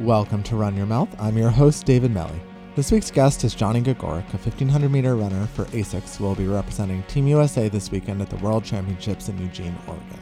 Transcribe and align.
Welcome 0.00 0.42
to 0.42 0.56
Run 0.56 0.76
Your 0.76 0.84
Mouth. 0.84 1.08
I'm 1.18 1.38
your 1.38 1.48
host, 1.48 1.86
David 1.86 2.10
Melly. 2.10 2.38
This 2.74 2.92
week's 2.92 3.10
guest 3.10 3.44
is 3.44 3.54
Johnny 3.54 3.80
Gregorek, 3.80 4.28
a 4.28 4.36
1500 4.36 4.90
meter 4.90 5.16
runner 5.16 5.46
for 5.46 5.64
ASICS 5.66 6.16
who 6.16 6.24
will 6.24 6.34
be 6.34 6.46
representing 6.46 7.02
Team 7.04 7.26
USA 7.28 7.70
this 7.70 7.90
weekend 7.90 8.20
at 8.20 8.28
the 8.28 8.36
World 8.36 8.62
Championships 8.62 9.30
in 9.30 9.38
Eugene, 9.38 9.74
Oregon. 9.88 10.20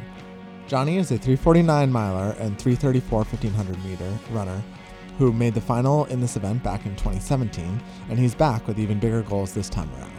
Johnny 0.69 0.99
is 0.99 1.10
a 1.10 1.19
349 1.19 1.90
miler 1.90 2.37
and 2.38 2.56
334 2.56 3.19
1500 3.19 3.85
meter 3.85 4.17
runner 4.31 4.63
who 5.19 5.33
made 5.33 5.54
the 5.54 5.60
final 5.60 6.04
in 6.04 6.21
this 6.21 6.37
event 6.37 6.63
back 6.63 6.87
in 6.87 6.95
2017, 6.95 7.83
and 8.11 8.17
he's 8.17 8.37
back 8.37 8.69
with 8.69 8.79
even 8.79 9.01
bigger 9.01 9.22
goals 9.22 9.53
this 9.53 9.69
time 9.69 9.91
around. 9.99 10.13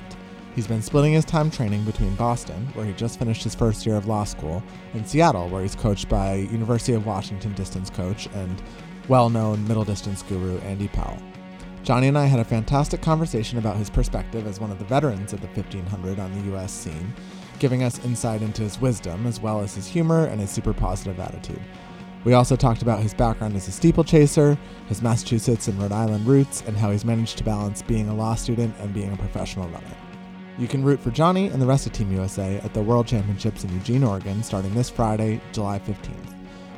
He's 0.53 0.67
been 0.67 0.81
splitting 0.81 1.13
his 1.13 1.25
time 1.25 1.49
training 1.49 1.85
between 1.85 2.15
Boston, 2.15 2.67
where 2.73 2.85
he 2.85 2.91
just 2.93 3.19
finished 3.19 3.43
his 3.43 3.55
first 3.55 3.85
year 3.85 3.95
of 3.95 4.07
law 4.07 4.25
school, 4.25 4.61
and 4.93 5.07
Seattle, 5.07 5.47
where 5.47 5.61
he's 5.61 5.75
coached 5.75 6.09
by 6.09 6.35
University 6.35 6.93
of 6.93 7.05
Washington 7.05 7.53
distance 7.53 7.89
coach 7.89 8.27
and 8.33 8.61
well-known 9.07 9.67
middle 9.67 9.83
distance 9.83 10.23
guru 10.23 10.57
Andy 10.59 10.87
Powell. 10.87 11.21
Johnny 11.83 12.07
and 12.07 12.17
I 12.17 12.25
had 12.25 12.39
a 12.39 12.43
fantastic 12.43 13.01
conversation 13.01 13.59
about 13.59 13.77
his 13.77 13.89
perspective 13.89 14.47
as 14.47 14.59
one 14.59 14.71
of 14.71 14.79
the 14.79 14.85
veterans 14.85 15.33
of 15.33 15.41
the 15.41 15.47
1500 15.47 16.17
on 16.19 16.33
the 16.33 16.55
US 16.55 16.71
scene, 16.73 17.13
giving 17.59 17.83
us 17.83 18.03
insight 18.03 18.41
into 18.41 18.63
his 18.63 18.81
wisdom 18.81 19.27
as 19.27 19.39
well 19.39 19.61
as 19.61 19.75
his 19.75 19.87
humor 19.87 20.25
and 20.25 20.41
his 20.41 20.49
super 20.49 20.73
positive 20.73 21.19
attitude. 21.19 21.61
We 22.23 22.33
also 22.33 22.55
talked 22.55 22.81
about 22.81 23.03
his 23.03 23.13
background 23.13 23.55
as 23.55 23.67
a 23.67 23.71
steeplechaser, 23.71 24.57
his 24.87 25.03
Massachusetts 25.03 25.67
and 25.67 25.79
Rhode 25.79 25.91
Island 25.91 26.25
roots, 26.25 26.63
and 26.65 26.75
how 26.75 26.89
he's 26.89 27.05
managed 27.05 27.37
to 27.37 27.43
balance 27.43 27.83
being 27.83 28.09
a 28.09 28.15
law 28.15 28.33
student 28.33 28.73
and 28.79 28.91
being 28.91 29.13
a 29.13 29.17
professional 29.17 29.69
runner. 29.69 29.95
You 30.57 30.67
can 30.67 30.83
root 30.83 30.99
for 30.99 31.11
Johnny 31.11 31.49
and 31.49 31.61
the 31.61 31.67
rest 31.67 31.85
of 31.85 31.93
Team 31.93 32.11
USA 32.11 32.57
at 32.63 32.73
the 32.73 32.81
World 32.81 33.05
Championships 33.05 33.63
in 33.63 33.73
Eugene, 33.73 34.03
Oregon, 34.03 34.41
starting 34.41 34.73
this 34.73 34.89
Friday, 34.89 35.39
July 35.51 35.77
15th. 35.77 36.34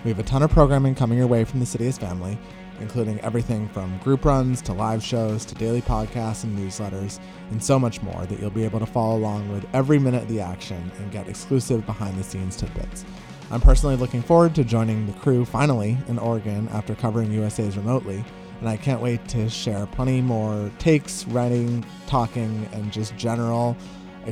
We 0.07 0.11
have 0.11 0.19
a 0.19 0.23
ton 0.23 0.41
of 0.41 0.51
programming 0.51 0.95
coming 0.95 1.17
your 1.17 1.27
way 1.27 1.43
from 1.43 1.59
the 1.59 1.65
Citius 1.65 1.99
family, 1.99 2.39
including 2.79 3.19
everything 3.19 3.67
from 3.67 3.97
group 3.97 4.23
runs 4.23 4.61
to 4.61 4.71
live 4.71 5.03
shows 5.03 5.43
to 5.43 5.55
daily 5.55 5.81
podcasts 5.81 6.45
and 6.45 6.57
newsletters, 6.57 7.19
and 7.51 7.61
so 7.61 7.77
much 7.77 8.01
more 8.01 8.25
that 8.25 8.39
you'll 8.39 8.49
be 8.49 8.63
able 8.63 8.79
to 8.79 8.85
follow 8.85 9.17
along 9.17 9.51
with 9.51 9.67
every 9.73 9.99
minute 9.99 10.21
of 10.21 10.29
the 10.29 10.39
action 10.39 10.89
and 10.97 11.11
get 11.11 11.27
exclusive 11.27 11.85
behind 11.85 12.17
the 12.17 12.23
scenes 12.23 12.55
tidbits. 12.55 13.03
I'm 13.51 13.59
personally 13.59 13.97
looking 13.97 14.21
forward 14.21 14.55
to 14.55 14.63
joining 14.63 15.07
the 15.07 15.19
crew 15.19 15.43
finally 15.43 15.97
in 16.07 16.19
Oregon 16.19 16.69
after 16.69 16.95
covering 16.95 17.29
USA's 17.33 17.75
remotely, 17.75 18.23
and 18.61 18.69
I 18.69 18.77
can't 18.77 19.01
wait 19.01 19.27
to 19.27 19.49
share 19.49 19.87
plenty 19.87 20.21
more 20.21 20.71
takes, 20.79 21.27
writing, 21.27 21.85
talking, 22.05 22.69
and 22.71 22.93
just 22.93 23.17
general 23.17 23.75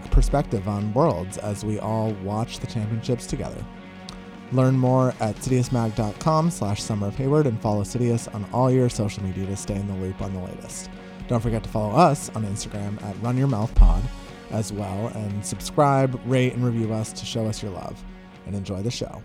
perspective 0.10 0.70
on 0.70 0.94
worlds 0.94 1.38
as 1.38 1.66
we 1.66 1.80
all 1.80 2.14
watch 2.24 2.60
the 2.60 2.68
championships 2.68 3.28
together. 3.28 3.62
Learn 4.56 4.78
more 4.78 5.10
at 5.20 5.36
citiusmag.com 5.36 6.50
slash 6.50 6.82
summer 6.82 7.08
of 7.08 7.16
Hayward 7.18 7.46
and 7.46 7.60
follow 7.62 7.84
Citius 7.84 8.34
on 8.34 8.46
all 8.54 8.72
your 8.72 8.88
social 8.88 9.22
media 9.22 9.46
to 9.48 9.56
stay 9.58 9.76
in 9.76 9.86
the 9.88 9.94
loop 9.96 10.22
on 10.22 10.34
the 10.34 10.40
latest. 10.40 10.90
Don't 11.28 11.42
forget 11.42 11.62
to 11.64 11.70
follow 11.70 11.94
us 11.94 12.30
on 12.30 12.46
Instagram 12.46 13.02
at 13.04 13.16
runyourmouthpod 13.18 14.02
as 14.52 14.72
well 14.72 15.08
and 15.08 15.46
subscribe, 15.46 16.20
rate, 16.26 16.54
and 16.54 16.64
review 16.64 16.94
us 16.94 17.12
to 17.12 17.26
show 17.26 17.46
us 17.48 17.62
your 17.62 17.72
love. 17.74 18.02
And 18.46 18.56
enjoy 18.56 18.82
the 18.82 18.92
show. 18.92 19.24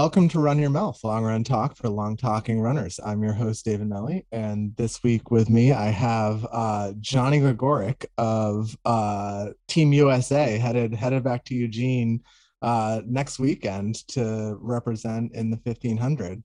Welcome 0.00 0.28
to 0.28 0.38
Run 0.38 0.60
Your 0.60 0.70
Mouth, 0.70 1.02
long 1.02 1.24
run 1.24 1.42
talk 1.42 1.74
for 1.74 1.88
long 1.88 2.16
talking 2.16 2.60
runners. 2.60 3.00
I'm 3.04 3.20
your 3.20 3.32
host, 3.32 3.64
David 3.64 3.88
Melly, 3.88 4.24
and 4.30 4.72
this 4.76 5.02
week 5.02 5.32
with 5.32 5.50
me 5.50 5.72
I 5.72 5.86
have 5.86 6.46
uh, 6.52 6.92
Johnny 7.00 7.40
Gregorek 7.40 8.06
of 8.16 8.76
uh, 8.84 9.48
Team 9.66 9.92
USA 9.92 10.56
headed 10.56 10.94
headed 10.94 11.24
back 11.24 11.44
to 11.46 11.54
Eugene 11.56 12.22
uh, 12.62 13.00
next 13.06 13.40
weekend 13.40 14.06
to 14.10 14.56
represent 14.60 15.34
in 15.34 15.50
the 15.50 15.58
1500. 15.64 16.44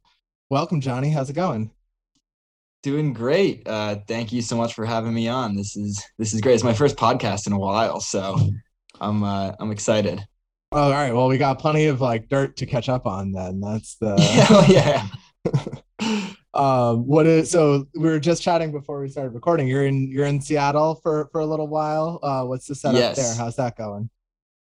Welcome, 0.50 0.82
Johnny. 0.82 1.12
How's 1.12 1.30
it 1.30 1.34
going? 1.34 1.70
Doing 2.82 3.14
great. 3.14 3.68
Uh, 3.68 3.98
thank 4.08 4.34
you 4.34 4.42
so 4.42 4.58
much 4.58 4.74
for 4.74 4.84
having 4.84 5.14
me 5.14 5.28
on. 5.28 5.56
This 5.56 5.78
is 5.78 6.04
this 6.18 6.34
is 6.34 6.42
great. 6.42 6.56
It's 6.56 6.64
my 6.64 6.74
first 6.74 6.96
podcast 6.96 7.46
in 7.46 7.54
a 7.54 7.60
while, 7.60 8.00
so 8.00 8.36
I'm 9.00 9.24
uh, 9.24 9.52
I'm 9.60 9.70
excited. 9.70 10.26
Oh, 10.76 10.84
all 10.86 10.92
right. 10.92 11.14
Well, 11.14 11.28
we 11.28 11.38
got 11.38 11.60
plenty 11.60 11.86
of 11.86 12.02
like 12.02 12.30
dirt 12.30 12.58
to 12.58 12.66
catch 12.66 12.90
up 12.90 13.06
on. 13.06 13.32
Then 13.32 13.60
that's 13.60 13.96
the 13.96 14.16
yeah, 14.70 15.08
yeah. 15.46 16.28
um 16.54 17.08
what 17.08 17.26
is 17.26 17.50
so 17.50 17.86
we 17.96 18.04
were 18.04 18.20
just 18.20 18.44
chatting 18.44 18.72
before 18.72 19.02
we 19.02 19.10
started 19.10 19.34
recording 19.34 19.68
you're 19.68 19.88
in 19.88 20.08
you're 20.12 20.28
in 20.28 20.40
seattle 20.40 20.96
for 21.02 21.28
for 21.32 21.42
a 21.42 21.46
little 21.46 21.68
while 21.68 22.20
uh 22.22 22.44
what's 22.44 22.68
the 22.68 22.76
setup 22.76 23.00
Yes. 23.00 23.18
there 23.18 23.36
how's 23.44 23.56
that 23.56 23.76
going 23.76 24.08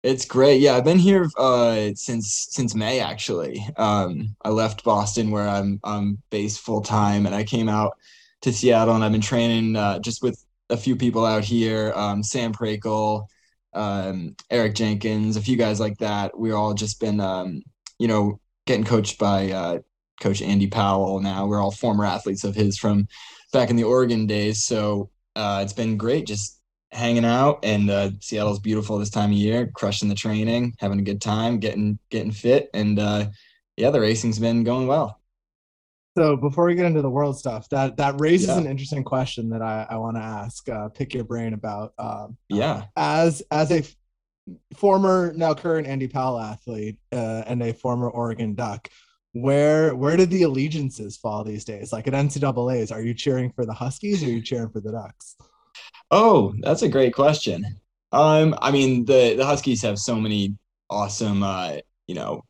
It's 0.03 0.25
great. 0.25 0.61
Yeah, 0.61 0.77
I've 0.77 0.85
been 0.85 0.99
here 0.99 1.29
uh, 1.39 1.91
since 1.95 2.47
since 2.51 2.75
May 2.75 3.01
actually. 3.01 3.65
Um, 3.77 4.37
I 4.45 4.51
left 4.51 4.85
Boston 4.85 5.31
where 5.33 5.49
I'm 5.49 5.81
I'm 5.83 6.19
based 6.31 6.61
full 6.61 6.81
time, 6.81 7.27
and 7.27 7.35
I 7.35 7.43
came 7.45 7.69
out 7.69 7.97
to 8.43 8.53
Seattle, 8.53 8.95
and 8.95 9.03
I've 9.05 9.11
been 9.13 9.21
training 9.21 9.75
uh, 9.77 9.99
just 9.99 10.23
with 10.23 10.45
a 10.71 10.77
few 10.77 10.95
people 10.97 11.25
out 11.25 11.43
here. 11.45 11.93
Um, 11.97 12.23
Sam 12.23 12.53
Prakel, 12.53 13.27
um, 13.77 14.35
Eric 14.51 14.75
Jenkins, 14.75 15.37
a 15.37 15.43
few 15.43 15.57
guys 15.57 15.79
like 15.79 15.99
that. 15.99 16.39
We're 16.39 16.57
all 16.57 16.75
just 16.75 17.01
been 17.01 17.21
um, 17.21 17.63
you 17.99 18.09
know 18.09 18.41
getting 18.67 18.85
coached 18.85 19.19
by 19.19 19.53
uh, 19.53 19.79
Coach 20.21 20.43
Andy 20.43 20.67
Powell. 20.67 21.21
Now 21.21 21.47
we're 21.47 21.61
all 21.61 21.71
former 21.71 22.05
athletes 22.05 22.45
of 22.45 22.55
his 22.55 22.79
from 22.79 23.07
back 23.53 23.71
in 23.71 23.77
the 23.77 23.85
Oregon 23.85 24.27
days. 24.27 24.65
So 24.65 25.11
uh, 25.37 25.61
it's 25.63 25.73
been 25.73 25.97
great 25.97 26.27
just 26.27 26.61
hanging 26.93 27.25
out 27.25 27.59
and 27.63 27.91
uh, 27.91 28.11
Seattle's 28.21 28.61
beautiful 28.61 28.99
this 28.99 29.11
time 29.11 29.31
of 29.31 29.37
year, 29.37 29.71
crushing 29.75 30.09
the 30.09 30.15
training, 30.15 30.75
having 30.79 30.99
a 30.99 31.03
good 31.03 31.21
time, 31.21 31.59
getting 31.59 31.99
getting 32.11 32.33
fit, 32.33 32.71
and 32.75 32.99
uh, 32.99 33.27
yeah, 33.77 33.91
the 33.91 34.01
racing's 34.01 34.39
been 34.39 34.65
going 34.65 34.87
well. 34.87 35.21
So 36.17 36.37
before 36.37 36.65
we 36.67 36.75
get 36.75 36.87
into 36.87 37.03
the 37.03 37.11
world 37.11 37.39
stuff 37.39 37.69
that 37.69 37.97
that 37.97 38.21
raises 38.21 38.49
Yeah. 38.49 38.59
an 38.59 38.67
interesting 38.67 39.05
question 39.05 39.49
that 39.51 39.63
i 39.63 39.87
i 39.91 39.97
want 39.97 40.17
to 40.17 40.23
ask 40.23 40.69
uh 40.69 40.89
pick 40.89 41.15
your 41.15 41.25
brain 41.25 41.55
about 41.55 41.93
um 41.99 42.37
Yeah, 42.49 42.85
as 42.97 43.43
as 43.51 43.71
a 43.71 43.79
f- 43.79 43.95
former 44.77 45.33
now 45.37 45.55
current 45.55 45.87
andy 45.87 46.09
powell 46.09 46.39
athlete 46.39 46.99
uh, 47.13 47.43
and 47.47 47.63
a 47.63 47.73
former 47.73 48.09
oregon 48.11 48.55
duck 48.55 48.89
where 49.33 49.95
where 49.95 50.17
did 50.17 50.31
the 50.31 50.43
allegiances 50.45 51.17
fall 51.17 51.45
these 51.45 51.65
days 51.65 51.93
like 51.93 52.07
at 52.07 52.15
ncaa's 52.15 52.93
are 52.93 53.03
you 53.03 53.13
cheering 53.15 53.51
for 53.51 53.67
the 53.67 53.75
huskies 53.75 54.23
or 54.23 54.27
are 54.27 54.31
you 54.31 54.41
cheering 54.43 54.71
for 54.71 54.81
the 54.81 54.93
ducks 54.93 55.37
Oh, 56.11 56.55
that's 56.61 56.83
a 56.83 56.89
great 56.89 57.15
question. 57.15 57.81
Um, 58.13 58.55
I 58.63 58.71
mean, 58.71 59.05
the 59.05 59.35
the 59.37 59.45
Huskies 59.45 59.83
have 59.83 59.99
so 59.99 60.17
many 60.17 60.57
awesome, 60.89 61.43
uh, 61.43 61.79
you 62.07 62.15
know, 62.15 62.45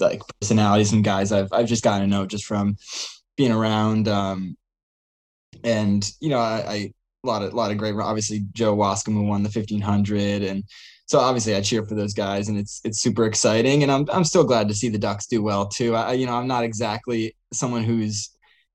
like 0.00 0.22
personalities 0.40 0.92
and 0.92 1.04
guys 1.04 1.32
I've 1.32 1.52
I've 1.52 1.66
just 1.66 1.84
gotten 1.84 2.02
to 2.02 2.06
know 2.06 2.26
just 2.26 2.44
from 2.44 2.76
being 3.36 3.52
around. 3.52 4.08
Um, 4.08 4.56
and 5.64 6.08
you 6.20 6.28
know, 6.28 6.38
I, 6.38 6.64
I 6.66 6.92
a 7.24 7.26
lot 7.26 7.42
of 7.42 7.52
a 7.52 7.56
lot 7.56 7.70
of 7.70 7.78
great. 7.78 7.94
Obviously, 7.94 8.44
Joe 8.52 8.76
Waskom 8.76 9.26
won 9.26 9.42
the 9.42 9.50
fifteen 9.50 9.80
hundred, 9.80 10.42
and 10.42 10.64
so 11.06 11.18
obviously 11.18 11.54
I 11.54 11.62
cheer 11.62 11.84
for 11.84 11.94
those 11.94 12.14
guys, 12.14 12.48
and 12.48 12.58
it's 12.58 12.80
it's 12.84 13.00
super 13.00 13.24
exciting. 13.24 13.82
And 13.82 13.90
I'm 13.90 14.06
I'm 14.12 14.24
still 14.24 14.44
glad 14.44 14.68
to 14.68 14.74
see 14.74 14.88
the 14.88 14.98
Ducks 14.98 15.26
do 15.26 15.42
well 15.42 15.66
too. 15.66 15.94
I, 15.94 16.12
you 16.12 16.26
know, 16.26 16.34
I'm 16.34 16.48
not 16.48 16.64
exactly 16.64 17.34
someone 17.52 17.82
who's 17.84 18.30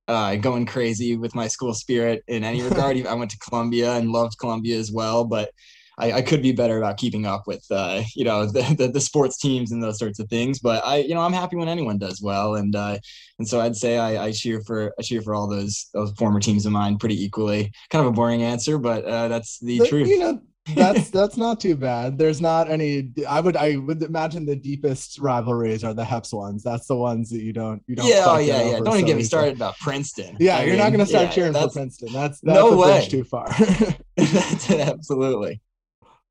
uh, 0.08 0.36
going 0.36 0.66
crazy 0.66 1.16
with 1.16 1.36
my 1.36 1.48
school 1.48 1.74
spirit 1.74 2.24
in 2.28 2.44
any 2.44 2.62
regard. 2.62 2.98
I 3.08 3.14
went 3.14 3.32
to 3.32 3.38
Columbia 3.38 3.94
and 3.94 4.12
loved 4.12 4.38
Columbia 4.40 4.78
as 4.78 4.92
well, 4.92 5.24
but 5.26 5.52
I, 5.98 6.12
I 6.14 6.22
could 6.22 6.42
be 6.42 6.52
better 6.52 6.78
about 6.78 6.98
keeping 6.98 7.26
up 7.26 7.48
with, 7.48 7.66
uh, 7.72 8.02
you 8.16 8.26
know, 8.26 8.46
the, 8.52 8.62
the, 8.78 8.88
the 8.88 9.02
sports 9.02 9.38
teams 9.38 9.72
and 9.72 9.82
those 9.84 10.00
sorts 10.00 10.20
of 10.20 10.30
things. 10.30 10.60
But 10.60 10.86
I, 10.86 10.98
you 10.98 11.14
know, 11.14 11.22
I'm 11.22 11.34
happy 11.34 11.56
when 11.56 11.68
anyone 11.70 11.98
does 11.98 12.22
well, 12.22 12.56
and 12.56 12.76
uh, 12.76 12.98
and 13.40 13.48
so 13.48 13.60
I'd 13.60 13.76
say 13.76 13.98
I, 13.98 14.26
I 14.26 14.32
cheer 14.32 14.62
for 14.62 14.94
I 15.00 15.02
cheer 15.02 15.22
for 15.22 15.36
all 15.36 15.48
those 15.48 15.90
those 15.94 16.12
former 16.14 16.40
teams 16.40 16.66
of 16.66 16.72
mine 16.72 16.98
pretty 16.98 17.24
equally. 17.24 17.72
Kind 17.90 18.06
of 18.06 18.12
a 18.12 18.16
boring 18.16 18.44
answer, 18.44 18.78
but 18.78 19.06
uh, 19.06 19.28
that's 19.28 19.60
the 19.60 19.80
But, 19.80 19.90
truth. 19.90 20.08
You 20.08 20.20
know, 20.20 20.42
that's 20.76 21.10
that's 21.10 21.36
not 21.36 21.60
too 21.60 21.76
bad. 21.76 22.18
There's 22.18 22.40
not 22.40 22.70
any. 22.72 23.12
I 23.28 23.42
would 23.42 23.58
I 23.58 23.76
would 23.76 24.02
imagine 24.02 24.46
the 24.46 24.56
deepest 24.56 25.20
rivalries 25.20 25.84
are 25.84 25.94
the 25.94 26.06
Heps 26.06 26.34
ones. 26.34 26.64
That's 26.64 26.88
the 26.88 26.96
ones 26.96 27.30
that 27.32 27.42
you 27.42 27.52
don't 27.52 27.84
you 27.86 27.96
don't. 27.98 28.08
yeah, 28.08 28.24
oh 28.28 28.38
get 28.38 28.48
yeah, 28.48 28.72
yeah. 28.72 28.80
Don't 28.80 28.94
even 28.94 29.06
get 29.06 29.18
me 29.18 29.24
started 29.24 29.56
about 29.56 29.78
Princeton. 29.80 30.38
Yeah, 30.40 30.58
I 30.60 30.64
you're 30.64 30.78
not 30.78 30.92
gonna 30.92 31.06
start 31.06 31.26
yeah, 31.26 31.32
cheering 31.32 31.54
for 31.54 31.70
Princeton. 31.70 32.14
That's 32.14 32.40
that's 32.40 32.56
No 32.58 32.78
way. 32.78 33.06
too 33.10 33.26
far. 33.26 33.50
that's 34.16 34.72
absolutely. 34.72 35.62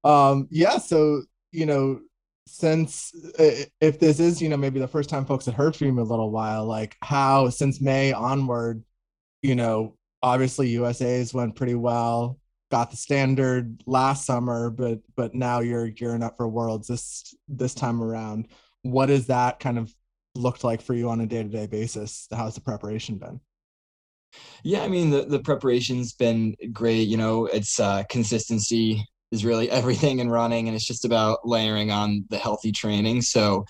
Um, 0.05 0.49
yeah. 0.51 0.79
So 0.79 1.23
you 1.53 1.67
know, 1.67 2.01
since 2.47 3.13
uh, 3.39 3.65
if 3.81 3.99
this 3.99 4.21
is 4.21 4.41
you 4.43 4.49
know 4.49 4.57
maybe 4.57 4.81
the 4.81 4.89
first 4.89 5.11
time 5.11 5.25
folks 5.25 5.47
had 5.47 5.55
heard 5.55 5.77
from 5.77 5.87
you 5.87 5.93
in 5.93 5.99
a 5.99 6.03
little 6.03 6.31
while, 6.31 6.67
like 6.67 6.97
how 7.03 7.49
since 7.51 7.81
May 7.81 8.13
onward, 8.13 8.85
you 9.43 9.55
know, 9.55 9.97
obviously 10.23 10.69
USA's 10.71 11.35
went 11.35 11.57
pretty 11.57 11.75
well. 11.75 12.39
Got 12.71 12.91
the 12.91 12.97
standard 12.97 13.83
last 13.87 14.25
summer, 14.25 14.71
but 14.71 15.01
but 15.17 15.35
now 15.35 15.61
you're 15.61 15.89
gearing 15.89 16.23
up 16.23 16.37
for 16.37 16.49
Worlds 16.49 16.89
this 16.89 17.35
this 17.49 17.75
time 17.75 18.03
around. 18.03 18.49
What 18.83 19.11
is 19.11 19.27
that 19.27 19.61
kind 19.61 19.79
of 19.79 19.95
looked 20.35 20.65
like 20.65 20.81
for 20.81 20.95
you 20.95 21.11
on 21.11 21.21
a 21.21 21.27
day-to-day 21.27 21.67
basis 21.67 22.27
how's 22.33 22.55
the 22.55 22.61
preparation 22.61 23.19
been 23.19 23.41
Yeah, 24.65 24.83
I 24.83 24.89
mean 24.89 25.11
the 25.11 25.25
the 25.25 25.41
preparation's 25.41 26.15
been 26.15 26.57
great. 26.73 27.09
You 27.09 27.19
know, 27.19 27.47
it's 27.47 27.79
uh, 27.79 28.05
consistency 28.09 29.05
is 29.33 29.45
really 29.45 29.69
everything 29.81 30.21
in 30.21 30.31
running, 30.31 30.69
and 30.69 30.77
it's 30.77 30.87
just 30.87 31.05
about 31.05 31.41
layering 31.45 31.91
on 31.91 32.25
the 32.31 32.39
healthy 32.39 32.71
training. 32.71 33.23
So, 33.23 33.65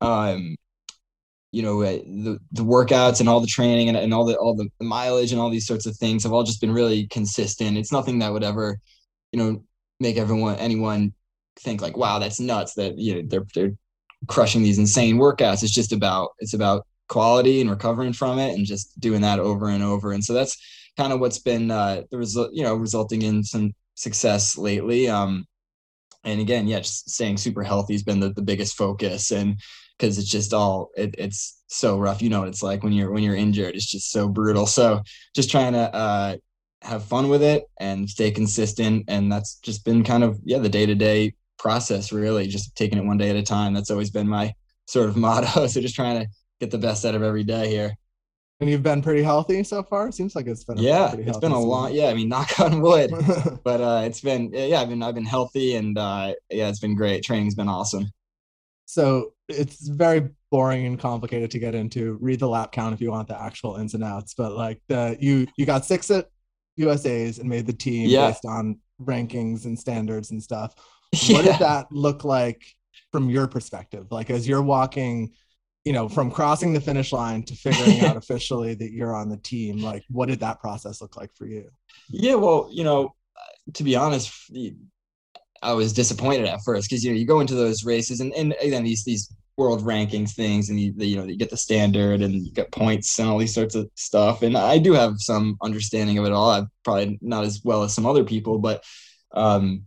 um, 0.00 0.56
you 1.52 1.62
know, 1.62 1.82
uh, 1.82 1.98
the 2.06 2.38
the 2.52 2.64
workouts 2.64 3.20
and 3.20 3.28
all 3.28 3.40
the 3.40 3.46
training 3.46 3.88
and, 3.88 3.98
and 3.98 4.14
all 4.14 4.24
the 4.24 4.36
all 4.36 4.54
the 4.54 4.68
mileage 4.80 5.32
and 5.32 5.40
all 5.40 5.50
these 5.50 5.66
sorts 5.66 5.84
of 5.84 5.96
things 5.96 6.22
have 6.22 6.32
all 6.32 6.44
just 6.44 6.60
been 6.60 6.72
really 6.72 7.06
consistent. 7.08 7.76
It's 7.76 7.92
nothing 7.92 8.20
that 8.20 8.32
would 8.32 8.44
ever, 8.44 8.78
you 9.32 9.38
know, 9.38 9.62
make 9.98 10.16
everyone 10.16 10.56
anyone 10.56 11.12
think 11.58 11.82
like, 11.82 11.96
wow, 11.96 12.18
that's 12.18 12.40
nuts 12.40 12.74
that 12.74 12.96
you 12.98 13.16
know 13.16 13.22
they're 13.26 13.46
they're 13.54 13.72
crushing 14.28 14.62
these 14.62 14.78
insane 14.78 15.16
workouts. 15.16 15.62
It's 15.62 15.74
just 15.74 15.92
about 15.92 16.30
it's 16.38 16.54
about 16.54 16.86
quality 17.08 17.60
and 17.60 17.68
recovering 17.68 18.12
from 18.12 18.38
it 18.38 18.54
and 18.56 18.64
just 18.64 18.98
doing 19.00 19.20
that 19.22 19.40
over 19.40 19.68
and 19.68 19.82
over. 19.82 20.12
And 20.12 20.24
so 20.24 20.32
that's 20.32 20.56
kind 20.96 21.12
of 21.12 21.20
what's 21.20 21.40
been 21.40 21.70
uh, 21.70 22.02
the 22.10 22.18
result, 22.18 22.50
you 22.52 22.62
know, 22.62 22.76
resulting 22.76 23.22
in 23.22 23.42
some 23.42 23.74
success 24.00 24.56
lately. 24.56 25.08
Um, 25.08 25.46
and 26.24 26.40
again, 26.40 26.66
yeah, 26.66 26.80
just 26.80 27.10
staying 27.10 27.36
super 27.36 27.62
healthy 27.62 27.94
has 27.94 28.02
been 28.02 28.20
the, 28.20 28.32
the 28.32 28.42
biggest 28.42 28.76
focus. 28.76 29.30
And 29.30 29.56
because 29.98 30.18
it's 30.18 30.28
just 30.28 30.54
all 30.54 30.90
it, 30.96 31.14
it's 31.18 31.62
so 31.68 31.98
rough. 31.98 32.22
You 32.22 32.30
know 32.30 32.40
what 32.40 32.48
it's 32.48 32.62
like 32.62 32.82
when 32.82 32.92
you're 32.92 33.10
when 33.10 33.22
you're 33.22 33.36
injured. 33.36 33.74
It's 33.74 33.90
just 33.90 34.10
so 34.10 34.28
brutal. 34.28 34.66
So 34.66 35.02
just 35.34 35.50
trying 35.50 35.74
to 35.74 35.94
uh, 35.94 36.36
have 36.82 37.04
fun 37.04 37.28
with 37.28 37.42
it 37.42 37.64
and 37.78 38.08
stay 38.08 38.30
consistent. 38.30 39.04
And 39.08 39.30
that's 39.30 39.56
just 39.56 39.84
been 39.84 40.02
kind 40.04 40.24
of 40.24 40.38
yeah 40.44 40.58
the 40.58 40.68
day 40.68 40.86
to 40.86 40.94
day 40.94 41.34
process. 41.58 42.12
Really, 42.12 42.46
just 42.48 42.74
taking 42.76 42.98
it 42.98 43.04
one 43.04 43.18
day 43.18 43.30
at 43.30 43.36
a 43.36 43.42
time. 43.42 43.74
That's 43.74 43.90
always 43.90 44.10
been 44.10 44.28
my 44.28 44.54
sort 44.86 45.08
of 45.08 45.16
motto. 45.24 45.66
So 45.66 45.80
just 45.80 45.94
trying 45.94 46.22
to 46.22 46.28
get 46.60 46.70
the 46.70 46.78
best 46.78 47.04
out 47.04 47.14
of 47.14 47.22
every 47.22 47.44
day 47.44 47.68
here. 47.68 47.94
And 48.60 48.68
you've 48.70 48.82
been 48.82 49.02
pretty 49.02 49.22
healthy 49.22 49.62
so 49.64 49.82
far 49.82 50.12
seems 50.12 50.34
like 50.36 50.46
it's 50.46 50.64
been 50.64 50.78
a 50.78 50.82
Yeah, 50.82 51.14
it's 51.16 51.38
been 51.38 51.52
a 51.52 51.58
long. 51.60 51.92
Yeah, 51.92 52.08
I 52.08 52.14
mean, 52.14 52.28
knock 52.34 52.58
on 52.60 52.80
wood. 52.80 53.10
But 53.64 53.80
uh, 53.80 54.02
it's 54.04 54.20
been 54.20 54.50
yeah, 54.52 54.80
I've 54.80 54.88
been 54.88 55.02
I've 55.02 55.14
been 55.14 55.24
healthy 55.26 55.76
and 55.76 55.96
uh, 55.98 56.34
yeah, 56.50 56.68
it's 56.68 56.80
been 56.80 56.94
great. 56.96 57.22
Training's 57.24 57.54
been 57.54 57.68
awesome. 57.68 58.10
so 58.86 59.32
it's 59.48 59.88
very 59.88 60.28
boring 60.50 60.86
and 60.86 60.98
complicated 60.98 61.50
to 61.52 61.58
get 61.58 61.74
into 61.74 62.18
read 62.20 62.40
the 62.40 62.48
lap 62.48 62.72
count 62.72 62.92
if 62.94 63.00
you 63.00 63.10
want 63.10 63.28
the 63.28 63.40
actual 63.40 63.76
ins 63.76 63.94
and 63.94 64.02
outs 64.02 64.34
but 64.34 64.52
like 64.52 64.80
the 64.88 65.16
you 65.20 65.46
you 65.56 65.64
got 65.64 65.84
six 65.84 66.10
at 66.10 66.26
usa's 66.76 67.38
and 67.38 67.48
made 67.48 67.66
the 67.66 67.72
team 67.72 68.08
Yeah. 68.08 68.28
based 68.28 68.44
on 68.44 68.78
rankings 69.00 69.64
and 69.64 69.78
standards 69.78 70.30
and 70.32 70.42
stuff 70.42 70.74
what 71.30 71.44
Yeah. 71.44 71.52
did 71.52 71.58
that 71.60 71.86
look 71.92 72.24
like 72.24 72.62
from 73.12 73.30
your 73.30 73.46
perspective 73.46 74.06
like 74.10 74.28
as 74.30 74.46
you're 74.48 74.62
walking 74.62 75.32
you 75.84 75.92
know 75.92 76.08
from 76.08 76.30
crossing 76.30 76.72
the 76.72 76.80
finish 76.80 77.12
line 77.12 77.42
to 77.42 77.54
figuring 77.54 78.00
out 78.00 78.16
officially 78.16 78.74
that 78.74 78.92
you're 78.92 79.14
on 79.14 79.28
the 79.28 79.36
team 79.38 79.78
like 79.78 80.04
what 80.08 80.28
did 80.28 80.40
that 80.40 80.60
process 80.60 81.00
look 81.00 81.16
like 81.16 81.32
for 81.34 81.46
you 81.46 81.70
Yeah, 82.10 82.34
well, 82.34 82.68
you 82.72 82.84
know, 82.84 83.14
to 83.74 83.84
be 83.84 83.96
honest, 83.96 84.32
I 85.62 85.72
was 85.72 85.92
disappointed 85.92 86.46
at 86.46 86.60
first 86.64 86.88
because 86.88 87.04
you 87.04 87.10
know 87.10 87.16
you 87.16 87.26
go 87.26 87.40
into 87.40 87.54
those 87.54 87.84
races 87.84 88.20
and 88.20 88.32
and 88.34 88.54
again 88.60 88.84
these 88.84 89.04
these 89.04 89.32
world 89.56 89.82
rankings 89.82 90.32
things 90.32 90.70
and 90.70 90.80
you 90.80 90.94
you 90.96 91.16
know 91.16 91.24
you 91.24 91.36
get 91.36 91.50
the 91.50 91.56
standard 91.56 92.22
and 92.22 92.34
you 92.34 92.52
get 92.52 92.72
points 92.72 93.18
and 93.18 93.28
all 93.28 93.36
these 93.36 93.54
sorts 93.54 93.74
of 93.74 93.90
stuff 93.94 94.42
and 94.42 94.56
I 94.56 94.78
do 94.78 94.94
have 94.94 95.14
some 95.18 95.58
understanding 95.62 96.18
of 96.18 96.24
it 96.24 96.32
all. 96.32 96.50
I'm 96.50 96.70
probably 96.82 97.18
not 97.20 97.44
as 97.44 97.60
well 97.62 97.82
as 97.82 97.94
some 97.94 98.06
other 98.06 98.24
people, 98.24 98.58
but 98.58 98.82
um, 99.32 99.84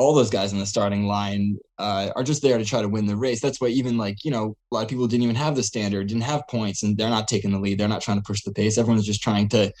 all 0.00 0.14
those 0.14 0.30
guys 0.30 0.52
in 0.52 0.58
the 0.58 0.64
starting 0.64 1.06
line 1.06 1.58
uh, 1.78 2.08
are 2.16 2.24
just 2.24 2.40
there 2.40 2.56
to 2.56 2.64
try 2.64 2.80
to 2.80 2.88
win 2.88 3.04
the 3.04 3.16
race. 3.16 3.40
That's 3.40 3.60
why 3.60 3.68
even 3.68 3.98
like 3.98 4.24
you 4.24 4.30
know 4.30 4.56
a 4.72 4.74
lot 4.74 4.82
of 4.82 4.88
people 4.88 5.06
didn't 5.06 5.24
even 5.24 5.36
have 5.36 5.56
the 5.56 5.62
standard, 5.62 6.08
didn't 6.08 6.22
have 6.22 6.48
points, 6.48 6.82
and 6.82 6.96
they're 6.96 7.10
not 7.10 7.28
taking 7.28 7.52
the 7.52 7.58
lead. 7.58 7.78
They're 7.78 7.88
not 7.88 8.00
trying 8.00 8.16
to 8.16 8.26
push 8.26 8.42
the 8.42 8.52
pace. 8.52 8.78
Everyone's 8.78 9.06
just 9.06 9.22
trying 9.22 9.48
to 9.50 9.72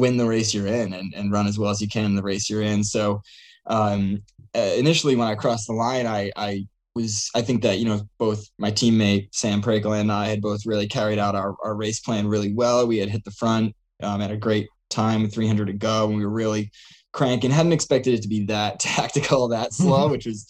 win 0.00 0.16
the 0.16 0.26
race 0.26 0.52
you're 0.52 0.66
in 0.66 0.94
and, 0.94 1.14
and 1.14 1.30
run 1.30 1.46
as 1.46 1.58
well 1.58 1.70
as 1.70 1.80
you 1.80 1.86
can 1.86 2.06
in 2.06 2.16
the 2.16 2.22
race 2.22 2.50
you're 2.50 2.62
in. 2.62 2.82
So 2.82 3.22
um, 3.66 4.22
uh, 4.56 4.72
initially 4.76 5.14
when 5.14 5.28
I 5.28 5.34
crossed 5.36 5.68
the 5.68 5.74
line, 5.74 6.06
I, 6.06 6.32
I 6.34 6.66
was, 6.94 7.30
I 7.34 7.42
think 7.42 7.62
that, 7.62 7.78
you 7.78 7.84
know, 7.84 8.00
both 8.18 8.44
my 8.58 8.70
teammate 8.70 9.28
Sam 9.32 9.62
Prakel 9.62 10.00
and 10.00 10.10
I 10.10 10.26
had 10.26 10.40
both 10.40 10.66
really 10.66 10.88
carried 10.88 11.18
out 11.18 11.36
our, 11.36 11.54
our 11.62 11.76
race 11.76 12.00
plan 12.00 12.26
really 12.26 12.52
well. 12.52 12.86
We 12.86 12.98
had 12.98 13.10
hit 13.10 13.24
the 13.24 13.30
front 13.32 13.76
um, 14.02 14.22
at 14.22 14.30
a 14.30 14.36
great 14.36 14.68
time 14.88 15.28
300 15.28 15.66
to 15.66 15.72
go 15.74 16.06
and 16.06 16.16
we 16.16 16.24
were 16.24 16.32
really 16.32 16.70
cranking. 17.12 17.50
Hadn't 17.50 17.72
expected 17.72 18.14
it 18.14 18.22
to 18.22 18.28
be 18.28 18.46
that 18.46 18.80
tactical, 18.80 19.48
that 19.48 19.72
slow, 19.72 20.08
which 20.08 20.26
was, 20.26 20.46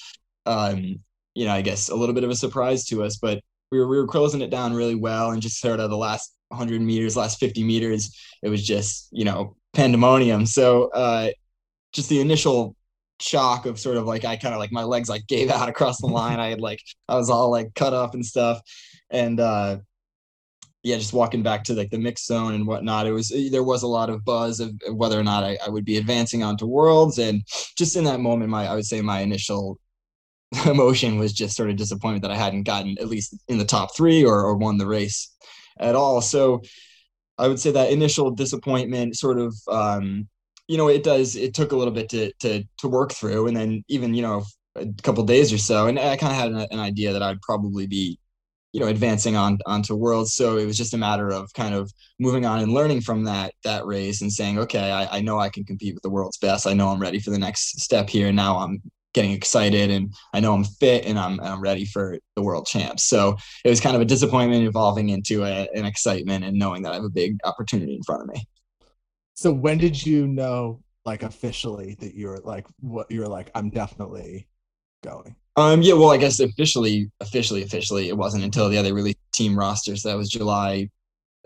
um, 0.47 0.97
you 1.35 1.47
know, 1.47 1.53
I 1.53 1.62
guess 1.62 1.89
a 1.89 1.95
little 1.97 2.15
bit 2.15 2.25
of 2.25 2.31
a 2.31 2.37
surprise 2.37 2.85
to 2.87 3.03
us, 3.03 3.17
but 3.17 3.41
we 3.71 3.79
were, 3.79 3.87
we 3.87 3.97
were 3.97 4.07
closing 4.07 4.41
it 4.41 4.51
down 4.51 4.75
really 4.75 4.97
well 4.97 5.31
and 5.31 5.41
just 5.41 5.61
sort 5.61 5.81
of 5.81 5.91
the 5.91 5.97
last 5.97 6.35
100 6.49 6.81
meters, 6.81 7.17
last 7.17 7.39
50 7.39 7.62
meters, 7.62 8.19
it 8.43 8.49
was 8.49 8.67
just, 8.67 9.09
you 9.12 9.25
know, 9.25 9.57
pandemonium. 9.73 10.47
So 10.47 10.91
uh, 10.91 11.31
just 11.93 12.09
the 12.09 12.21
initial 12.21 12.75
shock 13.21 13.67
of 13.67 13.79
sort 13.79 13.97
of 13.97 14.07
like 14.07 14.25
I 14.25 14.37
kind 14.37 14.55
of 14.55 14.59
like 14.59 14.73
my 14.73 14.85
legs 14.85 15.09
like 15.09 15.27
gave 15.27 15.51
out 15.51 15.69
across 15.69 16.01
the 16.01 16.07
line. 16.07 16.41
I 16.41 16.49
had 16.49 16.61
like 16.61 16.81
I 17.09 17.17
was 17.17 17.31
all 17.31 17.51
like 17.51 17.75
cut 17.75 17.95
up 17.95 18.15
and 18.15 18.25
stuff. 18.25 18.61
And 19.11 19.41
uh 19.41 19.79
yeah, 20.82 20.97
just 20.97 21.12
walking 21.12 21.43
back 21.43 21.65
to 21.65 21.75
like 21.75 21.91
the 21.91 21.99
mixed 21.99 22.27
zone 22.27 22.55
and 22.55 22.67
whatnot. 22.67 23.06
It 23.06 23.12
was 23.12 23.32
there 23.50 23.65
was 23.65 23.82
a 23.82 23.88
lot 23.88 24.11
of 24.11 24.25
buzz 24.25 24.61
of 24.61 24.71
of 24.87 24.97
whether 24.97 25.19
or 25.19 25.25
not 25.25 25.44
I, 25.44 25.59
I 25.65 25.69
would 25.69 25.85
be 25.85 25.99
advancing 25.99 26.43
onto 26.43 26.67
worlds. 26.67 27.19
And 27.19 27.43
just 27.77 27.97
in 27.97 28.05
that 28.05 28.21
moment, 28.21 28.50
my 28.50 28.67
I 28.67 28.75
would 28.75 28.87
say 28.87 29.00
my 29.03 29.21
initial 29.21 29.79
emotion 30.67 31.19
was 31.19 31.32
just 31.32 31.56
sort 31.56 31.71
of 31.71 31.77
disappointment 31.77 32.23
that 32.23 32.31
I 32.31 32.37
hadn't 32.37 32.65
gotten 32.65 32.97
at 32.99 33.09
least 33.09 33.37
in 33.49 33.59
the 33.59 33.65
top 33.65 33.94
three 33.97 34.25
or, 34.25 34.41
or 34.41 34.56
won 34.56 34.79
the 34.79 34.87
race 34.87 35.35
at 35.79 35.94
all. 35.94 36.21
So 36.23 36.62
I 37.38 37.49
would 37.49 37.61
say 37.61 37.73
that 37.73 37.93
initial 37.93 38.31
disappointment 38.31 39.17
sort 39.17 39.38
of 39.38 39.55
um, 39.69 40.29
you 40.71 40.76
know, 40.76 40.88
it 40.88 41.03
does 41.03 41.35
it 41.35 41.53
took 41.53 41.73
a 41.73 41.76
little 41.76 41.93
bit 41.93 42.09
to 42.11 42.33
to 42.41 42.62
to 42.79 42.88
work 42.88 43.12
through. 43.12 43.49
And 43.49 43.56
then 43.56 43.85
even, 43.88 44.15
you 44.15 44.23
know, 44.23 44.44
a 44.76 44.87
couple 45.03 45.25
days 45.25 45.53
or 45.53 45.59
so, 45.59 45.88
and 45.88 45.99
I 45.99 46.17
kind 46.17 46.33
of 46.33 46.38
had 46.38 46.53
an, 46.53 46.67
an 46.71 46.79
idea 46.79 47.12
that 47.12 47.25
I'd 47.25 47.43
probably 47.43 47.88
be 47.88 48.20
you 48.73 48.81
know 48.81 48.87
advancing 48.87 49.37
on 49.37 49.59
onto 49.67 49.95
worlds. 49.95 50.35
So 50.35 50.57
it 50.57 50.67
was 50.67 50.77
just 50.77 50.95
a 50.95 50.99
matter 50.99 51.31
of 51.31 51.53
kind 51.55 51.75
of 51.75 51.93
moving 52.19 52.47
on 52.47 52.61
and 52.61 52.73
learning 52.73 53.01
from 53.01 53.25
that 53.25 53.55
that 53.65 53.87
race 53.87 54.23
and 54.23 54.33
saying 54.33 54.59
okay 54.59 54.91
I, 54.91 55.19
I 55.19 55.21
know 55.21 55.39
i 55.39 55.49
can 55.49 55.65
compete 55.65 55.95
with 55.95 56.03
the 56.03 56.11
world's 56.11 56.39
best. 56.39 56.67
I 56.67 56.75
know 56.75 56.89
i'm 56.89 57.01
ready 57.01 57.19
for 57.19 57.31
the 57.31 57.39
next 57.39 57.81
step 57.81 58.09
here. 58.09 58.33
Now 58.33 58.59
i'm 58.59 58.81
getting 59.13 59.33
excited 59.33 59.91
and 59.91 60.15
i 60.33 60.39
know 60.39 60.55
i'm 60.55 60.63
fit 60.63 61.05
and 61.05 61.19
i'm, 61.19 61.41
I'm 61.41 61.61
ready 61.61 61.85
for 61.85 62.19
the 62.37 62.43
world 62.43 62.67
champs. 62.67 63.05
So 63.05 63.37
it 63.65 63.71
was 63.71 63.81
kind 63.81 63.97
of 63.97 64.03
a 64.03 64.05
disappointment 64.05 64.65
evolving 64.65 65.09
into 65.09 65.45
a, 65.45 65.69
an 65.75 65.85
excitement 65.85 66.45
and 66.45 66.57
knowing 66.57 66.83
that 66.83 66.93
i 66.93 66.95
have 66.95 67.05
a 67.05 67.11
big 67.11 67.39
opportunity 67.45 67.97
in 67.97 68.03
front 68.05 68.23
of 68.23 68.29
me. 68.29 68.47
So 69.35 69.53
when 69.53 69.79
did 69.79 70.07
you 70.07 70.29
know 70.29 70.83
like 71.05 71.23
officially 71.23 71.97
that 72.00 72.15
you 72.15 72.29
were 72.29 72.39
like 72.41 72.67
what 72.81 73.11
you 73.11 73.21
were 73.21 73.29
like 73.29 73.50
i'm 73.55 73.71
definitely 73.71 74.47
going 75.03 75.35
Um, 75.57 75.83
yeah, 75.83 75.95
well, 75.95 76.11
I 76.11 76.16
guess 76.16 76.40
officially, 76.40 77.11
officially, 77.21 77.62
officially, 77.62 78.09
it 78.09 78.16
wasn't 78.16 78.45
until 78.45 78.69
the 78.69 78.78
other 78.78 78.95
released 78.95 79.19
team 79.33 79.59
roster. 79.59 79.97
So 79.97 80.09
that 80.09 80.16
was 80.16 80.30
July 80.30 80.88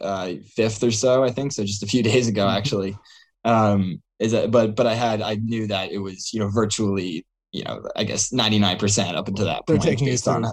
uh, 0.00 0.34
5th 0.56 0.86
or 0.86 0.90
so, 0.90 1.24
I 1.24 1.30
think. 1.30 1.52
So 1.52 1.64
just 1.64 1.82
a 1.82 1.86
few 1.86 2.02
days 2.12 2.28
ago, 2.28 2.48
actually. 2.48 2.96
Um, 3.44 4.02
is 4.18 4.32
that, 4.32 4.50
but, 4.50 4.76
but 4.76 4.86
I 4.86 4.94
had, 4.94 5.22
I 5.22 5.36
knew 5.36 5.66
that 5.68 5.92
it 5.92 5.98
was, 5.98 6.32
you 6.32 6.40
know, 6.40 6.48
virtually, 6.48 7.26
you 7.52 7.64
know, 7.64 7.82
I 7.96 8.04
guess 8.04 8.32
99% 8.32 9.14
up 9.16 9.28
until 9.28 9.46
that 9.46 9.66
they're 9.66 9.76
point. 9.76 9.82
taking 9.84 10.06
based 10.06 10.28
on 10.28 10.44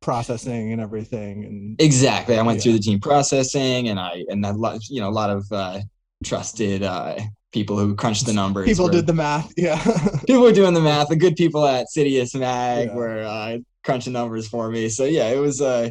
processing 0.00 0.72
and 0.72 0.80
everything 0.80 1.44
and 1.44 1.80
Exactly. 1.80 2.38
I 2.38 2.42
went 2.42 2.58
Yeah. 2.58 2.62
through 2.62 2.72
the 2.74 2.78
team 2.80 3.00
processing 3.00 3.88
and 3.88 3.98
I, 3.98 4.24
and 4.28 4.44
a 4.44 4.52
lot, 4.52 4.80
you 4.88 5.00
know, 5.00 5.08
a 5.08 5.10
lot 5.10 5.30
of 5.30 5.46
uh, 5.50 5.80
trusted 6.24 6.82
uh, 6.82 7.18
people 7.52 7.76
who 7.78 7.94
crunched 7.94 8.26
the 8.26 8.32
numbers. 8.32 8.66
people 8.68 8.84
were- 8.86 8.90
did 8.92 9.06
the 9.06 9.12
math 9.14 9.52
yeah 9.56 9.82
people 10.26 10.42
were 10.42 10.52
doing 10.52 10.74
the 10.74 10.80
math. 10.80 11.08
The 11.08 11.16
good 11.16 11.36
people 11.36 11.66
at 11.66 11.86
Citius 11.94 12.34
Mag 12.38 12.88
Yeah. 12.88 12.94
were 12.94 13.22
uh, 13.22 13.58
crunching 13.84 14.12
numbers 14.12 14.46
for 14.48 14.70
me. 14.70 14.88
So 14.88 15.04
yeah, 15.04 15.28
it 15.30 15.38
was. 15.38 15.60
Uh, 15.60 15.90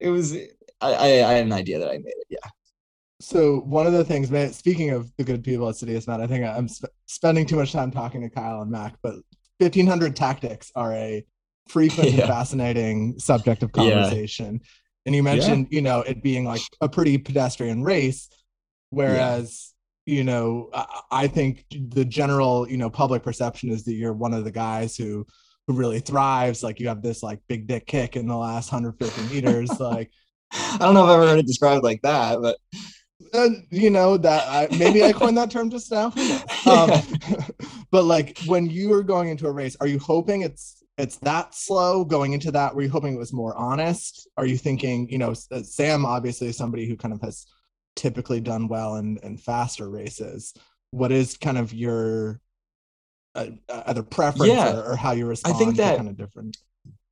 it 0.00 0.08
was. 0.10 0.34
I, 0.34 0.92
I, 0.92 1.06
I 1.06 1.32
had 1.32 1.46
an 1.46 1.52
idea 1.52 1.78
that 1.78 1.88
I 1.88 1.98
made 1.98 2.06
it. 2.06 2.26
Yeah. 2.30 2.50
so 3.20 3.60
one 3.60 3.86
of 3.86 3.94
the 3.94 4.04
things 4.04 4.30
man 4.30 4.52
speaking 4.52 4.90
of 4.90 5.10
the 5.16 5.24
good 5.24 5.42
people 5.42 5.66
at 5.70 5.74
Citius 5.74 6.06
Mag, 6.06 6.20
i 6.20 6.26
think 6.26 6.44
i'm 6.44 6.68
sp- 6.68 6.92
spending 7.06 7.46
too 7.46 7.56
much 7.56 7.72
time 7.72 7.90
talking 7.90 8.20
to 8.20 8.28
kyle 8.28 8.60
and 8.60 8.70
mac 8.70 8.94
but 9.02 9.14
1500 9.58 10.14
tactics 10.14 10.70
are 10.74 10.92
a 10.92 11.24
frequent 11.68 12.10
and 12.12 12.18
fascinating 12.24 13.18
subject 13.18 13.62
of 13.62 13.72
conversation. 13.72 13.96
Yeah. 13.96 14.02
conversation 14.02 14.60
and 15.06 15.14
you 15.14 15.22
mentioned 15.22 15.68
you 15.70 15.80
know 15.80 16.00
it 16.00 16.22
being 16.22 16.44
like 16.44 16.60
a 16.82 16.88
pretty 16.90 17.16
pedestrian 17.16 17.82
race 17.82 18.28
whereas 18.90 19.72
you 20.06 20.24
know 20.24 20.70
I, 20.72 21.00
I 21.10 21.26
think 21.26 21.66
the 21.70 22.04
general 22.04 22.68
you 22.68 22.78
know 22.78 22.88
public 22.88 23.22
perception 23.22 23.70
is 23.70 23.84
that 23.84 23.94
you're 23.94 24.14
one 24.14 24.32
of 24.32 24.44
the 24.44 24.50
guys 24.50 24.96
who 24.96 25.26
who 25.66 25.74
really 25.74 26.00
thrives 26.00 26.62
like 26.62 26.80
you 26.80 26.88
have 26.88 27.02
this 27.02 27.22
like 27.22 27.40
big 27.48 27.66
dick 27.66 27.86
kick 27.86 28.16
in 28.16 28.26
the 28.26 28.36
last 28.36 28.72
150 28.72 29.34
meters 29.34 29.78
like 29.78 30.10
I 30.52 30.78
don't 30.78 30.94
know 30.94 31.04
if 31.04 31.10
I've 31.10 31.20
ever 31.20 31.26
heard 31.28 31.38
it 31.40 31.46
described 31.46 31.84
like 31.84 32.02
that, 32.02 32.40
but 32.40 32.56
uh, 33.34 33.48
you 33.70 33.90
know 33.90 34.16
that 34.16 34.44
I, 34.48 34.76
maybe 34.76 35.02
I 35.02 35.12
coined 35.12 35.36
that 35.36 35.50
term 35.50 35.70
just 35.70 35.90
now. 35.90 36.12
Um, 36.66 36.90
but 37.92 38.06
like 38.06 38.40
when 38.46 38.66
you 38.66 38.92
are 38.92 39.04
going 39.04 39.28
into 39.28 39.46
a 39.46 39.52
race, 39.52 39.76
are 39.80 39.86
you 39.86 40.00
hoping 40.00 40.40
it's 40.40 40.82
it's 40.98 41.16
that 41.18 41.54
slow 41.54 42.04
going 42.04 42.32
into 42.32 42.50
that? 42.50 42.74
Were 42.74 42.82
you 42.82 42.90
hoping 42.90 43.14
it 43.14 43.18
was 43.18 43.32
more 43.32 43.56
honest? 43.56 44.28
Are 44.36 44.46
you 44.46 44.56
thinking, 44.56 45.08
you 45.08 45.18
know, 45.18 45.32
uh, 45.52 45.62
Sam 45.62 46.04
obviously 46.04 46.48
is 46.48 46.56
somebody 46.56 46.88
who 46.88 46.96
kind 46.96 47.14
of 47.14 47.20
has 47.20 47.46
typically 47.96 48.40
done 48.40 48.68
well 48.68 48.96
in, 48.96 49.18
in 49.22 49.36
faster 49.36 49.88
races. 49.88 50.54
What 50.92 51.10
is 51.10 51.36
kind 51.36 51.58
of 51.58 51.72
your 51.74 52.40
uh, 53.34 53.48
uh 53.68 53.82
either 53.86 54.02
preference 54.02 54.52
Yeah. 54.52 54.76
or, 54.76 54.92
or 54.92 54.96
how 54.96 55.12
you 55.12 55.26
respond? 55.26 55.56
I 55.56 55.58
think 55.58 55.76
that- 55.76 55.96
kind 55.96 56.08
of 56.08 56.16
different. 56.16 56.56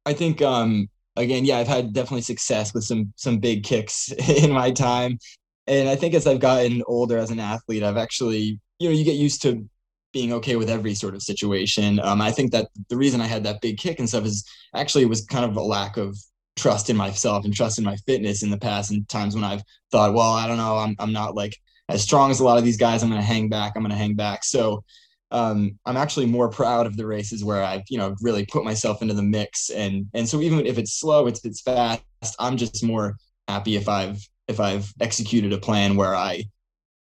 I 0.07 0.13
think 0.13 0.43
um 0.43 0.89
again, 1.17 1.45
yeah, 1.45 1.59
I've 1.59 1.69
had 1.69 1.93
definitely 1.93 2.23
success 2.23 2.75
with 2.75 2.85
some 2.85 3.13
some 3.17 3.39
big 3.39 3.65
kicks 3.65 4.13
in 4.29 4.53
my 4.53 4.71
time. 4.71 5.19
And 5.67 5.89
I 5.89 5.97
think 5.97 6.15
as 6.15 6.27
I've 6.27 6.41
gotten 6.41 6.83
older 6.87 7.17
as 7.17 7.31
an 7.31 7.41
athlete, 7.41 7.83
I've 7.83 7.97
actually, 7.97 8.61
you 8.79 8.89
know, 8.89 8.95
you 8.95 9.03
get 9.05 9.17
used 9.17 9.41
to 9.43 9.67
being 10.13 10.33
okay 10.35 10.57
with 10.57 10.69
every 10.69 10.95
sort 10.95 11.15
of 11.15 11.23
situation. 11.23 11.99
Um, 12.01 12.21
I 12.21 12.31
think 12.31 12.53
that 12.53 12.69
the 12.89 12.97
reason 12.97 13.21
I 13.21 13.27
had 13.27 13.45
that 13.45 13.63
big 13.63 13.79
kick 13.79 13.99
and 13.99 14.09
stuff 14.09 14.27
is 14.27 14.45
actually 14.75 15.05
it 15.05 15.09
was 15.09 15.25
kind 15.25 15.45
of 15.45 15.57
a 15.57 15.63
lack 15.63 15.97
of 15.97 16.17
trust 16.57 16.91
in 16.91 16.97
myself 16.97 17.45
and 17.45 17.55
trust 17.55 17.79
in 17.79 17.85
my 17.85 17.97
fitness 18.07 18.43
in 18.43 18.51
the 18.51 18.59
past 18.59 18.91
and 18.91 19.09
times 19.09 19.35
when 19.35 19.45
I've 19.45 19.63
thought, 19.91 20.15
well, 20.15 20.33
I 20.33 20.47
don't 20.47 20.57
know, 20.57 20.77
I'm 20.77 20.95
I'm 20.99 21.13
not 21.13 21.35
like 21.35 21.57
as 21.89 22.03
strong 22.03 22.31
as 22.31 22.41
a 22.41 22.45
lot 22.45 22.59
of 22.59 22.65
these 22.65 22.77
guys. 22.77 23.03
I'm 23.03 23.11
gonna 23.11 23.23
hang 23.23 23.49
back, 23.49 23.73
I'm 23.77 23.83
gonna 23.83 23.97
hang 23.97 24.15
back. 24.15 24.45
So 24.45 24.83
um, 25.31 25.79
I'm 25.85 25.97
actually 25.97 26.27
more 26.27 26.49
proud 26.49 26.87
of 26.87 26.97
the 26.97 27.07
races 27.07 27.43
where 27.45 27.63
I've, 27.63 27.83
you 27.89 27.99
know, 27.99 28.15
really 28.23 28.47
put 28.47 28.65
myself 28.65 29.03
into 29.03 29.15
the 29.15 29.23
mix. 29.23 29.71
And 29.71 30.07
and 30.15 30.29
so 30.29 30.41
even 30.41 30.65
if 30.65 30.79
it's 30.79 30.95
slow, 30.95 31.27
it's 31.27 31.45
it's 31.45 31.61
fast, 31.61 32.03
I'm 32.39 32.57
just 32.57 32.85
more 32.85 33.17
happy 33.49 33.77
if 33.77 33.89
I've 33.89 34.19
if 34.47 34.61
I've 34.61 34.93
executed 35.01 35.53
a 35.53 35.59
plan 35.59 35.97
where 35.97 36.15
I 36.15 36.45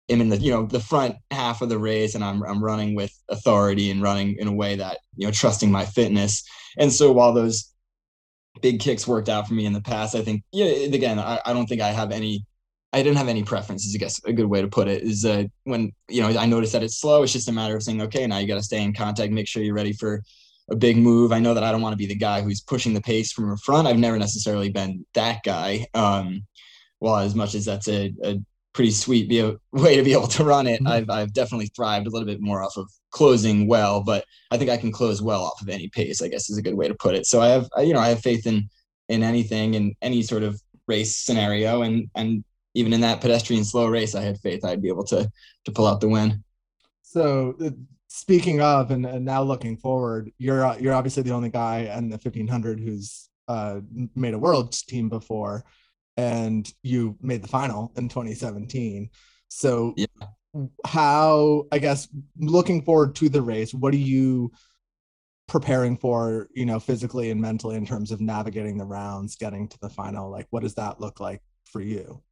am 0.08 0.20
in 0.20 0.28
the, 0.28 0.38
you 0.38 0.50
know, 0.50 0.66
the 0.66 0.80
front 0.80 1.16
half 1.30 1.62
of 1.62 1.68
the 1.68 1.78
race 1.78 2.14
and 2.14 2.24
I'm 2.24 2.42
I'm 2.42 2.62
running 2.62 2.94
with 2.96 3.12
authority 3.28 3.90
and 3.90 4.02
running 4.02 4.36
in 4.38 4.48
a 4.48 4.52
way 4.52 4.76
that, 4.76 4.98
you 5.16 5.26
know, 5.26 5.32
trusting 5.32 5.70
my 5.70 5.84
fitness. 5.84 6.42
And 6.78 6.92
so 6.92 7.12
while 7.12 7.32
those 7.32 7.72
big 8.62 8.80
kicks 8.80 9.06
worked 9.06 9.28
out 9.28 9.46
for 9.46 9.54
me 9.54 9.66
in 9.66 9.72
the 9.72 9.80
past, 9.80 10.14
I 10.14 10.22
think, 10.22 10.42
yeah, 10.52 10.66
again, 10.66 11.18
I, 11.18 11.40
I 11.44 11.52
don't 11.52 11.66
think 11.66 11.80
I 11.80 11.88
have 11.88 12.12
any 12.12 12.44
I 12.92 13.02
didn't 13.02 13.18
have 13.18 13.28
any 13.28 13.42
preferences, 13.42 13.94
I 13.94 13.98
guess 13.98 14.24
a 14.24 14.32
good 14.32 14.46
way 14.46 14.62
to 14.62 14.68
put 14.68 14.88
it 14.88 15.02
is 15.02 15.24
uh, 15.24 15.44
when, 15.64 15.92
you 16.08 16.22
know, 16.22 16.28
I 16.28 16.46
noticed 16.46 16.72
that 16.72 16.82
it's 16.82 16.98
slow. 16.98 17.22
It's 17.22 17.32
just 17.32 17.48
a 17.48 17.52
matter 17.52 17.76
of 17.76 17.82
saying, 17.82 18.00
okay, 18.00 18.26
now 18.26 18.38
you 18.38 18.46
got 18.46 18.54
to 18.54 18.62
stay 18.62 18.82
in 18.82 18.94
contact, 18.94 19.32
make 19.32 19.48
sure 19.48 19.62
you're 19.62 19.74
ready 19.74 19.92
for 19.92 20.22
a 20.70 20.76
big 20.76 20.96
move. 20.96 21.30
I 21.30 21.38
know 21.38 21.52
that 21.52 21.64
I 21.64 21.72
don't 21.72 21.82
want 21.82 21.92
to 21.92 21.98
be 21.98 22.06
the 22.06 22.16
guy 22.16 22.40
who's 22.40 22.62
pushing 22.62 22.94
the 22.94 23.02
pace 23.02 23.32
from 23.32 23.50
in 23.50 23.56
front. 23.58 23.86
I've 23.86 23.98
never 23.98 24.18
necessarily 24.18 24.70
been 24.70 25.04
that 25.12 25.42
guy. 25.42 25.86
Um, 25.92 26.46
well, 27.00 27.16
as 27.16 27.34
much 27.34 27.54
as 27.54 27.66
that's 27.66 27.88
a, 27.88 28.14
a 28.24 28.36
pretty 28.76 28.90
sweet 28.92 29.28
be 29.28 29.40
a, 29.40 29.56
way 29.72 29.96
to 29.96 30.02
be 30.02 30.12
able 30.12 30.28
to 30.28 30.44
run 30.44 30.66
it, 30.66 30.80
Mhm. 30.82 30.88
I've, 30.88 31.10
I've 31.10 31.32
definitely 31.32 31.68
thrived 31.74 32.06
a 32.06 32.10
little 32.10 32.26
bit 32.26 32.40
more 32.40 32.62
off 32.62 32.76
of 32.76 32.88
closing 33.10 33.66
well, 33.66 34.02
but 34.02 34.24
I 34.50 34.58
think 34.58 34.70
I 34.70 34.76
can 34.76 34.92
close 34.92 35.22
well 35.22 35.42
off 35.42 35.62
of 35.62 35.68
any 35.68 35.88
pace, 35.88 36.20
I 36.22 36.28
guess 36.28 36.50
is 36.50 36.58
a 36.58 36.62
good 36.62 36.74
way 36.74 36.86
to 36.86 36.94
put 36.94 37.14
it. 37.14 37.26
So 37.26 37.40
I 37.40 37.48
have, 37.48 37.68
I, 37.76 37.80
you 37.80 37.94
know, 37.94 38.00
I 38.00 38.10
have 38.10 38.20
faith 38.20 38.46
in, 38.46 38.68
in 39.08 39.22
anything 39.22 39.74
in 39.74 39.94
any 40.02 40.22
sort 40.22 40.42
of 40.42 40.60
race 40.86 41.16
scenario. 41.16 41.82
And, 41.82 42.10
and 42.14 42.44
even 42.74 42.92
in 42.92 43.00
that 43.00 43.22
pedestrian 43.22 43.64
slow 43.64 43.86
race, 43.86 44.14
I 44.14 44.20
had 44.20 44.38
faith 44.40 44.64
I'd 44.64 44.82
be 44.82 44.88
able 44.88 45.04
to, 45.04 45.30
to 45.64 45.72
pull 45.72 45.86
out 45.86 46.00
the 46.00 46.08
win. 46.08 46.44
So 47.02 47.56
uh, 47.64 47.70
speaking 48.08 48.60
of, 48.60 48.90
and, 48.90 49.06
and 49.06 49.24
now 49.24 49.42
looking 49.42 49.78
forward, 49.78 50.30
you're 50.36 50.66
uh, 50.66 50.76
you're 50.76 50.92
obviously 50.92 51.22
the 51.22 51.32
only 51.32 51.48
guy 51.48 51.90
in 51.96 52.10
the 52.10 52.18
1500 52.18 52.78
who's 52.80 53.30
uh, 53.48 53.80
made 54.14 54.34
a 54.34 54.38
world 54.38 54.72
team 54.72 55.08
before, 55.08 55.64
and 56.16 56.72
you 56.82 57.16
made 57.20 57.42
the 57.42 57.48
final 57.48 57.92
in 57.96 58.08
2017. 58.08 59.10
So 59.48 59.94
Yeah. 59.96 60.06
how 60.84 61.64
I 61.72 61.78
guess 61.78 62.08
looking 62.38 62.82
forward 62.82 63.14
to 63.16 63.28
the 63.28 63.42
race, 63.42 63.74
what 63.74 63.94
are 63.94 63.98
you 63.98 64.52
preparing 65.48 65.96
for, 65.96 66.48
you 66.54 66.66
know, 66.66 66.80
physically 66.80 67.30
and 67.30 67.40
mentally 67.40 67.76
in 67.76 67.86
terms 67.86 68.10
of 68.10 68.20
navigating 68.20 68.78
the 68.78 68.84
rounds, 68.86 69.36
getting 69.36 69.68
to 69.68 69.78
the 69.80 69.90
final? 69.90 70.30
Like, 70.30 70.46
what 70.50 70.62
does 70.62 70.74
that 70.76 71.00
look 71.00 71.20
like 71.20 71.42
for 71.64 71.80
you? 71.80 72.22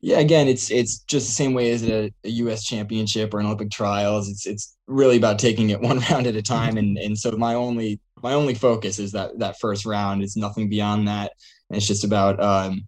Yeah, 0.00 0.18
again, 0.18 0.48
it's 0.48 0.70
it's 0.70 0.98
just 1.00 1.26
the 1.26 1.32
same 1.32 1.54
way 1.54 1.70
as 1.70 1.82
a, 1.88 2.12
a 2.24 2.28
U.S. 2.28 2.64
championship 2.64 3.32
or 3.32 3.40
an 3.40 3.46
Olympic 3.46 3.70
trials. 3.70 4.28
It's 4.28 4.46
it's 4.46 4.76
really 4.86 5.16
about 5.16 5.38
taking 5.38 5.70
it 5.70 5.80
one 5.90 6.00
round 6.10 6.26
at 6.26 6.36
a 6.36 6.42
time, 6.42 6.76
and 6.76 6.98
and 6.98 7.18
so 7.18 7.32
my 7.32 7.54
only 7.54 8.00
my 8.22 8.34
only 8.34 8.54
focus 8.54 8.98
is 8.98 9.12
that 9.12 9.38
that 9.38 9.58
first 9.60 9.86
round. 9.86 10.22
It's 10.22 10.36
nothing 10.36 10.68
beyond 10.68 11.08
that, 11.08 11.32
and 11.70 11.76
it's 11.76 11.86
just 11.86 12.04
about 12.04 12.40
um, 12.42 12.86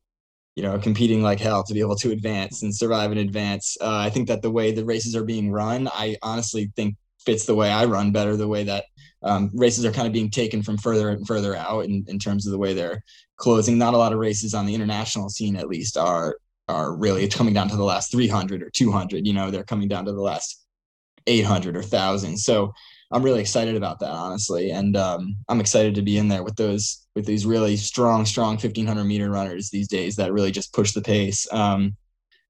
you 0.57 0.63
know 0.63 0.79
competing 0.79 1.23
like 1.23 1.41
hell 1.41 1.65
to 1.65 1.75
be 1.75 1.81
able 1.81 1.97
to 1.97 2.13
advance 2.13 2.63
and 2.63 2.75
survive 2.75 3.11
and 3.11 3.21
advance. 3.21 3.77
Uh, 3.81 3.97
I 3.97 4.11
think 4.11 4.29
that 4.29 4.43
the 4.43 4.51
way 4.51 4.73
the 4.73 4.85
races 4.85 5.15
are 5.17 5.25
being 5.25 5.51
run, 5.51 5.89
I 5.93 6.17
honestly 6.23 6.73
think 6.77 6.97
fits 7.25 7.45
the 7.45 7.55
way 7.55 7.71
I 7.71 7.85
run 7.85 8.13
better. 8.13 8.37
The 8.37 8.49
way 8.49 8.65
that 8.65 8.85
um, 9.23 9.51
races 9.55 9.85
are 9.85 9.93
kind 9.93 10.07
of 10.07 10.13
being 10.13 10.31
taken 10.31 10.63
from 10.63 10.79
further 10.79 11.11
and 11.11 11.27
further 11.27 11.55
out 11.55 11.85
in, 11.85 12.05
in 12.09 12.19
terms 12.19 12.47
of 12.47 12.53
the 12.53 12.59
way 12.59 12.73
they're 12.73 13.03
closing. 13.37 13.77
Not 13.77 13.95
a 13.95 13.99
lot 13.99 14.13
of 14.13 14.19
races 14.19 14.55
on 14.55 14.65
the 14.65 14.75
international 14.75 15.29
scene, 15.29 15.57
at 15.57 15.69
least, 15.69 15.97
are 15.97 16.37
are 16.71 16.95
really 16.95 17.29
coming 17.29 17.55
down 17.55 17.69
to 17.69 17.77
the 17.77 17.85
last 17.85 18.13
300 18.13 18.63
or 18.63 18.71
200 18.71 19.27
you 19.27 19.33
know 19.33 19.51
they're 19.51 19.65
coming 19.65 19.89
down 19.89 20.05
to 20.05 20.13
the 20.13 20.21
last 20.21 20.65
800 21.27 21.77
or 21.77 21.81
1000 21.81 22.39
so 22.39 22.73
i'm 23.11 23.23
really 23.23 23.41
excited 23.41 23.77
about 23.77 24.01
that 24.01 24.11
honestly. 24.11 24.71
And 24.71 24.97
um, 24.97 25.37
i'm 25.49 25.61
excited 25.61 25.95
to 25.95 26.03
be 26.03 26.19
in 26.19 26.29
there 26.29 26.43
with 26.43 26.57
those 26.57 27.07
with 27.15 27.27
these 27.27 27.47
really 27.47 27.77
strong 27.77 28.25
strong 28.25 28.53
1500 28.53 29.05
meter 29.05 29.31
runners 29.31 29.71
these 29.71 29.89
days 29.89 30.17
that 30.17 30.33
really 30.33 30.51
just 30.51 30.73
push 30.73 30.93
the 30.93 31.03
pace. 31.03 31.47
Um, 31.53 31.97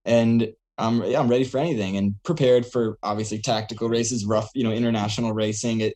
and 0.04 0.52
I'm, 0.78 1.02
yeah, 1.04 1.20
I'm 1.20 1.28
ready 1.28 1.44
for 1.44 1.58
anything 1.58 1.98
and 1.98 2.14
prepared 2.22 2.64
for 2.64 2.98
obviously 3.02 3.38
tactical 3.38 3.88
races 3.88 4.24
rough 4.24 4.50
you 4.54 4.64
know 4.64 4.72
international 4.72 5.32
racing. 5.32 5.80
It 5.80 5.94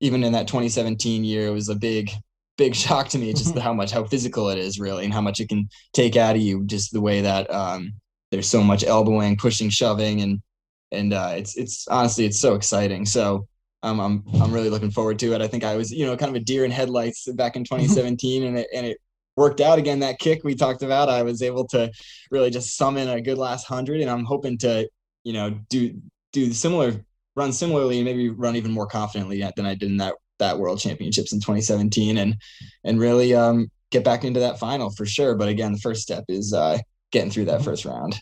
even 0.00 0.22
in 0.22 0.32
that 0.32 0.48
2017 0.48 1.24
year 1.24 1.46
it 1.48 1.52
was 1.52 1.68
a 1.68 1.74
big 1.74 2.10
big 2.58 2.74
shock 2.84 3.08
to 3.08 3.18
me 3.18 3.32
just 3.32 3.56
how 3.58 3.72
much 3.72 3.90
how 3.90 4.04
physical 4.04 4.48
it 4.50 4.58
is 4.58 4.78
really 4.78 5.04
and 5.04 5.14
how 5.14 5.20
much 5.20 5.40
it 5.40 5.48
can 5.48 5.68
take 5.92 6.16
out 6.16 6.36
of 6.36 6.42
you 6.42 6.64
just 6.64 6.92
the 6.92 7.00
way 7.00 7.20
that 7.22 7.52
um, 7.52 7.92
there's 8.32 8.48
so 8.48 8.62
much 8.62 8.82
elbowing, 8.82 9.36
pushing, 9.36 9.70
shoving, 9.70 10.22
and 10.22 10.42
and 10.90 11.12
uh, 11.12 11.34
it's 11.36 11.56
it's 11.56 11.86
honestly 11.86 12.24
it's 12.24 12.40
so 12.40 12.54
exciting. 12.54 13.06
So 13.06 13.46
um, 13.82 14.00
I'm 14.00 14.24
I'm 14.40 14.52
really 14.52 14.70
looking 14.70 14.90
forward 14.90 15.18
to 15.20 15.34
it. 15.34 15.40
I 15.40 15.48
think 15.48 15.64
I 15.64 15.76
was 15.76 15.90
you 15.90 16.06
know 16.06 16.16
kind 16.16 16.34
of 16.34 16.40
a 16.40 16.44
deer 16.44 16.64
in 16.64 16.70
headlights 16.70 17.30
back 17.32 17.56
in 17.56 17.64
2017, 17.64 18.44
and 18.44 18.58
it 18.58 18.68
and 18.74 18.86
it 18.86 18.98
worked 19.36 19.60
out 19.60 19.78
again. 19.78 20.00
That 20.00 20.18
kick 20.18 20.44
we 20.44 20.54
talked 20.54 20.82
about, 20.82 21.08
I 21.08 21.22
was 21.22 21.42
able 21.42 21.66
to 21.68 21.90
really 22.30 22.50
just 22.50 22.76
summon 22.76 23.08
a 23.08 23.20
good 23.20 23.38
last 23.38 23.66
hundred, 23.66 24.00
and 24.00 24.10
I'm 24.10 24.24
hoping 24.24 24.58
to 24.58 24.88
you 25.24 25.32
know 25.32 25.58
do 25.68 26.00
do 26.32 26.52
similar 26.52 27.04
run 27.34 27.52
similarly 27.52 27.98
and 27.98 28.04
maybe 28.04 28.28
run 28.28 28.56
even 28.56 28.72
more 28.72 28.86
confidently 28.86 29.42
than 29.56 29.66
I 29.66 29.74
did 29.74 29.90
in 29.90 29.96
that 29.98 30.14
that 30.38 30.58
world 30.58 30.80
championships 30.80 31.32
in 31.32 31.40
2017 31.40 32.18
and 32.18 32.36
and 32.84 33.00
really 33.00 33.34
um 33.34 33.70
get 33.90 34.04
back 34.04 34.24
into 34.24 34.40
that 34.40 34.58
final 34.58 34.90
for 34.90 35.06
sure 35.06 35.34
but 35.34 35.48
again 35.48 35.72
the 35.72 35.78
first 35.78 36.02
step 36.02 36.24
is 36.28 36.52
uh 36.52 36.78
getting 37.12 37.30
through 37.30 37.44
that 37.44 37.62
first 37.62 37.84
round 37.84 38.18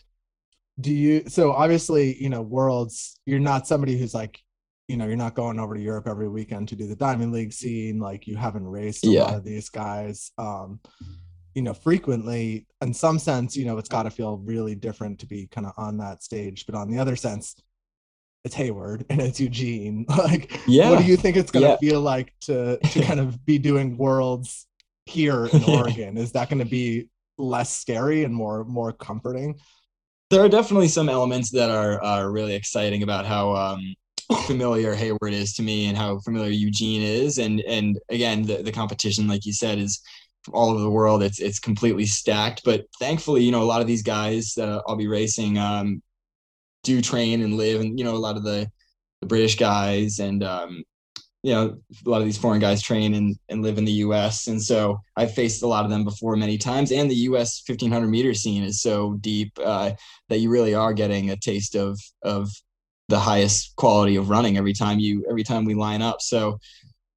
do 0.79 0.93
you 0.93 1.23
so 1.27 1.51
obviously 1.51 2.21
you 2.21 2.29
know 2.29 2.41
worlds 2.41 3.19
you're 3.25 3.39
not 3.39 3.67
somebody 3.67 3.97
who's 3.97 4.13
like 4.13 4.39
you 4.91 4.97
know 4.97 5.07
you're 5.07 5.15
not 5.25 5.35
going 5.41 5.57
over 5.59 5.73
to 5.75 5.81
europe 5.91 6.07
every 6.13 6.29
weekend 6.37 6.67
to 6.69 6.75
do 6.75 6.85
the 6.87 6.95
diamond 7.05 7.31
league 7.31 7.53
scene 7.53 7.97
like 7.99 8.27
you 8.29 8.35
haven't 8.45 8.67
raced 8.67 9.05
a 9.05 9.09
lot 9.23 9.35
of 9.39 9.43
these 9.51 9.69
guys 9.69 10.31
um 10.37 10.79
you 11.55 11.61
know 11.61 11.73
frequently. 11.73 12.65
In 12.81 12.93
some 12.93 13.17
sense 13.19 13.49
you 13.57 13.65
know 13.67 13.77
it's 13.77 13.89
got 13.89 14.03
to 14.03 14.09
feel 14.19 14.37
really 14.53 14.75
different 14.87 15.19
to 15.19 15.25
be 15.25 15.47
kind 15.55 15.67
of 15.67 15.73
on 15.77 15.93
that 16.03 16.23
stage 16.23 16.65
but 16.65 16.75
on 16.75 16.89
the 16.91 16.99
other 17.03 17.15
sense 17.15 17.55
it's 18.45 18.55
hayward 18.55 19.05
and 19.09 19.21
it's 19.21 19.39
eugene. 19.39 20.05
Like 20.29 20.45
yeah 20.67 20.89
what 20.89 20.99
do 20.99 21.05
you 21.05 21.17
think 21.17 21.37
it's 21.37 21.51
going 21.51 21.63
to 21.63 21.69
Yeah. 21.71 21.77
feel 21.89 22.01
like 22.13 22.33
to 22.47 22.77
to 22.93 22.97
kind 23.09 23.19
of 23.19 23.27
be 23.45 23.57
doing 23.59 23.97
worlds 23.97 24.67
here 25.05 25.45
in 25.47 25.63
oregon? 25.77 26.17
Is 26.17 26.31
that 26.33 26.49
going 26.49 26.63
to 26.67 26.71
be 26.81 27.07
less 27.37 27.69
scary 27.83 28.23
and 28.23 28.33
more 28.33 28.63
more 28.65 28.91
comforting? 28.93 29.59
There 30.31 30.41
are 30.45 30.49
definitely 30.49 30.87
some 30.87 31.09
elements 31.09 31.49
that 31.51 31.69
are 31.69 32.01
are 32.01 32.31
really 32.31 32.55
exciting 32.55 33.03
about 33.03 33.25
how 33.25 33.55
um 33.55 33.81
familiar 34.35 34.93
Hayward 34.93 35.33
is 35.33 35.53
to 35.55 35.63
me 35.63 35.87
and 35.87 35.97
how 35.97 36.19
familiar 36.19 36.51
Eugene 36.51 37.01
is. 37.01 37.37
And 37.37 37.61
and 37.61 37.99
again 38.09 38.43
the, 38.43 38.57
the 38.57 38.71
competition 38.71 39.27
like 39.27 39.45
you 39.45 39.53
said 39.53 39.77
is 39.77 40.01
from 40.43 40.55
all 40.55 40.69
over 40.71 40.79
the 40.79 40.89
world. 40.89 41.23
It's 41.23 41.39
it's 41.39 41.59
completely 41.59 42.05
stacked. 42.05 42.61
But 42.63 42.85
thankfully 42.99 43.43
you 43.43 43.51
know 43.51 43.61
a 43.61 43.71
lot 43.71 43.81
of 43.81 43.87
these 43.87 44.03
guys 44.03 44.53
that 44.55 44.83
I'll 44.87 44.95
be 44.95 45.07
racing 45.07 45.57
um 45.57 46.01
do 46.83 47.01
train 47.01 47.43
and 47.43 47.57
live 47.57 47.81
and 47.81 47.97
you 47.97 48.05
know 48.05 48.15
a 48.15 48.17
lot 48.17 48.37
of 48.37 48.43
the 48.43 48.69
the 49.21 49.27
British 49.27 49.55
guys 49.57 50.19
and 50.19 50.43
um 50.43 50.83
you 51.43 51.53
know 51.53 51.77
a 52.05 52.09
lot 52.09 52.21
of 52.21 52.25
these 52.25 52.37
foreign 52.37 52.59
guys 52.59 52.81
train 52.81 53.15
and, 53.15 53.35
and 53.49 53.61
live 53.61 53.77
in 53.77 53.85
the 53.85 53.91
US 54.03 54.47
and 54.47 54.61
so 54.61 54.99
I've 55.15 55.33
faced 55.33 55.63
a 55.63 55.67
lot 55.67 55.85
of 55.85 55.91
them 55.91 56.03
before 56.03 56.35
many 56.35 56.57
times. 56.57 56.91
And 56.91 57.09
the 57.09 57.15
US 57.29 57.61
1500 57.67 58.07
meter 58.07 58.33
scene 58.33 58.63
is 58.63 58.81
so 58.81 59.13
deep 59.21 59.51
uh 59.63 59.91
that 60.29 60.39
you 60.39 60.49
really 60.49 60.73
are 60.73 60.93
getting 60.93 61.29
a 61.29 61.37
taste 61.37 61.75
of 61.75 61.99
of 62.23 62.49
the 63.11 63.19
highest 63.19 63.75
quality 63.75 64.15
of 64.15 64.29
running 64.29 64.57
every 64.57 64.73
time 64.73 64.99
you 64.99 65.23
every 65.29 65.43
time 65.43 65.65
we 65.65 65.73
line 65.73 66.01
up 66.01 66.21
so 66.21 66.59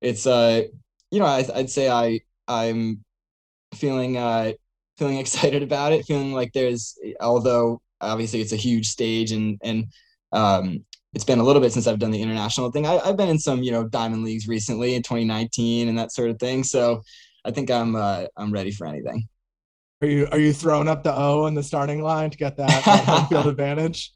it's 0.00 0.26
uh 0.26 0.62
you 1.10 1.18
know 1.18 1.26
I, 1.26 1.46
i'd 1.54 1.70
say 1.70 1.88
i 1.88 2.20
i'm 2.46 3.02
feeling 3.74 4.16
uh 4.16 4.52
feeling 4.98 5.18
excited 5.24 5.62
about 5.62 5.92
it 5.92 6.04
feeling 6.04 6.32
like 6.32 6.52
there's 6.52 6.98
although 7.20 7.80
obviously 8.00 8.40
it's 8.40 8.52
a 8.52 8.56
huge 8.56 8.88
stage 8.88 9.32
and 9.32 9.58
and 9.62 9.86
um 10.32 10.84
it's 11.14 11.24
been 11.24 11.38
a 11.38 11.44
little 11.44 11.62
bit 11.62 11.72
since 11.72 11.86
I've 11.86 12.00
done 12.00 12.10
the 12.10 12.20
international 12.20 12.72
thing. 12.72 12.86
I, 12.86 12.94
have 13.06 13.16
been 13.16 13.28
in 13.28 13.38
some, 13.38 13.62
you 13.62 13.70
know, 13.70 13.86
diamond 13.86 14.24
leagues 14.24 14.48
recently 14.48 14.96
in 14.96 15.02
2019 15.04 15.88
and 15.88 15.96
that 15.96 16.10
sort 16.10 16.28
of 16.28 16.40
thing. 16.40 16.64
So 16.64 17.02
I 17.44 17.52
think 17.52 17.70
I'm 17.70 17.94
uh, 17.94 18.24
I'm 18.36 18.50
ready 18.52 18.72
for 18.72 18.84
anything. 18.86 19.28
Are 20.02 20.08
you 20.08 20.26
are 20.32 20.38
you 20.40 20.52
throwing 20.52 20.88
up 20.88 21.04
the 21.04 21.14
O 21.14 21.46
in 21.46 21.54
the 21.54 21.62
starting 21.62 22.02
line 22.02 22.30
to 22.30 22.36
get 22.36 22.56
that, 22.56 22.84
that 22.84 23.04
home 23.04 23.26
field 23.28 23.46
advantage? 23.54 24.12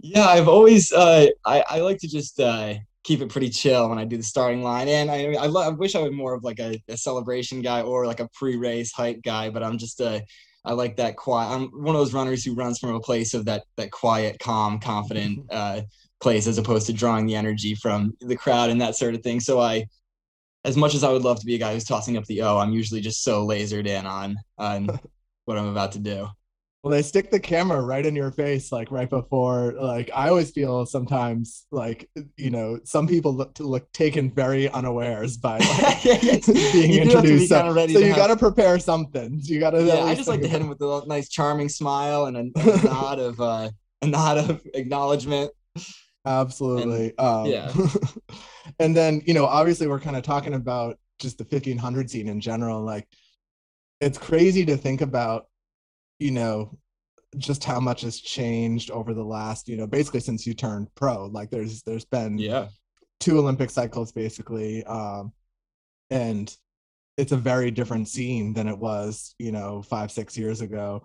Yeah, 0.00 0.26
I've 0.26 0.48
always 0.48 0.92
uh, 0.92 1.26
I 1.44 1.64
I 1.68 1.80
like 1.80 1.98
to 1.98 2.08
just 2.08 2.38
uh, 2.40 2.74
keep 3.04 3.20
it 3.20 3.30
pretty 3.30 3.50
chill 3.50 3.88
when 3.88 3.98
I 3.98 4.04
do 4.04 4.16
the 4.16 4.22
starting 4.22 4.62
line, 4.62 4.88
and 4.88 5.10
I 5.10 5.34
I, 5.34 5.46
I 5.46 5.68
wish 5.70 5.94
I 5.94 6.00
was 6.00 6.12
more 6.12 6.34
of 6.34 6.44
like 6.44 6.60
a, 6.60 6.80
a 6.88 6.96
celebration 6.96 7.62
guy 7.62 7.82
or 7.82 8.06
like 8.06 8.20
a 8.20 8.28
pre-race 8.34 8.92
hype 8.92 9.22
guy, 9.22 9.50
but 9.50 9.62
I'm 9.62 9.78
just 9.78 10.00
a 10.00 10.22
uh, 10.64 10.74
like 10.74 10.96
that 10.96 11.16
quiet. 11.16 11.50
I'm 11.54 11.66
one 11.82 11.94
of 11.96 12.00
those 12.00 12.14
runners 12.14 12.44
who 12.44 12.54
runs 12.54 12.78
from 12.78 12.94
a 12.94 13.00
place 13.00 13.34
of 13.34 13.44
that 13.46 13.64
that 13.76 13.90
quiet, 13.90 14.38
calm, 14.38 14.78
confident 14.78 15.46
uh, 15.50 15.82
place, 16.20 16.46
as 16.46 16.58
opposed 16.58 16.86
to 16.86 16.92
drawing 16.92 17.26
the 17.26 17.34
energy 17.36 17.74
from 17.74 18.12
the 18.20 18.36
crowd 18.36 18.70
and 18.70 18.80
that 18.80 18.96
sort 18.96 19.14
of 19.14 19.22
thing. 19.22 19.40
So 19.40 19.60
I, 19.60 19.86
as 20.64 20.76
much 20.76 20.94
as 20.94 21.04
I 21.04 21.12
would 21.12 21.22
love 21.22 21.40
to 21.40 21.46
be 21.46 21.56
a 21.56 21.58
guy 21.58 21.74
who's 21.74 21.84
tossing 21.84 22.16
up 22.18 22.24
the 22.26 22.42
O, 22.42 22.58
I'm 22.58 22.72
usually 22.72 23.00
just 23.02 23.24
so 23.24 23.46
lasered 23.46 23.86
in 23.88 24.06
on 24.06 24.36
on 24.58 24.88
what 25.46 25.58
I'm 25.58 25.68
about 25.68 25.92
to 25.92 26.00
do. 26.00 26.28
Well, 26.82 26.92
they 26.92 27.02
stick 27.02 27.32
the 27.32 27.40
camera 27.40 27.82
right 27.82 28.06
in 28.06 28.14
your 28.14 28.30
face, 28.30 28.70
like 28.70 28.92
right 28.92 29.10
before. 29.10 29.74
Like 29.80 30.10
I 30.14 30.28
always 30.28 30.52
feel 30.52 30.86
sometimes, 30.86 31.66
like 31.72 32.08
you 32.36 32.50
know, 32.50 32.78
some 32.84 33.08
people 33.08 33.34
look 33.34 33.58
look 33.58 33.90
taken 33.90 34.30
very 34.30 34.68
unawares 34.68 35.36
by 35.38 35.58
like, 35.82 36.02
being 36.46 37.02
introduced. 37.02 37.42
Be 37.42 37.46
so, 37.48 37.74
so 37.74 37.98
you 37.98 38.06
have... 38.06 38.16
got 38.16 38.26
to 38.28 38.36
prepare 38.36 38.78
something. 38.78 39.40
You 39.42 39.58
got 39.58 39.70
to. 39.70 39.82
Yeah, 39.82 40.04
I 40.04 40.14
just 40.14 40.28
like 40.28 40.40
to 40.42 40.48
hit 40.48 40.60
him 40.60 40.68
with 40.68 40.80
a 40.80 41.02
nice, 41.08 41.28
charming 41.28 41.68
smile 41.68 42.26
and 42.26 42.36
a, 42.36 42.60
a 42.60 42.82
nod 42.84 43.18
of 43.18 43.40
uh, 43.40 43.70
a 44.02 44.06
nod 44.06 44.38
of 44.38 44.62
acknowledgement. 44.74 45.50
Absolutely. 46.24 47.12
And, 47.18 47.20
um, 47.20 47.46
yeah. 47.46 47.72
and 48.78 48.96
then 48.96 49.20
you 49.26 49.34
know, 49.34 49.46
obviously, 49.46 49.88
we're 49.88 49.98
kind 49.98 50.16
of 50.16 50.22
talking 50.22 50.54
about 50.54 50.96
just 51.18 51.38
the 51.38 51.44
1500 51.44 52.08
scene 52.08 52.28
in 52.28 52.40
general. 52.40 52.84
Like, 52.84 53.08
it's 54.00 54.16
crazy 54.16 54.64
to 54.66 54.76
think 54.76 55.00
about 55.00 55.46
you 56.18 56.30
know 56.30 56.76
just 57.36 57.62
how 57.62 57.78
much 57.78 58.00
has 58.00 58.20
changed 58.20 58.90
over 58.90 59.12
the 59.12 59.24
last 59.24 59.68
you 59.68 59.76
know 59.76 59.86
basically 59.86 60.20
since 60.20 60.46
you 60.46 60.54
turned 60.54 60.88
pro 60.94 61.26
like 61.26 61.50
there's 61.50 61.82
there's 61.82 62.06
been 62.06 62.38
yeah. 62.38 62.68
two 63.20 63.38
olympic 63.38 63.68
cycles 63.68 64.12
basically 64.12 64.82
um 64.84 65.30
and 66.10 66.56
it's 67.18 67.32
a 67.32 67.36
very 67.36 67.70
different 67.70 68.08
scene 68.08 68.54
than 68.54 68.68
it 68.68 68.78
was 68.78 69.34
you 69.38 69.52
know 69.52 69.82
five 69.82 70.10
six 70.10 70.38
years 70.38 70.62
ago. 70.62 71.02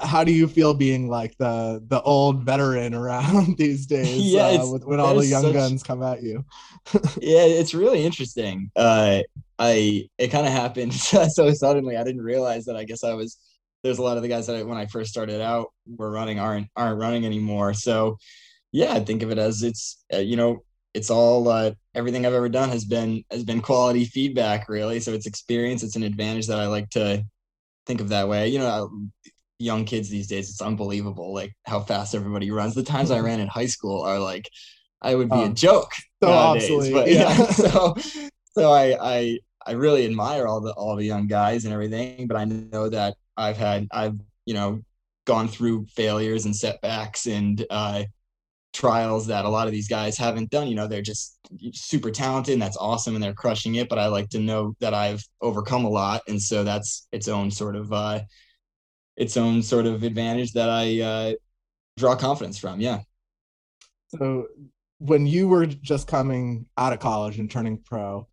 How 0.00 0.24
do 0.24 0.32
you 0.32 0.48
feel 0.48 0.72
being 0.72 1.08
like 1.08 1.36
the 1.36 1.82
the 1.88 2.00
old 2.02 2.44
veteran 2.44 2.94
around 2.94 3.56
these 3.58 3.84
days 3.84 4.16
yeah 4.16 4.46
uh, 4.46 4.70
with, 4.70 4.84
when 4.86 5.00
all 5.00 5.16
the 5.16 5.26
young 5.26 5.42
such... 5.42 5.52
guns 5.52 5.82
come 5.82 6.02
at 6.02 6.22
you? 6.22 6.42
Yeah 7.20 7.42
it's 7.42 7.74
really 7.74 8.04
interesting. 8.04 8.70
Uh 8.76 9.20
i 9.56 10.08
it 10.18 10.28
kind 10.32 10.48
of 10.48 10.52
happened 10.52 10.92
so 11.32 11.52
suddenly 11.52 11.96
i 11.96 12.02
didn't 12.02 12.22
realize 12.22 12.64
that 12.64 12.74
i 12.74 12.82
guess 12.82 13.04
i 13.04 13.14
was 13.14 13.38
there's 13.84 13.98
a 13.98 14.02
lot 14.02 14.16
of 14.16 14.22
the 14.22 14.28
guys 14.28 14.46
that 14.46 14.56
I, 14.56 14.62
when 14.62 14.78
I 14.78 14.86
first 14.86 15.10
started 15.10 15.42
out 15.42 15.68
were 15.86 16.10
running 16.10 16.40
aren't 16.40 16.68
aren't 16.74 16.98
running 16.98 17.26
anymore. 17.26 17.74
So 17.74 18.16
yeah, 18.72 18.94
I 18.94 19.00
think 19.00 19.22
of 19.22 19.30
it 19.30 19.38
as 19.38 19.62
it's 19.62 20.02
uh, 20.12 20.18
you 20.18 20.36
know 20.36 20.64
it's 20.94 21.10
all 21.10 21.48
uh, 21.48 21.72
everything 21.94 22.24
I've 22.24 22.32
ever 22.32 22.48
done 22.48 22.70
has 22.70 22.86
been 22.86 23.22
has 23.30 23.44
been 23.44 23.60
quality 23.60 24.06
feedback 24.06 24.68
really. 24.68 25.00
So 25.00 25.12
it's 25.12 25.26
experience. 25.26 25.82
It's 25.82 25.96
an 25.96 26.02
advantage 26.02 26.46
that 26.46 26.58
I 26.58 26.66
like 26.66 26.88
to 26.90 27.24
think 27.86 28.00
of 28.00 28.08
that 28.08 28.26
way. 28.26 28.48
You 28.48 28.60
know, 28.60 28.90
young 29.58 29.84
kids 29.84 30.08
these 30.08 30.28
days, 30.28 30.48
it's 30.48 30.62
unbelievable 30.62 31.34
like 31.34 31.52
how 31.66 31.80
fast 31.80 32.14
everybody 32.14 32.50
runs. 32.50 32.74
The 32.74 32.82
times 32.82 33.10
I 33.10 33.20
ran 33.20 33.38
in 33.38 33.48
high 33.48 33.66
school 33.66 34.00
are 34.02 34.18
like 34.18 34.48
I 35.02 35.14
would 35.14 35.28
be 35.28 35.36
um, 35.36 35.50
a 35.50 35.54
joke 35.54 35.92
so 36.22 36.30
nowadays. 36.30 36.70
Obsolete, 36.70 36.94
but 36.94 37.10
yeah, 37.10 37.36
yeah 37.36 37.46
so 37.50 37.94
so 38.52 38.72
I 38.72 38.96
I 38.98 39.38
I 39.66 39.72
really 39.72 40.06
admire 40.06 40.46
all 40.46 40.62
the 40.62 40.72
all 40.72 40.96
the 40.96 41.04
young 41.04 41.26
guys 41.26 41.66
and 41.66 41.74
everything, 41.74 42.26
but 42.26 42.38
I 42.38 42.46
know 42.46 42.88
that 42.88 43.16
I've 43.36 43.56
had 43.56 43.88
I've 43.92 44.18
you 44.46 44.54
know 44.54 44.82
gone 45.26 45.48
through 45.48 45.86
failures 45.86 46.44
and 46.44 46.54
setbacks 46.54 47.26
and 47.26 47.64
uh, 47.70 48.04
trials 48.74 49.28
that 49.28 49.44
a 49.44 49.48
lot 49.48 49.66
of 49.66 49.72
these 49.72 49.88
guys 49.88 50.18
haven't 50.18 50.50
done. 50.50 50.68
You 50.68 50.74
know, 50.74 50.86
they're 50.86 51.00
just 51.00 51.38
super 51.72 52.10
talented 52.10 52.52
and 52.52 52.62
that's 52.62 52.76
awesome 52.76 53.14
and 53.14 53.22
they're 53.22 53.32
crushing 53.32 53.76
it. 53.76 53.88
But 53.88 53.98
I 53.98 54.06
like 54.08 54.28
to 54.30 54.38
know 54.38 54.74
that 54.80 54.92
I've 54.92 55.22
overcome 55.40 55.84
a 55.84 55.88
lot, 55.90 56.22
and 56.28 56.40
so 56.40 56.64
that's 56.64 57.08
its 57.12 57.28
own 57.28 57.50
sort 57.50 57.76
of 57.76 57.92
uh, 57.92 58.20
its 59.16 59.36
own 59.36 59.62
sort 59.62 59.86
of 59.86 60.02
advantage 60.02 60.52
that 60.52 60.68
I 60.68 61.00
uh, 61.00 61.32
draw 61.96 62.16
confidence 62.16 62.58
from. 62.58 62.80
Yeah. 62.80 63.00
So 64.08 64.48
when 64.98 65.26
you 65.26 65.48
were 65.48 65.66
just 65.66 66.06
coming 66.06 66.66
out 66.76 66.92
of 66.92 66.98
college 66.98 67.38
and 67.38 67.50
turning 67.50 67.78
pro, 67.78 68.28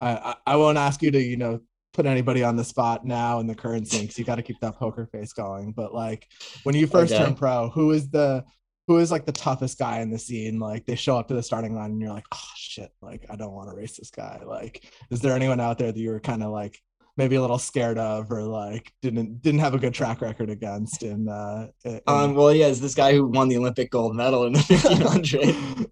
I, 0.00 0.34
I 0.46 0.56
won't 0.56 0.78
ask 0.78 1.02
you 1.02 1.10
to 1.12 1.20
you 1.20 1.36
know 1.36 1.60
put 1.94 2.04
anybody 2.04 2.42
on 2.42 2.56
the 2.56 2.64
spot 2.64 3.06
now 3.06 3.38
in 3.38 3.46
the 3.46 3.54
current 3.54 3.88
scene 3.88 4.02
because 4.02 4.18
you 4.18 4.24
got 4.24 4.34
to 4.34 4.42
keep 4.42 4.60
that 4.60 4.76
poker 4.76 5.06
face 5.06 5.32
going. 5.32 5.72
But 5.72 5.94
like 5.94 6.26
when 6.64 6.74
you 6.74 6.86
first 6.86 7.14
okay. 7.14 7.24
turn 7.24 7.34
pro, 7.34 7.70
who 7.70 7.92
is 7.92 8.10
the 8.10 8.44
who 8.86 8.98
is 8.98 9.10
like 9.10 9.24
the 9.24 9.32
toughest 9.32 9.78
guy 9.78 10.00
in 10.00 10.10
the 10.10 10.18
scene? 10.18 10.58
Like 10.58 10.84
they 10.84 10.96
show 10.96 11.16
up 11.16 11.28
to 11.28 11.34
the 11.34 11.42
starting 11.42 11.74
line 11.74 11.92
and 11.92 12.00
you're 12.00 12.12
like, 12.12 12.26
oh 12.34 12.50
shit, 12.56 12.90
like 13.00 13.24
I 13.30 13.36
don't 13.36 13.52
want 13.52 13.70
to 13.70 13.76
race 13.76 13.96
this 13.96 14.10
guy. 14.10 14.40
Like, 14.44 14.84
is 15.10 15.20
there 15.20 15.34
anyone 15.34 15.60
out 15.60 15.78
there 15.78 15.92
that 15.92 15.98
you 15.98 16.10
were 16.10 16.20
kind 16.20 16.42
of 16.42 16.50
like 16.50 16.78
maybe 17.16 17.36
a 17.36 17.40
little 17.40 17.58
scared 17.58 17.96
of 17.96 18.30
or 18.30 18.42
like 18.42 18.92
didn't 19.00 19.40
didn't 19.40 19.60
have 19.60 19.74
a 19.74 19.78
good 19.78 19.94
track 19.94 20.20
record 20.20 20.50
against 20.50 21.04
in 21.04 21.28
uh 21.28 21.68
in... 21.84 22.00
um 22.08 22.34
well 22.34 22.52
yeah, 22.52 22.66
it's 22.66 22.80
this 22.80 22.94
guy 22.94 23.14
who 23.14 23.26
won 23.26 23.48
the 23.48 23.56
Olympic 23.56 23.90
gold 23.90 24.16
medal 24.16 24.44
in 24.44 24.52
the 24.52 24.58
1500. 24.68 25.90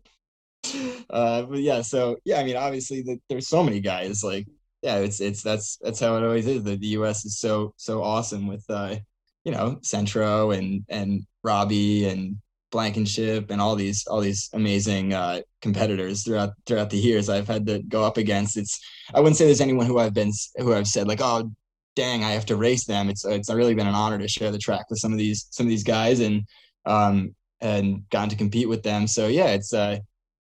uh 1.11 1.43
but 1.43 1.61
yeah, 1.61 1.81
so 1.81 2.17
yeah, 2.25 2.41
I 2.41 2.45
mean 2.45 2.57
obviously 2.57 3.03
the, 3.03 3.21
there's 3.29 3.49
so 3.49 3.63
many 3.63 3.81
guys 3.81 4.25
like 4.25 4.49
yeah, 4.83 4.97
it's 4.97 5.21
it's 5.21 5.43
that's 5.43 5.79
that's 5.81 6.01
how 6.01 6.17
it 6.17 6.25
always 6.25 6.47
is. 6.47 6.65
The, 6.65 6.77
the 6.77 6.89
U.S. 6.89 7.25
is 7.25 7.39
so 7.39 7.73
so 7.77 8.03
awesome 8.03 8.47
with 8.49 8.65
uh, 8.69 8.97
you 9.45 9.53
know 9.53 9.79
Centro 9.83 10.51
and 10.51 10.85
and 10.89 11.25
Robbie 11.45 12.09
and 12.09 12.37
Blankenship 12.73 13.51
and 13.51 13.61
all 13.61 13.77
these 13.77 14.07
all 14.09 14.21
these 14.21 14.51
amazing 14.55 15.15
uh, 15.15 15.41
competitors 15.61 16.25
throughout 16.25 16.51
throughout 16.67 16.91
the 16.91 16.99
years 16.99 17.29
I've 17.29 17.47
had 17.47 17.67
to 17.67 17.83
go 17.83 18.05
up 18.05 18.17
against. 18.17 18.57
It's 18.57 18.81
I 19.15 19.21
wouldn't 19.21 19.37
say 19.37 19.47
there's 19.47 19.61
anyone 19.61 19.87
who 19.87 19.99
I've 20.01 20.15
been 20.15 20.33
who 20.57 20.75
I've 20.75 20.89
said 20.89 21.07
like 21.07 21.21
oh 21.23 21.51
dang 21.95 22.25
I 22.25 22.31
have 22.31 22.47
to 22.47 22.57
race 22.57 22.85
them. 22.85 23.09
It's 23.09 23.25
it's 23.25 23.53
really 23.53 23.75
been 23.75 23.87
an 23.87 23.95
honor 23.95 24.19
to 24.19 24.29
share 24.29 24.51
the 24.51 24.59
track 24.59 24.87
with 24.91 24.99
some 24.99 25.13
of 25.13 25.19
these 25.19 25.47
some 25.51 25.67
of 25.67 25.71
these 25.71 25.85
guys 25.85 26.19
and 26.21 26.43
um 26.87 27.35
and 27.61 28.09
gotten 28.11 28.31
to 28.31 28.37
compete 28.37 28.69
with 28.69 28.83
them. 28.83 29.07
So 29.07 29.29
yeah, 29.29 29.49
it's 29.49 29.73
uh 29.73 29.99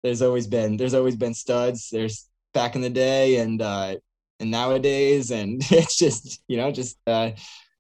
there's 0.02 0.24
always 0.24 0.48
been 0.48 0.78
there's 0.78 0.96
always 0.96 1.16
been 1.18 1.36
studs. 1.36 1.90
There's 1.92 2.28
back 2.54 2.76
in 2.76 2.82
the 2.82 2.90
day 2.90 3.38
and 3.38 3.62
uh 3.62 3.96
and 4.44 4.52
nowadays 4.52 5.32
and 5.32 5.62
it's 5.72 5.98
just 5.98 6.42
you 6.48 6.58
know 6.58 6.72
just 6.72 6.98
uh 7.08 7.32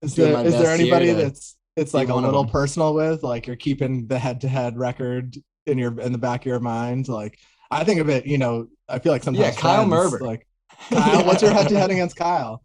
is 0.02 0.15
there, 0.15 0.45
is 0.45 0.54
there 0.54 0.71
anybody 0.71 1.13
that's 1.13 1.56
it's 1.78 1.93
like 1.93 2.10
a 2.10 2.15
little 2.15 2.45
personal 2.45 2.93
with 2.93 3.23
like 3.23 3.47
you're 3.47 3.56
keeping 3.56 4.08
the 4.08 4.17
head-to-head 4.17 4.78
record 4.78 5.36
in 5.65 5.78
your 5.78 5.99
in 5.99 6.12
the 6.12 6.17
back 6.17 6.41
of 6.41 6.45
your 6.47 6.60
mind? 6.60 7.08
Like 7.08 7.38
i 7.71 7.84
think 7.84 7.99
of 7.99 8.10
it 8.10 8.28
you 8.28 8.38
know 8.38 8.67
i 8.88 8.99
feel 8.99 9.12
like 9.12 9.23
sometimes 9.23 9.56
yeah 9.56 9.60
kyle 9.60 9.86
merber. 9.86 10.21
like 10.21 10.47
kyle 10.89 11.19
yeah. 11.19 11.26
what's 11.26 11.41
your 11.41 11.52
head-to-head 11.52 11.89
against 11.95 12.15
kyle? 12.15 12.63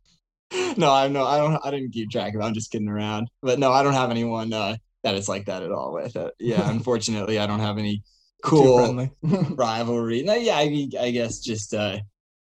No 0.77 0.93
i 0.93 1.09
know 1.09 1.25
i 1.25 1.39
don't 1.39 1.61
i 1.65 1.71
didn't 1.71 1.93
keep 1.93 2.11
track 2.11 2.35
of 2.35 2.41
it. 2.41 2.45
I'm 2.45 2.55
just 2.55 2.71
kidding 2.71 2.89
around. 2.89 3.29
But 3.43 3.59
no 3.59 3.73
i 3.73 3.83
don't 3.83 3.95
have 3.95 4.11
anyone 4.11 4.53
uh 4.53 4.77
that 5.05 5.15
it's 5.15 5.29
like 5.29 5.47
that 5.47 5.63
at 5.63 5.73
all 5.73 5.93
with 5.93 6.17
it. 6.17 6.35
Yeah 6.41 6.69
unfortunately 6.71 7.39
i 7.39 7.47
don't 7.47 7.61
have 7.61 7.79
any 7.79 8.03
cool 8.45 9.09
rivalry. 9.55 10.23
No 10.23 10.35
yeah 10.35 10.57
I, 10.57 10.89
I 11.01 11.11
guess 11.11 11.41
just 11.41 11.75
uh 11.75 11.99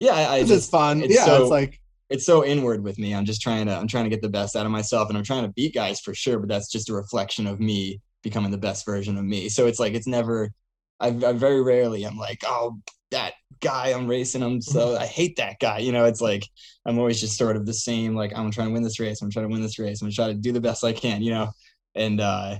yeah, 0.04 0.16
I, 0.16 0.22
I 0.24 0.38
it's 0.40 0.50
just 0.50 0.70
fun. 0.70 1.02
It's 1.02 1.16
yeah, 1.16 1.26
so, 1.26 1.42
it's 1.42 1.50
like 1.50 1.80
it's 2.10 2.26
so 2.26 2.44
inward 2.44 2.84
with 2.84 3.00
me. 3.00 3.16
I'm 3.16 3.24
just 3.24 3.42
trying 3.42 3.68
to 3.68 3.76
I'm 3.76 3.88
trying 3.88 4.04
to 4.04 4.10
get 4.10 4.22
the 4.22 4.30
best 4.30 4.56
out 4.56 4.66
of 4.66 4.72
myself, 4.72 5.08
and 5.08 5.18
I'm 5.18 5.24
trying 5.24 5.44
to 5.44 5.54
beat 5.54 5.74
guys 5.74 6.02
for 6.02 6.14
sure. 6.14 6.40
But 6.40 6.50
that's 6.50 6.70
just 6.70 6.90
a 6.90 6.94
reflection 6.94 7.48
of 7.48 7.62
me 7.62 8.02
becoming 8.22 8.52
the 8.52 8.58
best 8.58 8.86
version 8.86 9.18
of 9.18 9.24
me. 9.24 9.48
So 9.48 9.66
it's 9.66 9.80
like 9.80 9.94
it's 9.94 10.08
never. 10.08 10.52
I, 11.00 11.08
I 11.08 11.34
very 11.34 11.62
rarely 11.62 12.04
I'm 12.04 12.18
like, 12.18 12.44
oh, 12.46 12.78
that 13.12 13.34
guy 13.62 13.92
I'm 13.92 14.08
racing 14.08 14.42
him, 14.42 14.62
so 14.62 14.98
I 14.98 15.06
hate 15.06 15.38
that 15.38 15.60
guy. 15.60 15.80
You 15.80 15.92
know, 15.94 16.06
it's 16.06 16.22
like 16.22 16.44
I'm 16.86 17.00
always 17.00 17.22
just 17.22 17.38
sort 17.38 17.56
of 17.56 17.66
the 17.66 17.74
same. 17.74 18.14
Like 18.14 18.34
I'm 18.36 18.52
trying 18.52 18.68
to 18.68 18.74
win 18.74 18.84
this 18.84 19.00
race. 19.00 19.22
I'm 19.22 19.32
trying 19.32 19.48
to 19.48 19.54
win 19.54 19.62
this 19.62 19.80
race. 19.80 20.02
I'm 20.02 20.12
trying 20.12 20.36
to 20.36 20.42
do 20.42 20.52
the 20.52 20.62
best 20.62 20.84
I 20.84 20.92
can. 20.92 21.22
You 21.22 21.32
know, 21.32 21.52
and 21.96 22.20
uh, 22.20 22.58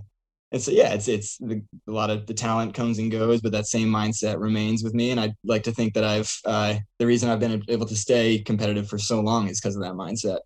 and 0.54 0.62
so 0.62 0.72
yeah, 0.72 0.94
it's 0.94 1.08
it's 1.08 1.38
the, 1.40 1.64
a 1.88 1.92
lot 1.92 2.12
of 2.12 2.28
the 2.28 2.34
talent 2.34 2.76
comes 2.76 3.00
and 3.00 3.12
goes, 3.12 3.42
but 3.42 3.52
that 3.54 3.66
same 3.66 3.90
mindset 3.90 4.40
remains 4.40 4.84
with 4.84 4.94
me. 4.94 5.10
And 5.10 5.20
I 5.20 5.34
like 5.44 5.64
to 5.64 5.72
think 5.72 5.96
that 5.96 6.04
I've 6.04 6.32
uh, 6.46 6.76
the 7.00 7.08
reason 7.08 7.30
I've 7.30 7.40
been 7.40 7.64
able 7.68 7.88
to 7.88 7.96
stay 7.96 8.38
competitive 8.38 8.88
for 8.88 9.00
so 9.00 9.20
long 9.20 9.48
is 9.48 9.60
because 9.60 9.76
of 9.76 9.82
that 9.82 9.94
mindset. 9.94 10.40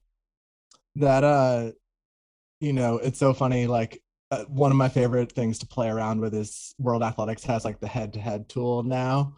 That 0.96 1.26
uh, 1.26 1.72
you 2.62 2.72
know, 2.72 3.00
it's 3.00 3.20
so 3.20 3.34
funny. 3.34 3.68
Like 3.68 4.02
uh, 4.32 4.46
one 4.46 4.72
of 4.72 4.78
my 4.78 4.88
favorite 4.88 5.34
things 5.34 5.60
to 5.60 5.68
play 5.68 5.90
around 5.90 6.22
with 6.22 6.34
is 6.34 6.74
World 6.80 7.04
Athletics 7.04 7.44
has 7.44 7.66
like 7.66 7.82
the 7.82 7.88
head-to-head 7.88 8.48
tool 8.48 8.84
now, 8.84 9.36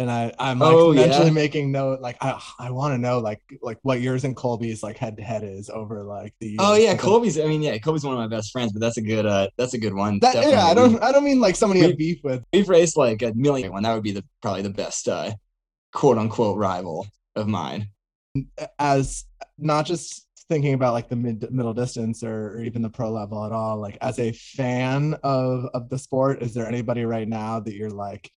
and 0.00 0.10
I 0.10 0.32
I'm 0.38 0.58
like 0.58 0.72
Oh, 0.74 0.92
yeah. 0.92 1.30
making 1.30 1.70
note 1.70 2.00
like 2.00 2.16
I 2.22 2.40
I 2.58 2.70
want 2.70 2.94
to 2.94 2.98
know 2.98 3.18
like 3.18 3.40
like 3.62 3.78
what 3.82 4.00
yours 4.00 4.24
and 4.24 4.34
Colby's 4.34 4.82
like 4.82 4.96
head 4.96 5.16
to 5.18 5.22
head 5.22 5.44
is 5.44 5.68
over 5.68 6.02
like 6.02 6.34
the 6.40 6.56
Oh 6.58 6.74
yeah, 6.74 6.94
because 6.94 7.04
Colby's. 7.04 7.38
I 7.38 7.44
mean, 7.44 7.62
yeah, 7.62 7.76
Colby's 7.78 8.02
one 8.02 8.14
of 8.14 8.18
my 8.18 8.26
best 8.26 8.50
friends, 8.50 8.72
but 8.72 8.80
that's 8.80 8.96
a 8.96 9.02
good. 9.02 9.26
Uh, 9.26 9.48
that's 9.58 9.74
a 9.74 9.78
good 9.78 9.94
one. 9.94 10.18
That, 10.20 10.34
yeah, 10.48 10.64
I 10.64 10.74
don't 10.74 11.00
I 11.02 11.12
don't 11.12 11.24
mean 11.24 11.38
like 11.40 11.54
somebody 11.54 11.80
have 11.80 11.98
beef 11.98 12.18
with. 12.24 12.42
We've 12.52 12.68
raced 12.68 12.96
like 12.96 13.20
a 13.22 13.32
million 13.34 13.72
one. 13.72 13.82
That 13.82 13.94
would 13.94 14.02
be 14.02 14.12
the 14.12 14.24
probably 14.40 14.62
the 14.62 14.70
best 14.70 15.06
uh, 15.06 15.32
quote 15.92 16.16
unquote 16.18 16.56
rival 16.56 17.06
of 17.36 17.46
mine. 17.46 17.90
as 18.78 19.24
not 19.58 19.84
just 19.86 20.26
thinking 20.48 20.74
about 20.74 20.94
like 20.94 21.08
the 21.08 21.16
mid 21.16 21.52
middle 21.52 21.74
distance 21.74 22.24
or, 22.24 22.54
or 22.54 22.62
even 22.62 22.82
the 22.82 22.88
pro 22.90 23.10
level 23.10 23.44
at 23.44 23.52
all 23.52 23.76
like 23.76 23.96
as 24.00 24.18
a 24.18 24.32
fan 24.32 25.14
of 25.22 25.66
of 25.74 25.88
the 25.88 25.98
sport 25.98 26.42
is 26.42 26.54
there 26.54 26.66
anybody 26.66 27.04
right 27.04 27.28
now 27.28 27.60
that 27.60 27.74
you're 27.74 27.90
like 27.90 28.30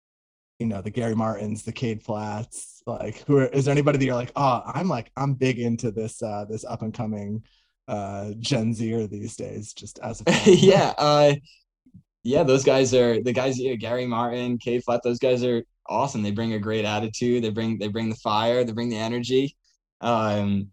you 0.60 0.68
know 0.68 0.82
the 0.82 0.89
gary 0.89 1.16
martins 1.16 1.63
the 1.63 1.72
Cade 1.72 2.02
Flatts 2.02 2.82
like 2.86 3.24
who 3.26 3.38
are, 3.38 3.46
is 3.48 3.66
there 3.66 3.72
anybody 3.72 3.98
that 3.98 4.06
you're 4.06 4.16
like 4.16 4.32
oh 4.36 4.62
i'm 4.66 4.88
like 4.88 5.12
i'm 5.18 5.34
big 5.34 5.60
into 5.60 5.92
this 5.92 6.22
uh 6.22 6.46
this 6.50 6.63
up 6.63 6.82
and 6.82 6.94
coming 6.94 7.44
uh 7.88 8.32
gen 8.39 8.74
zer 8.74 9.08
these 9.08 9.36
days 9.36 9.74
just 9.74 10.00
as 10.00 10.22
a 10.26 10.42
yeah, 10.46 10.94
uh, 10.98 11.34
yeah, 12.24 12.44
those 12.44 12.63
guys 12.63 12.94
are 12.94 13.22
the 13.22 13.34
guys. 13.34 13.60
Gary 13.80 14.06
Martin, 14.06 14.58
Cade 14.58 14.84
Flatt. 14.84 15.02
Those 15.04 15.20
guys 15.20 15.44
are 15.44 15.63
awesome. 15.88 16.24
They 16.24 16.32
bring 16.32 16.54
a 16.54 16.60
great 16.60 16.86
attitude. 16.86 17.44
They 17.44 17.50
bring 17.50 17.78
they 17.78 17.89
bring 17.89 18.10
the 18.10 18.16
fire. 18.16 18.63
They 18.63 18.72
bring 18.72 18.89
the 18.89 18.98
energy. 18.98 19.56
Um, 20.00 20.70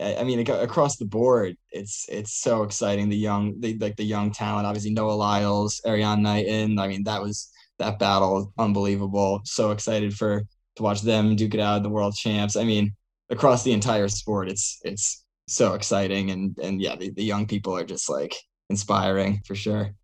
I 0.00 0.16
I 0.16 0.24
mean, 0.24 0.40
across 0.48 0.96
the 0.96 1.04
board, 1.04 1.56
it's 1.70 2.06
it's 2.08 2.32
so 2.34 2.62
exciting. 2.62 3.10
The 3.10 3.16
young, 3.18 3.60
the 3.60 3.76
like 3.78 3.96
the 3.96 4.04
young 4.04 4.32
talent. 4.32 4.66
Obviously, 4.66 4.92
Noah 4.92 5.12
Lyles, 5.12 5.80
Erriyon 5.86 6.22
Knighton. 6.22 6.78
I 6.78 6.88
mean, 6.88 7.04
that 7.04 7.20
was 7.20 7.50
that 7.78 7.98
battle, 7.98 8.52
unbelievable. 8.58 9.40
So 9.44 9.70
excited 9.70 10.14
for 10.14 10.44
to 10.76 10.82
watch 10.82 11.02
them 11.02 11.36
duke 11.36 11.54
it 11.54 11.60
out. 11.60 11.82
The 11.82 11.88
world 11.88 12.14
champs. 12.14 12.56
I 12.56 12.64
mean, 12.64 12.94
across 13.30 13.62
the 13.62 13.72
entire 13.72 14.08
sport, 14.08 14.48
it's 14.48 14.80
it's 14.84 15.24
so 15.46 15.74
exciting. 15.74 16.30
And 16.30 16.56
and 16.62 16.80
yeah, 16.80 16.96
the, 16.96 17.10
the 17.10 17.24
young 17.24 17.46
people 17.46 17.76
are 17.76 17.84
just 17.84 18.08
like 18.08 18.34
inspiring 18.70 19.42
for 19.46 19.54
sure. 19.54 19.94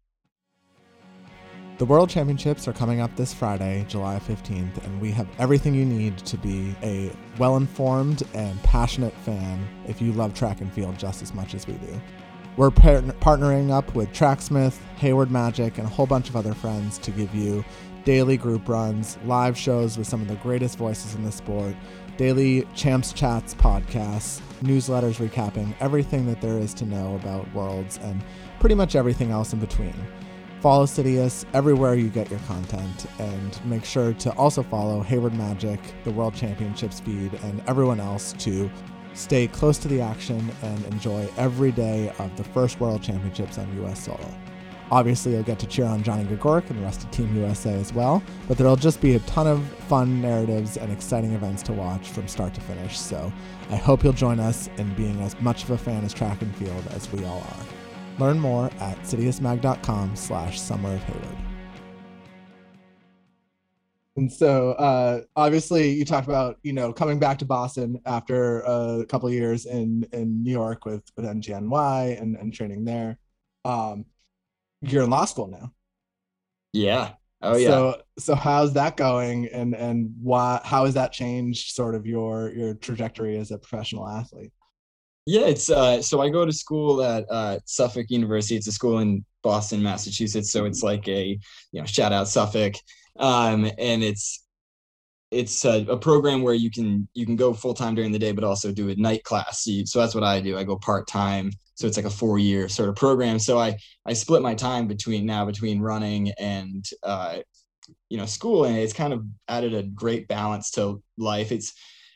The 1.77 1.85
World 1.85 2.09
Championships 2.09 2.69
are 2.69 2.73
coming 2.73 3.01
up 3.01 3.17
this 3.17 3.35
Friday, 3.35 3.85
July 3.89 4.21
15th, 4.21 4.85
and 4.85 5.01
we 5.01 5.11
have 5.11 5.27
everything 5.41 5.75
you 5.75 5.85
need 5.85 6.17
to 6.19 6.37
be 6.37 6.73
a 6.85 7.11
well 7.37 7.57
informed 7.57 8.23
and 8.33 8.63
passionate 8.63 9.13
fan 9.25 9.67
if 9.89 10.01
you 10.01 10.13
love 10.13 10.35
track 10.35 10.61
and 10.61 10.73
field 10.73 10.97
just 10.97 11.21
as 11.21 11.35
much 11.35 11.53
as 11.53 11.67
we 11.67 11.73
do. 11.75 12.01
We're 12.57 12.71
par- 12.71 13.01
partnering 13.01 13.73
up 13.73 13.97
with 13.97 14.13
Tracksmith, 14.13 14.79
Hayward 14.99 15.29
Magic, 15.29 15.79
and 15.79 15.89
a 15.89 15.91
whole 15.91 16.07
bunch 16.07 16.29
of 16.29 16.37
other 16.37 16.55
friends 16.55 16.99
to 16.99 17.11
give 17.11 17.35
you 17.35 17.65
daily 18.05 18.37
group 18.37 18.69
runs, 18.69 19.19
live 19.25 19.59
shows 19.59 19.99
with 19.99 20.07
some 20.07 20.23
of 20.23 20.29
the 20.29 20.37
greatest 20.37 20.79
voices 20.79 21.17
in 21.17 21.25
the 21.25 21.33
sport, 21.33 21.75
daily 22.17 22.65
Champs 22.77 23.13
Chats 23.13 23.55
podcasts, 23.55 24.41
newsletters 24.63 25.17
recapping 25.17 25.75
everything 25.81 26.27
that 26.27 26.41
there 26.41 26.59
is 26.59 26.73
to 26.75 26.85
know 26.85 27.17
about 27.17 27.53
Worlds, 27.55 27.99
and 28.03 28.23
pretty 28.61 28.77
much 28.77 28.95
everything 28.95 29.33
else 29.33 29.53
in 29.53 29.59
between. 29.59 29.95
Follow 30.61 30.87
Citius 30.87 31.45
everywhere 31.55 31.97
you 31.97 32.09
get 32.09 32.31
your 32.31 32.41
content, 32.41 33.07
and 33.19 33.67
make 33.67 33.85
sure 33.85 34.15
to 34.15 34.33
also 34.35 34.63
follow 34.63 35.01
Hayward 35.03 35.35
Magic, 35.35 35.81
the 36.05 36.13
World 36.13 36.35
Championships 36.35 37.01
feed, 37.01 37.35
and 37.43 37.61
everyone 37.67 37.99
else 37.99 38.33
to 38.35 38.71
stay 39.15 39.47
close 39.47 39.79
to 39.79 39.89
the 39.89 40.01
action 40.01 40.51
and 40.63 40.85
enjoy 40.87 41.29
every 41.37 41.73
day 41.73 42.13
of 42.19 42.37
the 42.37 42.45
first 42.45 42.81
World 42.81 43.03
Championships 43.03 43.59
on 43.59 43.85
US 43.85 44.05
Solo. 44.05 44.35
Obviously, 44.91 45.33
you'll 45.33 45.43
get 45.43 45.59
to 45.59 45.67
cheer 45.67 45.87
on 45.87 46.03
Johnny 46.03 46.25
Gregorek 46.25 46.69
and 46.69 46.79
the 46.79 46.83
rest 46.83 47.05
of 47.05 47.11
Team 47.11 47.35
USA 47.37 47.73
as 47.75 47.93
well, 47.93 48.23
but 48.47 48.59
there'll 48.59 48.77
just 48.77 49.01
be 49.01 49.15
a 49.15 49.19
ton 49.21 49.47
of 49.47 49.67
fun 49.89 50.21
narratives 50.21 50.77
and 50.77 50.93
exciting 50.93 51.33
events 51.33 51.63
to 51.65 51.73
watch 51.73 52.11
from 52.11 52.29
start 52.29 52.55
to 52.55 52.61
finish. 52.61 52.99
So 52.99 53.33
I 53.71 53.77
hope 53.77 54.05
you'll 54.05 54.13
join 54.13 54.39
us 54.39 54.69
in 54.77 54.93
being 54.95 55.21
as 55.23 55.41
much 55.41 55.65
of 55.65 55.71
a 55.71 55.79
fan 55.79 56.05
as 56.05 56.13
track 56.13 56.43
and 56.43 56.55
field 56.57 56.87
as 56.91 57.11
we 57.11 57.25
all 57.25 57.41
are. 57.41 58.21
Learn 58.21 58.39
more 58.39 58.67
at 58.79 58.99
citiusmag.com 59.03 60.17
slash 60.17 60.61
summer 60.61 60.95
of 60.95 61.03
Hayward. 61.05 61.44
And 64.17 64.33
so 64.33 64.73
uh, 64.73 65.23
obviously 65.35 65.91
you 65.91 66.05
talked 66.05 66.29
about, 66.29 66.59
you 66.63 66.73
know, 66.73 66.93
coming 66.93 67.19
back 67.19 67.39
to 67.39 67.45
Boston 67.45 68.01
after 68.07 68.61
a 68.61 69.05
couple 69.09 69.29
of 69.29 69.35
years 69.35 69.67
in, 69.67 70.07
in 70.13 70.43
New 70.43 70.53
York 70.53 70.85
with, 70.85 71.03
with 71.17 71.27
NJNY 71.27 72.21
and, 72.21 72.37
and 72.37 72.55
training 72.55 72.85
there. 72.85 73.19
Um, 73.65 74.05
you're 74.83 75.05
in 75.05 75.11
law 75.11 75.25
school 75.25 75.49
now. 75.49 75.73
Yeah. 76.73 77.13
Oh 77.43 77.57
yeah. 77.57 77.69
So 77.69 78.03
so 78.19 78.35
how's 78.35 78.73
that 78.73 78.97
going 78.97 79.49
and 79.49 79.75
and 79.75 80.15
why 80.21 80.61
how 80.65 80.87
has 80.87 80.95
that 80.95 81.13
changed 81.13 81.75
sort 81.75 81.95
of 81.95 82.07
your 82.07 82.51
your 82.53 82.75
trajectory 82.75 83.37
as 83.37 83.51
a 83.51 83.59
professional 83.59 84.09
athlete? 84.09 84.53
Yeah, 85.27 85.43
it's 85.47 85.71
uh 85.71 86.03
so 86.03 86.21
I 86.21 86.29
go 86.29 86.45
to 86.45 86.53
school 86.53 87.03
at 87.03 87.25
uh 87.31 87.59
Suffolk 87.65 88.07
University. 88.11 88.57
It's 88.57 88.67
a 88.67 88.73
school 88.73 88.99
in 88.99 89.25
Boston, 89.43 89.83
Massachusetts. 89.83 90.53
So 90.53 90.65
it's 90.67 90.83
like 90.83 91.09
a 91.09 91.39
you 91.73 91.81
know 91.81 91.87
shout 91.87 92.13
out 92.13 92.29
Suffolk. 92.29 92.75
Um 93.19 93.71
and 93.79 94.03
it's 94.05 94.45
it's 95.31 95.65
a, 95.65 95.87
a 95.89 95.97
program 95.99 96.43
where 96.43 96.55
you 96.55 96.71
can 96.71 97.09
you 97.15 97.27
can 97.27 97.37
go 97.37 97.55
full 97.55 97.75
time 97.75 97.95
during 97.95 98.13
the 98.13 98.19
day, 98.19 98.33
but 98.33 98.45
also 98.45 98.73
do 98.73 98.91
a 98.91 98.97
night 98.97 99.25
class. 99.25 99.65
So, 99.65 99.71
you, 99.71 99.87
so 99.87 100.01
that's 100.01 100.15
what 100.15 100.25
I 100.25 100.41
do. 100.41 100.59
I 100.59 100.65
go 100.65 100.77
part 100.77 101.09
time. 101.09 101.51
So 101.77 101.87
it's 101.87 101.97
like 101.97 102.07
a 102.07 102.11
four 102.11 102.39
year 102.39 102.69
sort 102.69 102.89
of 102.91 102.97
program. 102.97 103.39
So 103.39 103.59
I 103.59 103.77
I 104.07 104.13
split 104.13 104.43
my 104.43 104.55
time 104.55 104.87
between 104.89 105.27
now 105.27 105.47
between 105.47 105.81
running 105.81 106.33
and 106.39 106.85
uh 107.03 107.39
you 108.11 108.19
know 108.19 108.27
school, 108.27 108.67
and 108.67 108.77
it's 108.79 108.93
kind 108.95 109.13
of 109.15 109.25
added 109.49 109.75
a 109.75 109.85
great 109.85 110.29
balance 110.29 110.73
to 110.73 111.03
life. 111.19 111.53
It's 111.53 111.75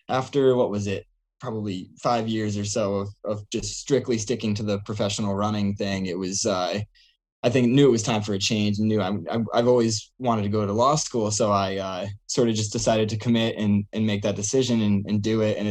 after 0.08 0.56
what 0.56 0.70
was 0.70 0.86
it 0.88 1.06
probably 1.40 1.90
five 2.02 2.28
years 2.28 2.56
or 2.56 2.64
so 2.64 2.94
of, 2.96 3.08
of 3.24 3.50
just 3.50 3.78
strictly 3.78 4.18
sticking 4.18 4.54
to 4.54 4.62
the 4.62 4.78
professional 4.80 5.34
running 5.34 5.74
thing. 5.74 6.06
It 6.06 6.18
was 6.18 6.46
uh, 6.46 6.80
i 7.42 7.48
think 7.48 7.68
knew 7.68 7.86
it 7.86 7.92
was 7.92 8.02
time 8.02 8.22
for 8.22 8.34
a 8.34 8.38
change 8.38 8.78
and 8.78 8.88
knew 8.88 9.00
I, 9.00 9.12
i've 9.54 9.68
always 9.68 10.10
wanted 10.18 10.42
to 10.42 10.48
go 10.48 10.66
to 10.66 10.72
law 10.72 10.96
school. 10.96 11.30
So 11.30 11.52
i 11.52 11.76
uh, 11.76 12.06
sort 12.26 12.48
of 12.48 12.54
just 12.54 12.72
decided 12.72 13.08
to 13.10 13.16
commit 13.16 13.56
and, 13.56 13.84
and 13.92 14.06
make 14.06 14.22
that 14.22 14.36
decision 14.36 14.82
and, 14.82 15.04
and 15.08 15.22
do 15.22 15.42
it. 15.42 15.56
And 15.56 15.68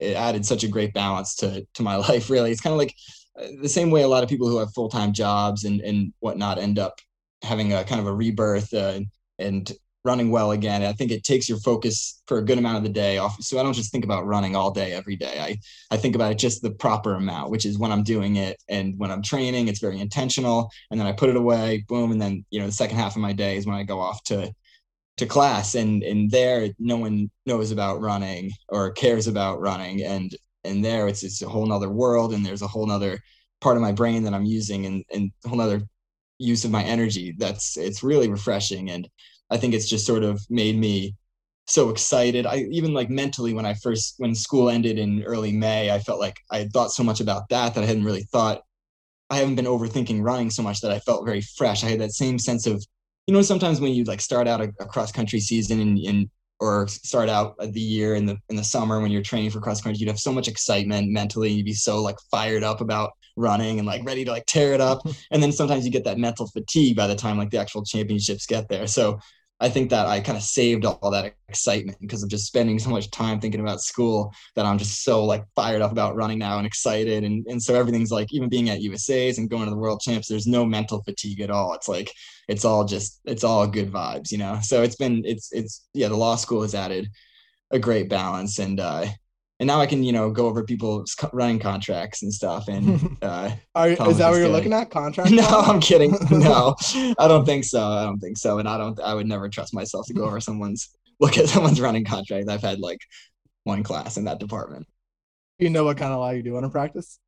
it 0.00 0.14
added 0.14 0.46
such 0.46 0.64
a 0.64 0.68
great 0.68 0.94
balance 0.94 1.34
to, 1.36 1.66
to 1.74 1.82
my 1.82 1.96
life 2.08 2.30
really. 2.30 2.50
It's 2.50 2.60
kind 2.60 2.72
of 2.72 2.78
like 2.78 2.94
uh, 3.38 3.48
the 3.60 3.68
same 3.68 3.90
way 3.90 4.02
a 4.02 4.08
lot 4.08 4.22
of 4.22 4.28
people 4.28 4.48
who 4.48 4.58
have 4.58 4.72
full-time 4.72 5.12
jobs 5.12 5.64
and, 5.64 5.80
and 5.80 6.12
whatnot 6.20 6.58
end 6.58 6.78
up 6.78 6.98
having 7.42 7.72
a 7.72 7.84
kind 7.84 8.00
of 8.00 8.06
a 8.06 8.14
rebirth 8.14 8.72
uh, 8.74 9.00
and 9.38 9.72
running 10.04 10.30
well 10.30 10.52
again. 10.52 10.82
I 10.82 10.92
think 10.92 11.10
it 11.10 11.24
takes 11.24 11.48
your 11.48 11.58
focus 11.58 12.22
for 12.26 12.38
a 12.38 12.44
good 12.44 12.58
amount 12.58 12.78
of 12.78 12.82
the 12.82 12.88
day 12.88 13.18
off. 13.18 13.36
So 13.42 13.58
I 13.58 13.62
don't 13.62 13.74
just 13.74 13.92
think 13.92 14.04
about 14.04 14.26
running 14.26 14.56
all 14.56 14.70
day 14.70 14.92
every 14.92 15.16
day. 15.16 15.38
I 15.40 15.58
I 15.94 15.98
think 15.98 16.14
about 16.14 16.32
it 16.32 16.38
just 16.38 16.62
the 16.62 16.70
proper 16.70 17.14
amount, 17.14 17.50
which 17.50 17.66
is 17.66 17.78
when 17.78 17.92
I'm 17.92 18.02
doing 18.02 18.36
it 18.36 18.56
and 18.68 18.98
when 18.98 19.10
I'm 19.10 19.22
training, 19.22 19.68
it's 19.68 19.80
very 19.80 20.00
intentional. 20.00 20.70
And 20.90 20.98
then 20.98 21.06
I 21.06 21.12
put 21.12 21.28
it 21.28 21.36
away, 21.36 21.84
boom, 21.88 22.12
and 22.12 22.20
then 22.20 22.44
you 22.50 22.60
know 22.60 22.66
the 22.66 22.72
second 22.72 22.96
half 22.96 23.16
of 23.16 23.22
my 23.22 23.32
day 23.32 23.56
is 23.56 23.66
when 23.66 23.76
I 23.76 23.82
go 23.82 24.00
off 24.00 24.22
to 24.24 24.52
to 25.18 25.26
class 25.26 25.74
and 25.74 26.02
and 26.02 26.30
there 26.30 26.70
no 26.78 26.96
one 26.96 27.30
knows 27.44 27.70
about 27.72 28.00
running 28.00 28.50
or 28.70 28.90
cares 28.92 29.26
about 29.26 29.60
running 29.60 30.02
and 30.02 30.34
and 30.64 30.82
there 30.84 31.08
it's 31.08 31.22
it's 31.22 31.42
a 31.42 31.48
whole 31.48 31.66
nother 31.66 31.90
world 31.90 32.32
and 32.32 32.44
there's 32.44 32.62
a 32.62 32.66
whole 32.66 32.86
nother 32.86 33.18
part 33.60 33.76
of 33.76 33.82
my 33.82 33.92
brain 33.92 34.22
that 34.24 34.32
I'm 34.32 34.46
using 34.46 34.86
and 34.86 35.04
and 35.12 35.30
whole 35.46 35.58
nother 35.58 35.82
use 36.38 36.64
of 36.64 36.70
my 36.70 36.82
energy 36.82 37.34
that's 37.36 37.76
it's 37.76 38.02
really 38.02 38.30
refreshing 38.30 38.90
and 38.90 39.06
I 39.50 39.56
think 39.56 39.74
it's 39.74 39.88
just 39.88 40.06
sort 40.06 40.22
of 40.22 40.40
made 40.48 40.78
me 40.78 41.16
so 41.66 41.90
excited. 41.90 42.46
I 42.46 42.66
even 42.70 42.94
like 42.94 43.10
mentally 43.10 43.52
when 43.54 43.66
I 43.66 43.74
first 43.74 44.14
when 44.18 44.34
school 44.34 44.70
ended 44.70 44.98
in 44.98 45.22
early 45.24 45.52
May, 45.52 45.90
I 45.90 45.98
felt 45.98 46.20
like 46.20 46.38
I 46.50 46.58
had 46.58 46.72
thought 46.72 46.92
so 46.92 47.04
much 47.04 47.20
about 47.20 47.48
that 47.50 47.74
that 47.74 47.84
I 47.84 47.86
hadn't 47.86 48.04
really 48.04 48.24
thought 48.24 48.62
I 49.30 49.36
haven't 49.36 49.54
been 49.54 49.66
overthinking 49.66 50.22
running 50.22 50.50
so 50.50 50.62
much 50.62 50.80
that 50.80 50.90
I 50.90 50.98
felt 51.00 51.24
very 51.24 51.40
fresh. 51.40 51.84
I 51.84 51.88
had 51.88 52.00
that 52.00 52.12
same 52.12 52.38
sense 52.38 52.66
of 52.66 52.84
you 53.26 53.34
know 53.34 53.42
sometimes 53.42 53.80
when 53.80 53.92
you 53.92 54.04
like 54.04 54.20
start 54.20 54.48
out 54.48 54.60
a, 54.60 54.72
a 54.80 54.86
cross 54.86 55.12
country 55.12 55.40
season 55.40 55.80
and, 55.80 55.98
and 55.98 56.30
or 56.58 56.86
start 56.88 57.28
out 57.30 57.56
the 57.58 57.80
year 57.80 58.14
in 58.14 58.26
the 58.26 58.36
in 58.50 58.56
the 58.56 58.64
summer 58.64 59.00
when 59.00 59.10
you're 59.10 59.22
training 59.22 59.50
for 59.50 59.60
cross 59.60 59.80
country, 59.80 59.98
you'd 60.00 60.08
have 60.08 60.18
so 60.18 60.32
much 60.32 60.48
excitement 60.48 61.10
mentally, 61.10 61.48
and 61.48 61.56
you'd 61.56 61.66
be 61.66 61.72
so 61.72 62.02
like 62.02 62.16
fired 62.30 62.62
up 62.62 62.80
about 62.80 63.12
running 63.36 63.78
and 63.78 63.86
like 63.86 64.04
ready 64.04 64.24
to 64.24 64.30
like 64.30 64.44
tear 64.46 64.72
it 64.74 64.80
up. 64.80 65.00
And 65.30 65.42
then 65.42 65.52
sometimes 65.52 65.84
you 65.84 65.92
get 65.92 66.04
that 66.04 66.18
mental 66.18 66.48
fatigue 66.48 66.96
by 66.96 67.06
the 67.06 67.14
time 67.14 67.38
like 67.38 67.50
the 67.50 67.58
actual 67.58 67.84
championships 67.84 68.46
get 68.46 68.68
there. 68.68 68.86
So 68.86 69.20
I 69.62 69.68
think 69.68 69.90
that 69.90 70.06
I 70.06 70.20
kind 70.20 70.38
of 70.38 70.42
saved 70.42 70.86
all 70.86 71.10
that 71.10 71.34
excitement 71.48 71.98
because 72.00 72.22
of 72.22 72.30
just 72.30 72.46
spending 72.46 72.78
so 72.78 72.88
much 72.88 73.10
time 73.10 73.40
thinking 73.40 73.60
about 73.60 73.82
school 73.82 74.32
that 74.56 74.64
I'm 74.64 74.78
just 74.78 75.04
so 75.04 75.24
like 75.24 75.44
fired 75.54 75.82
up 75.82 75.92
about 75.92 76.16
running 76.16 76.38
now 76.38 76.56
and 76.56 76.66
excited. 76.66 77.24
And, 77.24 77.46
and 77.46 77.62
so 77.62 77.74
everything's 77.74 78.10
like, 78.10 78.32
even 78.32 78.48
being 78.48 78.70
at 78.70 78.80
USA's 78.80 79.36
and 79.36 79.50
going 79.50 79.64
to 79.64 79.70
the 79.70 79.76
world 79.76 80.00
champs, 80.00 80.28
there's 80.28 80.46
no 80.46 80.64
mental 80.64 81.02
fatigue 81.02 81.40
at 81.42 81.50
all. 81.50 81.74
It's 81.74 81.88
like, 81.88 82.10
it's 82.48 82.64
all 82.64 82.84
just, 82.86 83.20
it's 83.26 83.44
all 83.44 83.66
good 83.66 83.92
vibes, 83.92 84.32
you 84.32 84.38
know? 84.38 84.58
So 84.62 84.82
it's 84.82 84.96
been, 84.96 85.22
it's, 85.26 85.52
it's, 85.52 85.86
yeah, 85.92 86.08
the 86.08 86.16
law 86.16 86.36
school 86.36 86.62
has 86.62 86.74
added 86.74 87.08
a 87.70 87.78
great 87.78 88.08
balance. 88.08 88.58
And, 88.58 88.80
uh, 88.80 89.06
and 89.60 89.66
now 89.66 89.78
I 89.78 89.86
can, 89.86 90.02
you 90.02 90.10
know, 90.10 90.30
go 90.30 90.46
over 90.46 90.64
people's 90.64 91.14
running 91.34 91.58
contracts 91.58 92.22
and 92.22 92.32
stuff. 92.32 92.66
And, 92.66 93.16
uh, 93.22 93.50
Are, 93.74 93.90
is 93.90 94.18
that 94.18 94.30
what 94.30 94.38
you're 94.38 94.48
looking 94.48 94.72
at? 94.72 94.90
Contract? 94.90 95.30
no. 95.30 95.46
I'm 95.46 95.80
kidding. 95.80 96.16
No, 96.30 96.74
I 97.18 97.28
don't 97.28 97.44
think 97.44 97.64
so. 97.64 97.82
I 97.82 98.04
don't 98.04 98.18
think 98.18 98.38
so. 98.38 98.58
And 98.58 98.68
I 98.68 98.78
don't, 98.78 98.98
I 99.00 99.12
would 99.12 99.26
never 99.26 99.48
trust 99.50 99.74
myself 99.74 100.06
to 100.06 100.14
go 100.14 100.24
over 100.24 100.40
someone's 100.40 100.88
look 101.20 101.36
at 101.36 101.48
someone's 101.48 101.80
running 101.80 102.04
contract. 102.04 102.48
I've 102.48 102.62
had 102.62 102.80
like 102.80 103.00
one 103.64 103.82
class 103.82 104.16
in 104.16 104.24
that 104.24 104.40
department. 104.40 104.86
You 105.58 105.68
know 105.68 105.84
what 105.84 105.98
kind 105.98 106.12
of 106.12 106.18
law 106.18 106.30
you 106.30 106.42
do 106.42 106.54
want 106.54 106.64
to 106.64 106.70
practice? 106.70 107.18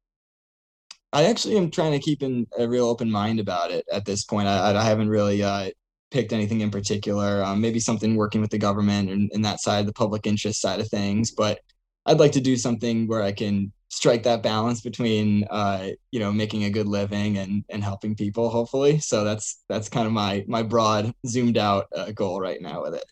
I 1.12 1.24
actually 1.24 1.58
am 1.58 1.70
trying 1.70 1.92
to 1.92 1.98
keep 1.98 2.22
in 2.22 2.46
a 2.58 2.66
real 2.66 2.86
open 2.86 3.10
mind 3.10 3.38
about 3.38 3.70
it 3.70 3.84
at 3.92 4.06
this 4.06 4.24
point. 4.24 4.48
I, 4.48 4.74
I 4.74 4.82
haven't 4.82 5.10
really 5.10 5.42
uh, 5.42 5.70
picked 6.10 6.32
anything 6.32 6.62
in 6.62 6.70
particular. 6.70 7.44
Um, 7.44 7.60
maybe 7.60 7.80
something 7.80 8.16
working 8.16 8.40
with 8.40 8.50
the 8.50 8.58
government 8.58 9.10
and, 9.10 9.30
and 9.34 9.44
that 9.44 9.60
side, 9.60 9.86
the 9.86 9.92
public 9.92 10.26
interest 10.26 10.62
side 10.62 10.80
of 10.80 10.88
things. 10.88 11.32
But 11.32 11.60
I'd 12.06 12.20
like 12.20 12.32
to 12.32 12.40
do 12.40 12.56
something 12.56 13.06
where 13.06 13.22
I 13.22 13.32
can 13.32 13.72
strike 13.88 14.22
that 14.24 14.42
balance 14.42 14.80
between, 14.80 15.44
uh, 15.50 15.90
you 16.10 16.18
know, 16.20 16.32
making 16.32 16.64
a 16.64 16.70
good 16.70 16.86
living 16.88 17.38
and 17.38 17.64
and 17.68 17.82
helping 17.84 18.14
people. 18.16 18.48
Hopefully, 18.50 18.98
so 18.98 19.24
that's 19.24 19.62
that's 19.68 19.88
kind 19.88 20.06
of 20.06 20.12
my 20.12 20.44
my 20.48 20.62
broad, 20.62 21.12
zoomed 21.26 21.58
out 21.58 21.86
uh, 21.96 22.10
goal 22.12 22.40
right 22.40 22.60
now 22.60 22.82
with 22.82 22.94
it. 22.94 23.04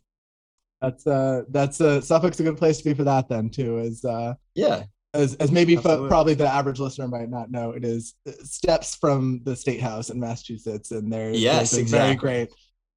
That's 0.81 1.07
uh 1.07 1.43
that's 1.51 1.81
uh 1.81 2.01
Suffolk's 2.01 2.41
a 2.41 2.43
good 2.43 2.57
place 2.57 2.79
to 2.79 2.85
be 2.85 2.95
for 2.95 3.05
that 3.05 3.29
then 3.29 3.51
too. 3.51 3.79
Is 3.79 4.05
uh 4.05 4.35
Yeah, 4.55 4.85
as 5.13 5.35
as 5.37 5.53
maybe 5.53 5.77
fo- 5.77 5.81
Absolutely. 5.81 6.09
probably 6.09 6.35
the 6.35 6.49
average 6.49 6.81
listener 6.81 7.07
might 7.09 7.29
not 7.29 7.51
know, 7.51 7.73
it 7.73 7.85
is 7.85 8.15
uh, 8.27 8.33
steps 8.43 8.95
from 8.95 9.43
the 9.45 9.55
state 9.55 9.81
house 9.81 10.09
in 10.11 10.19
Massachusetts, 10.19 10.91
and 10.91 11.13
there 11.13 11.33
Yes, 11.33 11.73
there's 11.73 11.75
a 11.75 11.81
exactly. 11.83 11.99
very 11.99 12.47
great 12.47 12.49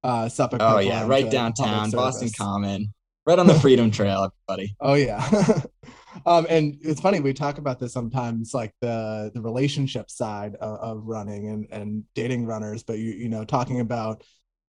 uh 0.02 0.28
Suffolk. 0.28 0.62
Oh 0.62 0.78
yeah, 0.78 1.06
right 1.06 1.30
downtown, 1.30 1.90
Boston. 1.90 2.30
Common, 2.36 2.94
right 3.26 3.38
on 3.38 3.46
the 3.46 3.54
Freedom 3.60 3.90
Trail, 3.90 4.30
everybody. 4.48 4.74
Oh 4.80 4.94
yeah. 4.94 5.26
um, 6.26 6.46
and 6.48 6.78
it's 6.82 7.00
funny 7.00 7.20
we 7.20 7.32
talk 7.32 7.58
about 7.58 7.78
this 7.78 7.92
sometimes, 7.92 8.54
like 8.54 8.72
the 8.80 9.30
the 9.34 9.40
relationship 9.40 10.10
side 10.10 10.54
of, 10.56 10.78
of 10.80 11.06
running 11.06 11.48
and 11.48 11.66
and 11.70 12.04
dating 12.14 12.46
runners, 12.46 12.82
but 12.82 12.98
you 12.98 13.12
you 13.12 13.28
know 13.28 13.44
talking 13.44 13.80
about 13.80 14.22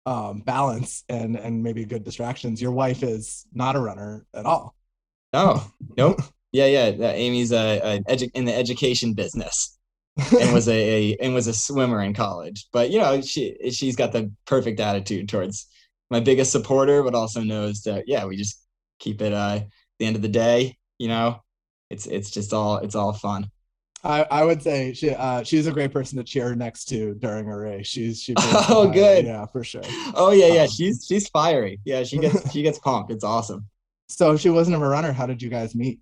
um 0.05 0.41
balance 0.41 1.03
and 1.09 1.37
and 1.37 1.63
maybe 1.63 1.85
good 1.85 2.03
distractions. 2.03 2.61
Your 2.61 2.71
wife 2.71 3.03
is 3.03 3.45
not 3.53 3.75
a 3.75 3.79
runner 3.79 4.25
at 4.33 4.45
all. 4.45 4.75
Oh, 5.33 5.69
nope. 5.97 6.19
Yeah, 6.51 6.67
yeah. 6.67 7.07
uh, 7.07 7.11
Amy's 7.11 7.51
a, 7.51 7.79
a 7.79 7.99
edu- 8.01 8.29
in 8.35 8.45
the 8.45 8.53
education 8.53 9.13
business 9.13 9.79
and 10.39 10.53
was 10.53 10.67
a, 10.67 10.73
a 11.13 11.17
and 11.19 11.33
was 11.33 11.47
a 11.47 11.53
swimmer 11.53 12.01
in 12.01 12.13
college. 12.13 12.67
But 12.71 12.91
you 12.91 12.99
know, 12.99 13.21
she 13.21 13.57
she's 13.71 13.95
got 13.95 14.11
the 14.11 14.31
perfect 14.45 14.79
attitude 14.79 15.29
towards 15.29 15.67
my 16.13 16.19
biggest 16.19 16.51
supporter, 16.51 17.01
but 17.03 17.15
also 17.15 17.41
knows 17.41 17.81
that 17.87 18.03
yeah, 18.07 18.23
we 18.25 18.35
just 18.37 18.55
keep 18.99 19.21
it 19.21 19.33
uh 19.33 19.57
at 19.61 19.67
the 19.99 20.05
end 20.05 20.15
of 20.15 20.21
the 20.21 20.27
day, 20.45 20.77
you 20.99 21.07
know, 21.13 21.41
it's 21.89 22.05
it's 22.05 22.29
just 22.31 22.53
all 22.53 22.77
it's 22.85 22.95
all 22.95 23.13
fun. 23.13 23.49
I, 24.05 24.23
I 24.39 24.43
would 24.43 24.61
say 24.61 24.93
she 24.93 25.11
uh, 25.11 25.43
she's 25.43 25.65
a 25.65 25.71
great 25.71 25.91
person 25.93 26.17
to 26.17 26.25
cheer 26.25 26.53
next 26.55 26.85
to 26.91 27.15
during 27.15 27.47
a 27.49 27.57
race. 27.57 27.87
She's 27.87 28.21
she 28.21 28.33
Oh, 28.37 28.83
fire. 28.85 28.93
good. 28.93 29.25
yeah 29.25 29.45
for 29.45 29.63
sure. 29.63 29.81
Oh 30.13 30.31
yeah, 30.31 30.47
yeah. 30.57 30.61
Um, 30.63 30.67
She's 30.77 31.05
she's 31.07 31.25
fiery. 31.29 31.79
Yeah, 31.85 32.03
she 32.03 32.17
gets 32.19 32.51
she 32.51 32.61
gets 32.63 32.79
pumped. 32.79 33.11
It's 33.11 33.23
awesome. 33.23 33.61
So 34.09 34.33
if 34.33 34.41
she 34.41 34.49
wasn't 34.49 34.75
a 34.75 34.79
runner, 34.79 35.13
how 35.13 35.25
did 35.25 35.41
you 35.41 35.49
guys 35.49 35.73
meet? 35.73 35.99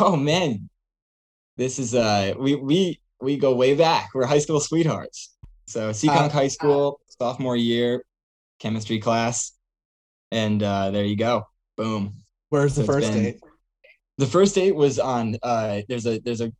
Oh 0.00 0.14
man, 0.16 0.70
this 1.56 1.78
is 1.80 1.94
uh 1.94 2.34
we 2.38 2.54
we 2.54 3.00
we 3.20 3.36
go 3.36 3.54
way 3.54 3.74
back. 3.74 4.10
We're 4.14 4.26
high 4.26 4.38
school 4.46 4.60
sweethearts. 4.60 5.34
So 5.66 5.90
Seekonk 5.90 6.26
Uh, 6.26 6.28
High 6.40 6.48
School, 6.48 7.00
sophomore 7.18 7.56
year, 7.56 8.04
chemistry 8.60 8.98
class, 9.00 9.52
and 10.30 10.62
uh, 10.62 10.90
there 10.90 11.04
you 11.04 11.16
go. 11.16 11.44
Boom. 11.76 12.14
Where's 12.50 12.74
the 12.76 12.82
So 12.84 12.92
first 12.92 13.12
been- 13.12 13.22
date? 13.24 13.40
The 14.18 14.26
first 14.26 14.54
date 14.54 14.76
was 14.76 14.98
on 14.98 15.36
uh 15.42 15.80
there's 15.88 16.06
a 16.06 16.18
there's 16.18 16.42
a 16.42 16.52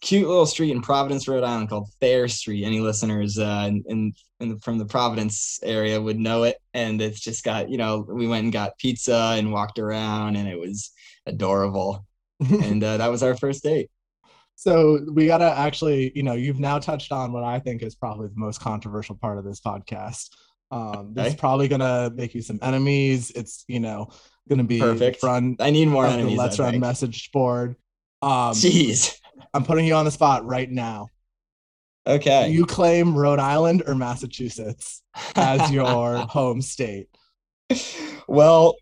cute 0.00 0.28
little 0.28 0.46
street 0.46 0.70
in 0.70 0.80
Providence, 0.80 1.26
Rhode 1.26 1.42
Island 1.42 1.68
called 1.68 1.88
Thayer 2.00 2.28
Street. 2.28 2.64
Any 2.64 2.78
listeners 2.78 3.36
uh 3.36 3.64
in, 3.66 3.82
in, 3.88 4.12
in 4.38 4.48
the, 4.50 4.60
from 4.60 4.78
the 4.78 4.84
Providence 4.86 5.58
area 5.64 6.00
would 6.00 6.20
know 6.20 6.44
it. 6.44 6.56
And 6.72 7.02
it's 7.02 7.18
just 7.18 7.42
got, 7.42 7.68
you 7.68 7.78
know, 7.78 8.06
we 8.08 8.28
went 8.28 8.44
and 8.44 8.52
got 8.52 8.78
pizza 8.78 9.34
and 9.36 9.52
walked 9.52 9.80
around 9.80 10.36
and 10.36 10.48
it 10.48 10.58
was 10.58 10.92
adorable. 11.26 12.06
and 12.40 12.82
uh, 12.84 12.98
that 12.98 13.10
was 13.10 13.24
our 13.24 13.36
first 13.36 13.64
date. 13.64 13.90
So 14.54 15.00
we 15.12 15.26
gotta 15.26 15.50
actually, 15.58 16.12
you 16.14 16.22
know, 16.22 16.34
you've 16.34 16.60
now 16.60 16.78
touched 16.78 17.10
on 17.10 17.32
what 17.32 17.42
I 17.42 17.58
think 17.58 17.82
is 17.82 17.96
probably 17.96 18.28
the 18.28 18.34
most 18.36 18.60
controversial 18.60 19.16
part 19.16 19.36
of 19.36 19.44
this 19.44 19.60
podcast. 19.60 20.28
Um, 20.70 21.14
this 21.14 21.28
is 21.28 21.34
probably 21.34 21.68
gonna 21.68 22.10
make 22.14 22.34
you 22.34 22.42
some 22.42 22.58
enemies. 22.62 23.30
It's 23.32 23.64
you 23.68 23.80
know 23.80 24.08
gonna 24.48 24.64
be 24.64 24.78
Perfect. 24.78 25.20
front 25.20 25.60
I 25.60 25.70
need 25.70 25.88
more 25.88 26.06
enemies. 26.06 26.38
LetsRun 26.38 26.70
think. 26.70 26.80
message 26.80 27.30
board. 27.32 27.76
Um, 28.22 28.52
Jeez. 28.52 29.16
I'm 29.54 29.64
putting 29.64 29.86
you 29.86 29.94
on 29.94 30.04
the 30.04 30.10
spot 30.10 30.44
right 30.44 30.70
now. 30.70 31.08
Okay. 32.06 32.50
You 32.50 32.66
claim 32.66 33.16
Rhode 33.16 33.38
Island 33.38 33.82
or 33.86 33.94
Massachusetts 33.94 35.02
as 35.36 35.70
your 35.70 36.16
home 36.28 36.62
state. 36.62 37.08
well, 38.26 38.76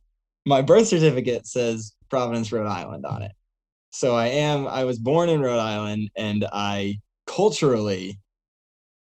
my 0.47 0.63
birth 0.63 0.89
certificate 0.89 1.47
says 1.47 1.95
Providence, 2.11 2.53
Rhode 2.53 2.67
Island 2.67 3.05
on 3.07 3.23
it. 3.23 3.33
So 3.91 4.15
I 4.15 4.29
am, 4.29 4.67
I 4.67 4.85
was 4.85 4.99
born 4.99 5.29
in 5.29 5.41
Rhode 5.41 5.59
Island 5.59 6.11
and 6.17 6.47
I 6.53 7.01
culturally 7.27 8.19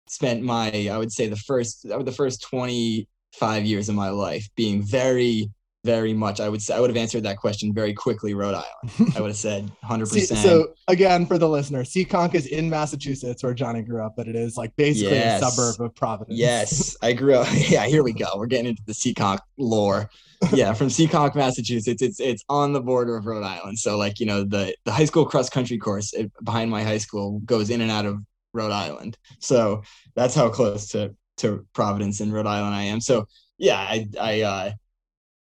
spent 0.09 0.41
my, 0.41 0.89
I 0.91 0.97
would 0.97 1.11
say 1.11 1.27
the 1.27 1.35
first, 1.35 1.85
uh, 1.89 2.01
the 2.03 2.11
first 2.11 2.41
25 2.41 3.65
years 3.65 3.89
of 3.89 3.95
my 3.95 4.09
life 4.09 4.47
being 4.55 4.81
very, 4.81 5.49
very 5.85 6.13
much, 6.13 6.39
I 6.39 6.49
would 6.49 6.61
say, 6.61 6.75
I 6.75 6.79
would 6.79 6.89
have 6.89 6.97
answered 6.97 7.23
that 7.23 7.37
question 7.37 7.73
very 7.73 7.93
quickly, 7.93 8.33
Rhode 8.33 8.55
Island. 8.55 9.13
I 9.15 9.21
would 9.21 9.29
have 9.29 9.37
said 9.37 9.71
100%. 9.85 10.07
See, 10.07 10.25
so 10.25 10.73
again, 10.87 11.25
for 11.25 11.37
the 11.37 11.47
listener, 11.47 11.83
Seekonk 11.83 12.35
is 12.35 12.47
in 12.47 12.69
Massachusetts 12.69 13.43
where 13.43 13.53
Johnny 13.53 13.81
grew 13.81 14.03
up, 14.03 14.15
but 14.17 14.27
it 14.27 14.35
is 14.35 14.57
like 14.57 14.75
basically 14.75 15.15
Yes. 15.15 15.41
a 15.41 15.49
suburb 15.49 15.85
of 15.85 15.95
Providence. 15.95 16.37
Yes, 16.37 16.97
I 17.01 17.13
grew 17.13 17.35
up. 17.35 17.47
Yeah, 17.53 17.85
here 17.85 18.03
we 18.03 18.11
go. 18.13 18.27
We're 18.35 18.47
getting 18.47 18.67
into 18.67 18.83
the 18.85 18.93
Seekonk 18.93 19.39
lore. 19.57 20.09
Yeah, 20.53 20.71
from 20.71 20.87
Seekonk, 20.87 21.35
Massachusetts. 21.35 22.01
It's 22.01 22.21
it's 22.21 22.45
on 22.47 22.71
the 22.71 22.79
border 22.79 23.17
of 23.17 23.25
Rhode 23.25 23.43
Island. 23.43 23.77
So 23.77 23.97
like 23.97 24.21
you 24.21 24.25
know 24.25 24.45
the 24.45 24.73
the 24.85 24.91
high 24.93 25.03
school 25.03 25.25
cross 25.25 25.49
country 25.49 25.77
course 25.77 26.13
it, 26.13 26.31
behind 26.45 26.71
my 26.71 26.81
high 26.81 26.97
school 26.97 27.41
goes 27.41 27.69
in 27.69 27.81
and 27.81 27.91
out 27.91 28.05
of 28.05 28.19
Rhode 28.53 28.71
Island. 28.71 29.17
So 29.39 29.83
that's 30.15 30.35
how 30.35 30.49
close 30.49 30.89
to 30.89 31.15
to 31.37 31.65
Providence 31.73 32.19
and 32.19 32.33
Rhode 32.33 32.47
Island 32.47 32.75
I 32.75 32.83
am. 32.83 33.01
So 33.01 33.27
yeah, 33.57 33.77
I 33.79 34.07
I 34.19 34.41
uh, 34.41 34.71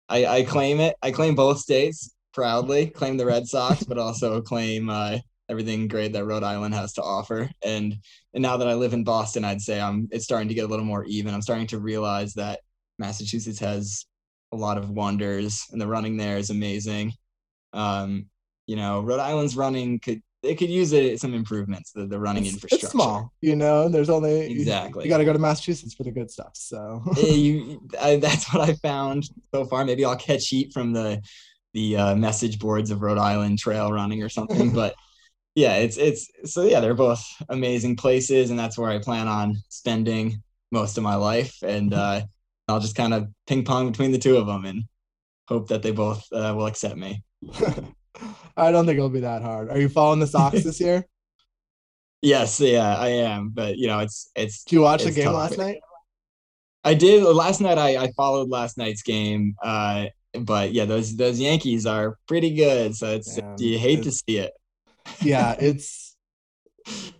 I, 0.09 0.25
I 0.25 0.43
claim 0.43 0.79
it. 0.79 0.95
I 1.01 1.11
claim 1.11 1.35
both 1.35 1.59
states 1.59 2.13
proudly. 2.33 2.87
Claim 2.87 3.17
the 3.17 3.25
Red 3.25 3.47
Sox, 3.47 3.83
but 3.83 3.97
also 3.97 4.41
claim 4.41 4.89
uh, 4.89 5.19
everything 5.49 5.87
great 5.87 6.13
that 6.13 6.25
Rhode 6.25 6.43
Island 6.43 6.73
has 6.73 6.93
to 6.93 7.01
offer. 7.01 7.49
And 7.63 7.95
and 8.33 8.41
now 8.41 8.57
that 8.57 8.67
I 8.67 8.73
live 8.73 8.93
in 8.93 9.03
Boston, 9.03 9.45
I'd 9.45 9.61
say 9.61 9.79
I'm 9.79 10.07
it's 10.11 10.25
starting 10.25 10.49
to 10.49 10.53
get 10.53 10.65
a 10.65 10.67
little 10.67 10.85
more 10.85 11.05
even. 11.05 11.33
I'm 11.33 11.41
starting 11.41 11.67
to 11.67 11.79
realize 11.79 12.33
that 12.33 12.61
Massachusetts 12.99 13.59
has 13.59 14.05
a 14.51 14.55
lot 14.55 14.77
of 14.77 14.89
wonders, 14.89 15.65
and 15.71 15.81
the 15.81 15.87
running 15.87 16.17
there 16.17 16.37
is 16.37 16.49
amazing. 16.49 17.13
Um, 17.73 18.27
you 18.67 18.75
know, 18.75 19.01
Rhode 19.01 19.19
Island's 19.19 19.55
running 19.55 19.99
could 19.99 20.21
they 20.43 20.53
could 20.55 20.69
use 20.69 20.91
it, 20.91 21.19
some 21.19 21.33
improvements. 21.33 21.91
The 21.93 22.05
the 22.05 22.19
running 22.19 22.43
It's, 22.45 22.53
infrastructure. 22.53 22.85
it's 22.85 22.91
small, 22.91 23.33
you 23.41 23.55
know. 23.55 23.89
There's 23.89 24.09
only 24.09 24.51
Exactly. 24.51 25.05
You, 25.05 25.09
got 25.09 25.17
to 25.19 25.25
go 25.25 25.33
to 25.33 25.39
Massachusetts 25.39 25.93
for 25.95 26.03
the 26.03 26.11
good 26.11 26.29
stuff. 26.29 26.51
So 26.53 27.01
Eh, 27.17 27.33
you, 27.33 27.81
I, 28.01 28.17
that's 28.17 28.53
what 28.53 28.69
I 28.69 28.73
found 28.75 29.23
so 29.53 29.65
far. 29.65 29.85
Maybe 29.85 30.05
I'll 30.05 30.17
catch 30.17 30.47
heat 30.47 30.73
from 30.73 30.93
the 30.93 31.21
the 31.73 31.97
uh, 31.97 32.15
message 32.15 32.59
boards 32.59 32.91
of 32.91 33.01
Rhode 33.01 33.17
Island 33.17 33.57
trail 33.57 33.91
running 33.91 34.21
or 34.21 34.29
something. 34.29 34.71
but 34.81 34.93
yeah, 35.55 35.75
it's 35.77 35.97
it's 35.97 36.29
so 36.45 36.63
yeah, 36.63 36.81
they're 36.81 36.93
both 36.93 37.23
amazing 37.49 37.95
places, 37.95 38.49
and 38.49 38.59
that's 38.59 38.77
where 38.77 38.91
I 38.91 38.99
plan 38.99 39.27
on 39.27 39.55
spending 39.69 40.43
most 40.71 40.97
of 40.97 41.03
my 41.03 41.15
life. 41.15 41.55
And 41.63 41.93
uh, 42.03 42.21
I'll 42.67 42.81
just 42.81 42.95
kind 42.95 43.13
of 43.13 43.29
ping 43.47 43.63
pong 43.63 43.89
between 43.91 44.11
the 44.11 44.19
two 44.19 44.37
of 44.37 44.45
them 44.47 44.65
and 44.65 44.83
hope 45.47 45.69
that 45.69 45.81
they 45.81 45.91
both 45.91 46.25
uh, 46.31 46.53
will 46.55 46.67
accept 46.67 46.97
me. 46.97 47.23
I 48.55 48.71
don't 48.71 48.85
think 48.85 48.97
it'll 48.97 49.09
be 49.09 49.21
that 49.21 49.41
hard. 49.41 49.69
Are 49.69 49.79
you 49.79 49.89
following 49.89 50.19
the 50.19 50.27
Sox 50.27 50.63
this 50.63 50.79
year? 50.79 51.05
Yes, 52.25 52.61
yeah, 52.61 52.95
I 52.95 53.09
am. 53.09 53.49
But 53.49 53.77
you 53.77 53.87
know, 53.87 53.99
it's 53.99 54.31
it's. 54.33 54.63
Did 54.63 54.75
you 54.75 54.81
watch 54.81 55.03
the 55.03 55.11
game 55.11 55.25
tough. 55.25 55.35
last 55.35 55.57
night? 55.57 55.81
I 56.85 56.93
did 56.93 57.21
last 57.21 57.59
night. 57.59 57.77
I, 57.77 57.97
I 57.97 58.11
followed 58.13 58.49
last 58.49 58.77
night's 58.77 59.03
game. 59.03 59.55
Uh, 59.61 60.05
but 60.39 60.71
yeah, 60.71 60.85
those 60.85 61.17
those 61.17 61.37
Yankees 61.37 61.85
are 61.85 62.17
pretty 62.27 62.55
good. 62.55 62.95
So 62.95 63.15
it's 63.15 63.37
Yeah, 63.37 63.55
you 63.57 63.77
hate 63.77 64.03
to 64.03 64.11
see 64.11 64.37
it. 64.37 64.53
Yeah, 65.21 65.51
it's 65.59 66.15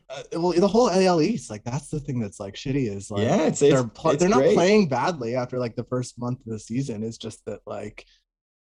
uh, 0.10 0.24
well 0.34 0.54
the 0.54 0.68
whole 0.68 0.90
AL 0.90 1.22
East. 1.22 1.50
Like 1.50 1.64
that's 1.64 1.90
the 1.90 2.00
thing 2.00 2.20
that's 2.20 2.40
like 2.40 2.56
shitty 2.56 2.90
is 2.90 3.12
like 3.12 3.24
yeah, 3.24 3.48
it's 3.48 3.60
they're 3.60 3.82
it's, 3.82 3.90
pl- 3.94 4.12
it's 4.12 4.20
they're 4.22 4.30
not 4.30 4.40
great. 4.40 4.56
playing 4.56 4.88
badly 4.88 5.36
after 5.36 5.60
like 5.60 5.76
the 5.76 5.86
first 5.86 6.20
month 6.20 6.40
of 6.40 6.52
the 6.52 6.60
season. 6.60 7.04
It's 7.04 7.18
just 7.18 7.44
that 7.46 7.60
like 7.66 8.06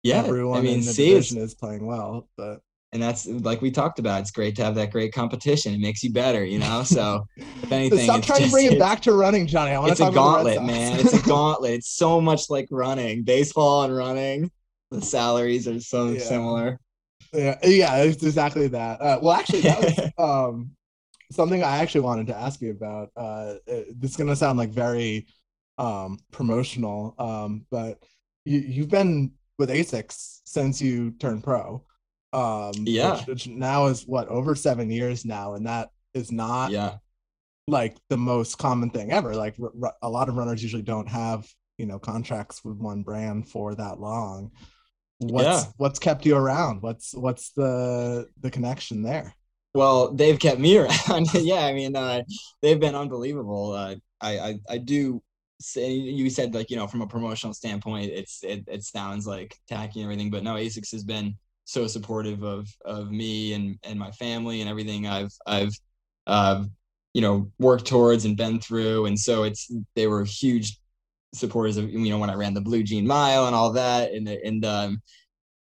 Yeah, 0.03 0.25
everyone 0.25 0.59
I 0.59 0.63
mean, 0.63 0.79
in 0.81 0.85
the 0.85 0.93
division 0.93 1.39
is 1.39 1.55
playing 1.55 1.87
well, 1.87 2.29
but 2.37 2.61
and 2.93 3.03
that's 3.03 3.27
like 3.27 3.63
we 3.63 3.71
talked 3.71 3.99
about. 3.99 4.21
It's 4.21 4.31
great 4.31 4.55
to 4.57 4.65
have 4.65 4.75
that 4.75 4.91
great 4.91 5.13
competition. 5.15 5.73
It 5.75 5.81
makes 5.81 6.03
you 6.03 6.13
better, 6.13 6.45
you 6.45 6.59
know. 6.59 6.83
So 6.83 7.27
if 7.37 7.73
anything, 7.73 8.01
stop 8.01 8.19
it's 8.19 8.27
trying 8.27 8.45
to 8.45 8.51
bring 8.51 8.67
it 8.67 8.79
back 8.79 9.01
to 9.03 9.13
running, 9.13 9.47
Johnny. 9.47 9.71
I 9.71 9.79
want 9.79 9.89
to 9.89 9.93
It's 9.93 10.01
a 10.01 10.05
talk 10.05 10.13
about 10.13 10.45
gauntlet, 10.45 10.63
man. 10.65 11.01
It's 11.01 11.13
a 11.13 11.23
gauntlet. 11.29 11.73
It's 11.73 11.95
so 11.95 12.21
much 12.21 12.51
like 12.51 12.69
running, 12.71 13.23
baseball 13.23 13.85
and 13.85 13.97
running. 13.97 14.51
The 14.91 15.01
salaries 15.01 15.67
are 15.69 15.81
so 15.81 16.09
Yeah. 16.11 16.19
similar. 16.19 16.79
Yeah, 17.33 17.57
yeah, 17.63 17.97
it's 18.03 18.23
exactly 18.23 18.67
that. 18.69 19.01
Uh, 19.01 19.19
well, 19.23 19.33
actually, 19.35 19.63
that 19.63 19.81
was 19.81 20.11
um, 20.19 20.73
something 21.31 21.63
I 21.63 21.79
actually 21.79 22.03
wanted 22.03 22.27
to 22.27 22.37
ask 22.37 22.61
you 22.61 22.73
about. 22.73 23.09
Uh, 23.17 23.21
uh, 23.21 23.55
this 23.97 24.11
is 24.11 24.17
gonna 24.19 24.37
sound 24.37 24.59
like 24.59 24.69
very 24.71 25.27
um, 25.79 26.19
promotional, 26.31 27.15
um, 27.19 27.65
but 27.71 28.03
you, 28.45 28.59
you've 28.59 28.91
been 28.91 29.33
with 29.59 29.71
Asics 29.71 30.41
since 30.45 30.81
you 30.81 31.13
turned 31.13 31.45
pro. 31.45 31.85
Um, 32.33 32.73
Yeah. 32.85 33.19
which, 33.19 33.27
which 33.27 33.47
now 33.49 33.87
is 33.87 34.07
what 34.07 34.29
over 34.29 34.55
seven 34.55 34.91
years 34.91 35.25
now, 35.25 35.55
and 35.55 35.67
that 35.67 35.91
is 36.15 36.33
not 36.33 36.71
Yeah. 36.71 36.97
like 37.69 37.97
the 38.09 38.17
most 38.17 38.59
common 38.59 38.91
thing 38.91 39.13
ever. 39.13 39.35
Like 39.35 39.55
r- 39.63 39.73
r- 39.83 39.95
a 40.03 40.09
lot 40.09 40.29
of 40.29 40.37
runners 40.37 40.63
usually 40.63 40.83
don't 40.83 41.09
have 41.09 41.47
you 41.79 41.87
know 41.87 41.99
contracts 41.99 42.65
with 42.65 42.77
one 42.77 43.03
brand 43.03 43.49
for 43.49 43.75
that 43.75 43.99
long. 44.01 44.51
What's 45.19 45.47
Yeah. 45.47 45.73
what's 45.77 45.99
kept 45.99 46.25
you 46.27 46.37
around? 46.37 46.83
What's 46.83 47.15
what's 47.15 47.51
the 47.53 48.29
the 48.41 48.51
connection 48.51 49.03
there? 49.03 49.35
Well, 49.75 50.13
they've 50.13 50.39
kept 50.39 50.59
me 50.61 50.77
around. 50.79 51.33
yeah, 51.35 51.65
I 51.67 51.73
mean, 51.73 51.95
uh, 51.97 52.23
they've 52.61 52.81
been 52.81 52.95
unbelievable. 52.95 53.73
Uh, 53.73 53.95
I, 54.21 54.39
I, 54.39 54.59
I 54.69 54.79
do 54.79 55.23
you 55.77 56.31
said 56.31 56.55
like 56.55 56.71
you 56.71 56.77
know 56.77 56.87
from 56.87 57.03
a 57.03 57.07
promotional 57.07 57.55
standpoint, 57.55 58.11
it's 58.11 58.43
it, 58.45 58.65
it 58.67 58.85
sounds 58.85 59.27
like 59.27 59.57
tacky 59.69 60.01
and 60.01 60.05
everything, 60.05 60.31
but 60.31 60.43
no, 60.43 60.55
Asics 60.55 60.93
has 60.93 61.05
been 61.05 61.37
so 61.65 61.87
supportive 61.87 62.43
of 62.43 62.69
of 62.85 63.11
me 63.11 63.55
and 63.55 63.79
and 63.83 63.99
my 63.99 64.11
family 64.13 64.61
and 64.61 64.71
everything 64.71 65.07
I've 65.07 65.33
I've 65.47 65.75
uh, 66.27 66.65
you 67.15 67.21
know 67.23 67.51
worked 67.59 67.87
towards 67.87 68.25
and 68.25 68.37
been 68.37 68.61
through, 68.61 69.07
and 69.07 69.19
so 69.19 69.45
it's 69.45 69.71
they 69.95 70.07
were 70.07 70.25
huge 70.25 70.79
supporters 71.35 71.77
of 71.77 71.91
you 71.91 72.11
know 72.11 72.19
when 72.19 72.31
I 72.31 72.35
ran 72.35 72.55
the 72.55 72.61
Blue 72.61 72.83
Jean 72.83 73.07
Mile 73.07 73.47
and 73.47 73.55
all 73.55 73.73
that, 73.73 74.13
and 74.13 74.29
and 74.29 74.65
um, 74.65 75.03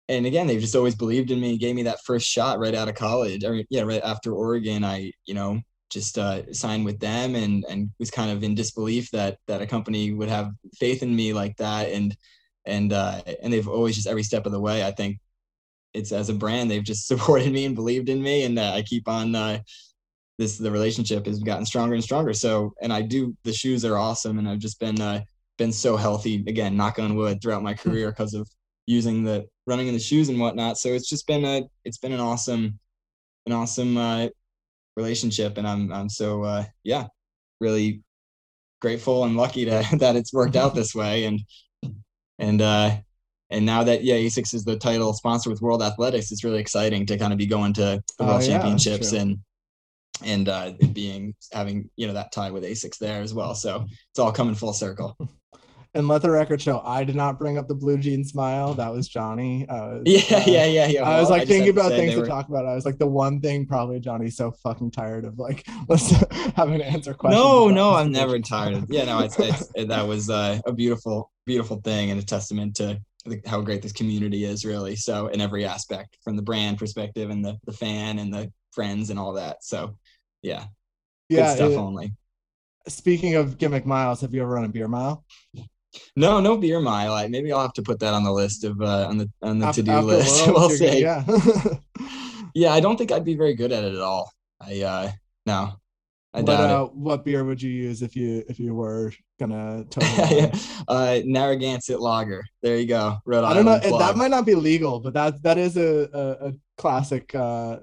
and 0.09 0.27
again, 0.27 0.47
they've 0.47 0.61
just 0.61 0.77
always 0.77 0.95
believed 0.95 1.31
in 1.31 1.41
me 1.41 1.59
gave 1.59 1.75
me 1.75 1.85
that 1.85 2.05
first 2.05 2.27
shot 2.27 2.59
right 2.59 2.75
out 2.75 2.89
of 2.89 2.95
college. 2.95 3.45
Or 3.45 3.63
yeah, 3.71 3.83
right 3.83 4.03
after 4.05 4.33
Oregon, 4.33 4.85
I 4.85 5.13
you 5.27 5.35
know 5.35 5.61
just 5.91 6.19
uh, 6.19 6.53
signed 6.53 6.85
with 6.85 6.99
them 6.99 7.35
and 7.35 7.65
and 7.69 7.91
was 7.99 8.11
kind 8.11 8.31
of 8.31 8.43
in 8.43 8.55
disbelief 8.55 9.11
that 9.13 9.39
that 9.47 9.63
a 9.63 9.67
company 9.67 10.13
would 10.13 10.29
have 10.29 10.53
faith 10.75 11.03
in 11.03 11.15
me 11.15 11.33
like 11.33 11.57
that. 11.59 11.91
And 11.91 12.17
and 12.67 12.93
uh, 12.93 13.23
and 13.43 13.53
they've 13.53 13.69
always 13.69 13.95
just 13.95 14.09
every 14.09 14.23
step 14.23 14.47
of 14.47 14.53
the 14.53 14.61
way. 14.61 14.85
I 14.85 14.91
think 14.91 15.19
it's 15.93 16.13
as 16.13 16.29
a 16.29 16.35
brand 16.35 16.71
they've 16.71 16.83
just 16.83 17.07
supported 17.09 17.53
me 17.53 17.65
and 17.65 17.75
believed 17.75 18.09
in 18.09 18.23
me, 18.23 18.45
and 18.45 18.59
uh, 18.59 18.73
I 18.73 18.83
keep 18.83 19.09
on. 19.09 19.35
Uh, 19.35 19.61
this 20.39 20.59
the 20.59 20.71
relationship 20.71 21.27
has 21.27 21.39
gotten 21.39 21.65
stronger 21.65 21.95
and 21.95 22.03
stronger. 22.03 22.33
So 22.33 22.75
and 22.83 22.93
I 22.93 23.03
do 23.03 23.37
the 23.45 23.53
shoes 23.53 23.85
are 23.85 23.97
awesome, 23.97 24.39
and 24.39 24.49
I've 24.49 24.59
just 24.59 24.81
been 24.81 25.01
uh, 25.01 25.23
been 25.59 25.73
so 25.73 25.97
healthy 25.97 26.43
again, 26.47 26.77
knock 26.77 26.99
on 26.99 27.15
wood, 27.15 27.41
throughout 27.41 27.63
my 27.63 27.75
career 27.75 28.11
because 28.11 28.35
of 28.35 28.49
using 28.87 29.25
the 29.25 29.47
running 29.67 29.89
in 29.89 29.95
the 29.95 30.01
shoes 30.01 30.29
and 30.29 30.41
whatnot. 30.41 30.79
So 30.79 30.91
it's 30.91 31.09
just 31.09 31.27
been 31.27 31.45
a 31.45 31.63
it's 31.85 31.99
been 31.99 32.13
an 32.13 32.21
awesome 32.21 32.79
an 33.47 33.53
awesome 33.53 33.97
uh, 33.97 34.29
relationship, 34.97 35.59
and 35.59 35.67
I'm 35.67 35.93
I'm 35.93 36.09
so 36.09 36.43
uh, 36.43 36.65
yeah 36.83 37.07
really 37.61 38.03
grateful 38.81 39.25
and 39.25 39.37
lucky 39.37 39.65
to, 39.65 39.85
that 39.99 40.17
it's 40.17 40.33
worked 40.33 40.57
out 40.57 40.75
this 40.75 40.95
way, 40.95 41.25
and 41.25 41.41
and 42.39 42.61
uh, 42.61 42.97
and 43.51 43.67
now 43.67 43.85
that 43.85 44.05
yeah 44.05 44.17
Asics 44.17 44.55
is 44.55 44.65
the 44.65 44.77
title 44.77 45.13
sponsor 45.13 45.51
with 45.51 45.63
World 45.63 45.83
Athletics, 45.83 46.33
it's 46.33 46.45
really 46.45 46.61
exciting 46.61 47.07
to 47.07 47.19
kind 47.19 47.33
of 47.33 47.39
be 47.39 47.47
going 47.47 47.73
to 47.75 48.03
the 48.19 48.25
Oh, 48.25 48.27
World 48.27 48.43
yeah, 48.43 48.59
Championships 48.59 49.13
and 49.13 49.39
and 50.25 50.49
uh, 50.49 50.73
being 50.93 51.35
having 51.53 51.91
you 51.97 52.07
know 52.07 52.13
that 52.15 52.33
tie 52.33 52.51
with 52.51 52.65
Asics 52.65 52.99
there 52.99 53.23
as 53.23 53.35
well. 53.35 53.55
So 53.55 53.85
it's 54.11 54.19
all 54.19 54.33
coming 54.33 54.55
full 54.55 54.73
circle. 54.73 55.17
And 55.97 56.09
let 56.09 56.23
the 56.23 56.31
record 56.31 56.61
show, 56.61 56.81
I 56.85 57.05
did 57.05 57.15
not 57.15 57.39
bring 57.39 57.57
up 57.57 57.69
the 57.69 57.75
Blue 57.75 57.97
Jean 57.99 58.25
Mile. 58.35 58.75
That 58.75 58.93
was 58.93 59.07
Johnny. 59.07 59.65
I 59.69 59.81
was, 59.95 60.03
Yeah, 60.07 60.39
uh, 60.39 60.43
yeah, 60.45 60.65
yeah, 60.65 60.87
yeah. 60.89 61.03
I 61.09 61.21
was 61.21 61.31
like 61.31 61.43
just 61.43 61.53
thinking 61.53 61.71
about 61.71 61.91
things 61.91 62.11
they 62.11 62.15
to 62.17 62.21
were- 62.23 62.27
talk 62.27 62.49
about. 62.49 62.67
I 62.67 62.75
was 62.75 62.85
like, 62.85 62.99
the 62.99 63.07
one 63.07 63.41
thing 63.41 63.65
probably 63.65 64.01
Johnny's 64.01 64.37
so 64.37 64.51
fucking 64.51 64.91
tired 64.91 65.25
of 65.25 65.39
like 65.39 65.65
let's 65.89 66.11
having 66.57 66.79
to 66.79 66.85
answer 66.85 67.15
questions. 67.15 67.41
No, 67.41 67.69
no, 67.69 67.95
I'm 67.95 68.11
never 68.11 68.41
tired 68.41 68.75
of. 68.75 68.87
Yeah, 68.91 69.05
no, 69.05 69.21
it's, 69.21 69.39
it's 69.39 69.71
it, 69.77 69.87
that 69.89 70.07
was 70.07 70.29
uh, 70.31 70.59
a 70.67 70.73
beautiful, 70.73 71.31
beautiful 71.47 71.81
thing 71.83 72.11
and 72.11 72.21
a 72.21 72.25
testament 72.25 72.75
to 72.77 73.01
the, 73.25 73.41
how 73.47 73.61
great 73.61 73.81
this 73.81 73.93
community 73.93 74.45
is, 74.45 74.65
really. 74.65 74.97
So 74.97 75.29
in 75.29 75.41
every 75.41 75.65
aspect, 75.65 76.19
from 76.25 76.35
the 76.35 76.43
brand 76.43 76.77
perspective 76.79 77.31
and 77.31 77.45
the 77.45 77.57
the 77.67 77.73
fan 77.73 78.19
and 78.19 78.35
the 78.35 78.53
friends 78.73 79.11
and 79.11 79.19
all 79.19 79.35
that. 79.35 79.63
So 79.63 79.97
yeah, 80.43 80.65
yeah. 81.29 81.51
good 81.51 81.57
stuff 81.57 81.71
it- 81.71 81.77
only. 81.79 82.15
speaking 82.89 83.37
of 83.37 83.59
gimmick 83.59 83.87
miles, 83.87 84.23
have 84.23 84.35
you 84.35 84.43
ever 84.43 84.51
run 84.55 84.65
a 84.65 84.69
beer 84.69 84.89
mile? 84.89 85.25
No, 86.17 86.41
no 86.41 86.57
beer 86.57 86.81
mile. 86.81 87.13
I, 87.13 87.29
maybe 87.29 87.53
I'll 87.53 87.63
have 87.63 87.73
to 87.75 87.83
put 87.83 88.01
that 88.01 88.15
on 88.15 88.25
the 88.25 88.33
list 88.33 88.65
of 88.65 88.81
uh, 88.81 89.07
on 89.09 89.19
the 89.19 89.31
on 89.43 89.59
the 89.59 89.71
to 89.73 89.83
do 89.83 89.99
list. 90.01 90.47
We'll 90.47 90.71
you're. 90.71 90.95
Yeah. 90.95 91.25
Yeah, 92.57 92.73
I 92.73 92.79
don't 92.79 92.97
think 92.97 93.11
I'd 93.11 93.25
be 93.25 93.35
very 93.35 93.55
good 93.55 93.73
at 93.73 93.83
it 93.83 93.95
at 93.97 94.01
all. 94.01 94.31
I 94.61 94.81
uh 94.83 95.11
no, 95.45 95.73
I 96.33 96.41
what, 96.43 96.47
doubt 96.47 96.71
uh, 96.71 96.85
what 96.87 97.25
beer 97.25 97.43
would 97.43 97.61
you 97.61 97.71
use 97.71 98.01
if 98.01 98.15
you 98.15 98.45
if 98.49 98.61
you 98.61 98.75
were 98.77 99.13
gonna 99.41 99.85
it. 99.97 100.69
uh, 100.87 101.19
Narragansett 101.25 101.99
Lager. 102.01 102.45
There 102.63 102.77
you 102.79 102.87
go. 102.87 103.17
Rhode 103.27 103.43
I 103.43 103.55
don't 103.55 103.65
know. 103.65 103.99
That 103.99 104.17
might 104.17 104.31
not 104.31 104.47
be 104.47 104.55
legal, 104.55 105.01
but 105.01 105.15
that 105.15 105.43
that 105.43 105.59
is 105.59 105.77
a 105.77 106.09
a, 106.13 106.49
a 106.49 106.53
classic. 106.79 107.35
uh 107.35 107.79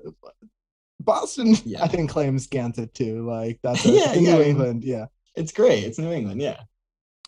Boston, 1.01 1.55
Yeah. 1.65 1.83
I 1.83 1.87
think, 1.87 2.09
claims 2.09 2.47
Gansett 2.47 2.93
too. 2.93 3.27
Like 3.27 3.59
that's 3.63 3.85
a, 3.85 3.89
Yeah, 3.89 4.13
in 4.13 4.23
yeah, 4.23 4.35
New 4.35 4.41
England. 4.43 4.83
Yeah, 4.83 5.05
It's 5.35 5.51
great. 5.51 5.83
It's 5.83 5.97
New 5.97 6.11
England. 6.11 6.41
Yeah. 6.41 6.61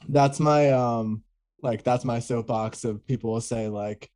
That's 0.10 0.40
my 0.40 0.72
um, 0.72 1.24
like 1.62 1.84
that's 1.84 2.06
my 2.06 2.20
soapbox 2.20 2.84
of 2.84 3.06
people 3.08 3.32
will 3.34 3.42
say 3.42 3.68
like, 3.68 4.10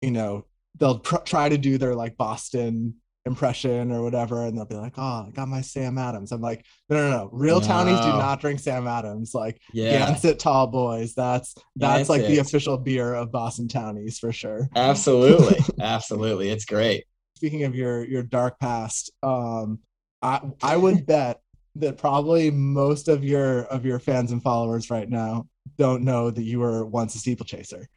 you 0.00 0.10
know, 0.10 0.46
they'll 0.78 0.98
pr- 0.98 1.16
try 1.24 1.48
to 1.48 1.58
do 1.58 1.78
their 1.78 1.94
like 1.94 2.16
Boston 2.16 2.94
impression 3.24 3.92
or 3.92 4.02
whatever, 4.02 4.44
and 4.46 4.58
they'll 4.58 4.64
be 4.66 4.74
like, 4.74 4.94
oh, 4.96 5.26
I 5.28 5.30
got 5.32 5.46
my 5.46 5.60
Sam 5.60 5.96
Adams. 5.96 6.32
I'm 6.32 6.40
like, 6.40 6.64
no, 6.88 6.96
no, 6.96 7.10
no. 7.10 7.28
Real 7.32 7.60
townies 7.60 8.00
do 8.00 8.08
not 8.08 8.40
drink 8.40 8.58
Sam 8.58 8.88
Adams. 8.88 9.32
Like 9.32 9.60
Yeah. 9.72 10.08
Gansett 10.08 10.40
Tall 10.40 10.66
Boys. 10.66 11.14
That's 11.14 11.54
that's 11.76 12.08
like 12.08 12.22
the 12.26 12.38
official 12.38 12.76
beer 12.78 13.14
of 13.14 13.30
Boston 13.30 13.68
townies 13.68 14.18
for 14.18 14.32
sure. 14.32 14.68
Absolutely. 14.74 15.60
Absolutely. 15.80 16.48
It's 16.50 16.64
great. 16.64 17.04
speaking 17.36 17.62
of 17.62 17.76
your 17.76 18.04
your 18.04 18.24
dark 18.24 18.58
past, 18.58 19.12
um, 19.22 19.78
I 20.20 20.40
I 20.62 20.76
would 20.76 21.06
bet 21.06 21.40
that 21.76 21.96
probably 21.98 22.50
most 22.50 23.08
of 23.08 23.24
your 23.24 23.62
of 23.64 23.84
your 23.84 23.98
fans 23.98 24.32
and 24.32 24.42
followers 24.42 24.90
right 24.90 25.08
now 25.08 25.46
don't 25.78 26.02
know 26.02 26.30
that 26.30 26.42
you 26.42 26.60
were 26.60 26.84
once 26.84 27.14
a 27.14 27.18
steeplechaser. 27.18 27.88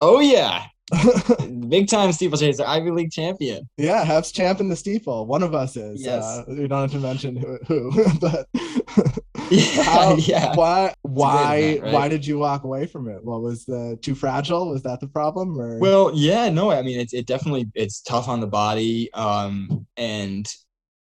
Oh 0.00 0.20
yeah. 0.20 0.66
Big 1.68 1.88
time 1.88 2.12
steeplechaser, 2.12 2.62
Ivy 2.66 2.90
League 2.90 3.10
champion. 3.10 3.66
yeah, 3.78 4.04
Heps 4.04 4.32
champ 4.34 4.60
in 4.60 4.68
the 4.68 4.76
steeple. 4.76 5.26
One 5.26 5.42
of 5.42 5.54
us 5.54 5.76
is. 5.78 6.04
Yes. 6.04 6.22
Uh, 6.22 6.44
we 6.48 6.68
don't 6.68 6.82
have 6.82 6.90
to 6.92 6.98
mention 6.98 7.36
who, 7.36 7.58
who 7.66 8.18
but 8.20 8.46
Yeah. 9.50 9.82
how, 9.82 10.16
yeah. 10.16 10.54
why 10.54 10.94
why 11.02 11.56
event, 11.56 11.82
right? 11.84 11.92
why 11.92 12.08
did 12.08 12.26
you 12.26 12.38
walk 12.38 12.64
away 12.64 12.86
from 12.86 13.08
it? 13.08 13.24
What 13.24 13.42
was 13.42 13.64
the 13.64 13.98
too 14.02 14.14
fragile? 14.14 14.68
Was 14.70 14.82
that 14.82 15.00
the 15.00 15.06
problem? 15.08 15.58
Or 15.58 15.78
Well, 15.78 16.10
yeah, 16.14 16.48
no, 16.50 16.70
I 16.70 16.82
mean 16.82 16.98
it's 17.00 17.12
it 17.14 17.26
definitely 17.26 17.66
it's 17.74 18.00
tough 18.02 18.28
on 18.28 18.40
the 18.40 18.46
body. 18.46 19.12
Um 19.14 19.86
and 19.96 20.46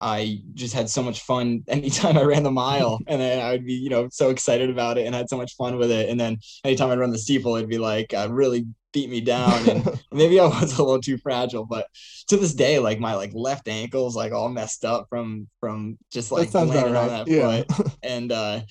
I 0.05 0.41
just 0.53 0.73
had 0.75 0.89
so 0.89 1.01
much 1.01 1.21
fun 1.21 1.63
anytime 1.69 2.17
I 2.17 2.23
ran 2.23 2.43
the 2.43 2.51
mile 2.51 3.01
and 3.07 3.19
then 3.19 3.41
I 3.43 3.51
would 3.51 3.65
be, 3.65 3.73
you 3.73 3.89
know, 3.89 4.07
so 4.11 4.29
excited 4.29 4.69
about 4.69 4.97
it 4.99 5.07
and 5.07 5.15
had 5.15 5.29
so 5.29 5.37
much 5.37 5.55
fun 5.55 5.77
with 5.77 5.91
it. 5.91 6.09
And 6.09 6.19
then 6.19 6.37
anytime 6.63 6.91
I'd 6.91 6.99
run 6.99 7.11
the 7.11 7.17
steeple, 7.17 7.55
it'd 7.55 7.69
be 7.69 7.79
like 7.79 8.13
uh, 8.13 8.27
really 8.31 8.67
beat 8.93 9.09
me 9.09 9.21
down 9.21 9.67
and 9.67 9.89
maybe 10.13 10.39
I 10.39 10.45
was 10.45 10.77
a 10.77 10.83
little 10.83 11.01
too 11.01 11.17
fragile, 11.17 11.65
but 11.65 11.87
to 12.27 12.37
this 12.37 12.53
day, 12.53 12.79
like 12.79 12.99
my 12.99 13.15
like 13.15 13.31
left 13.33 13.67
ankle's 13.67 14.15
like 14.15 14.31
all 14.31 14.49
messed 14.49 14.85
up 14.85 15.07
from 15.09 15.47
from 15.59 15.97
just 16.11 16.31
like 16.31 16.47
that 16.47 16.51
sounds 16.51 16.69
about 16.71 16.87
landing 16.87 16.95
on 16.95 17.07
that 17.07 17.27
Yeah. 17.27 17.63
foot. 17.65 17.89
And 18.03 18.31
uh 18.31 18.61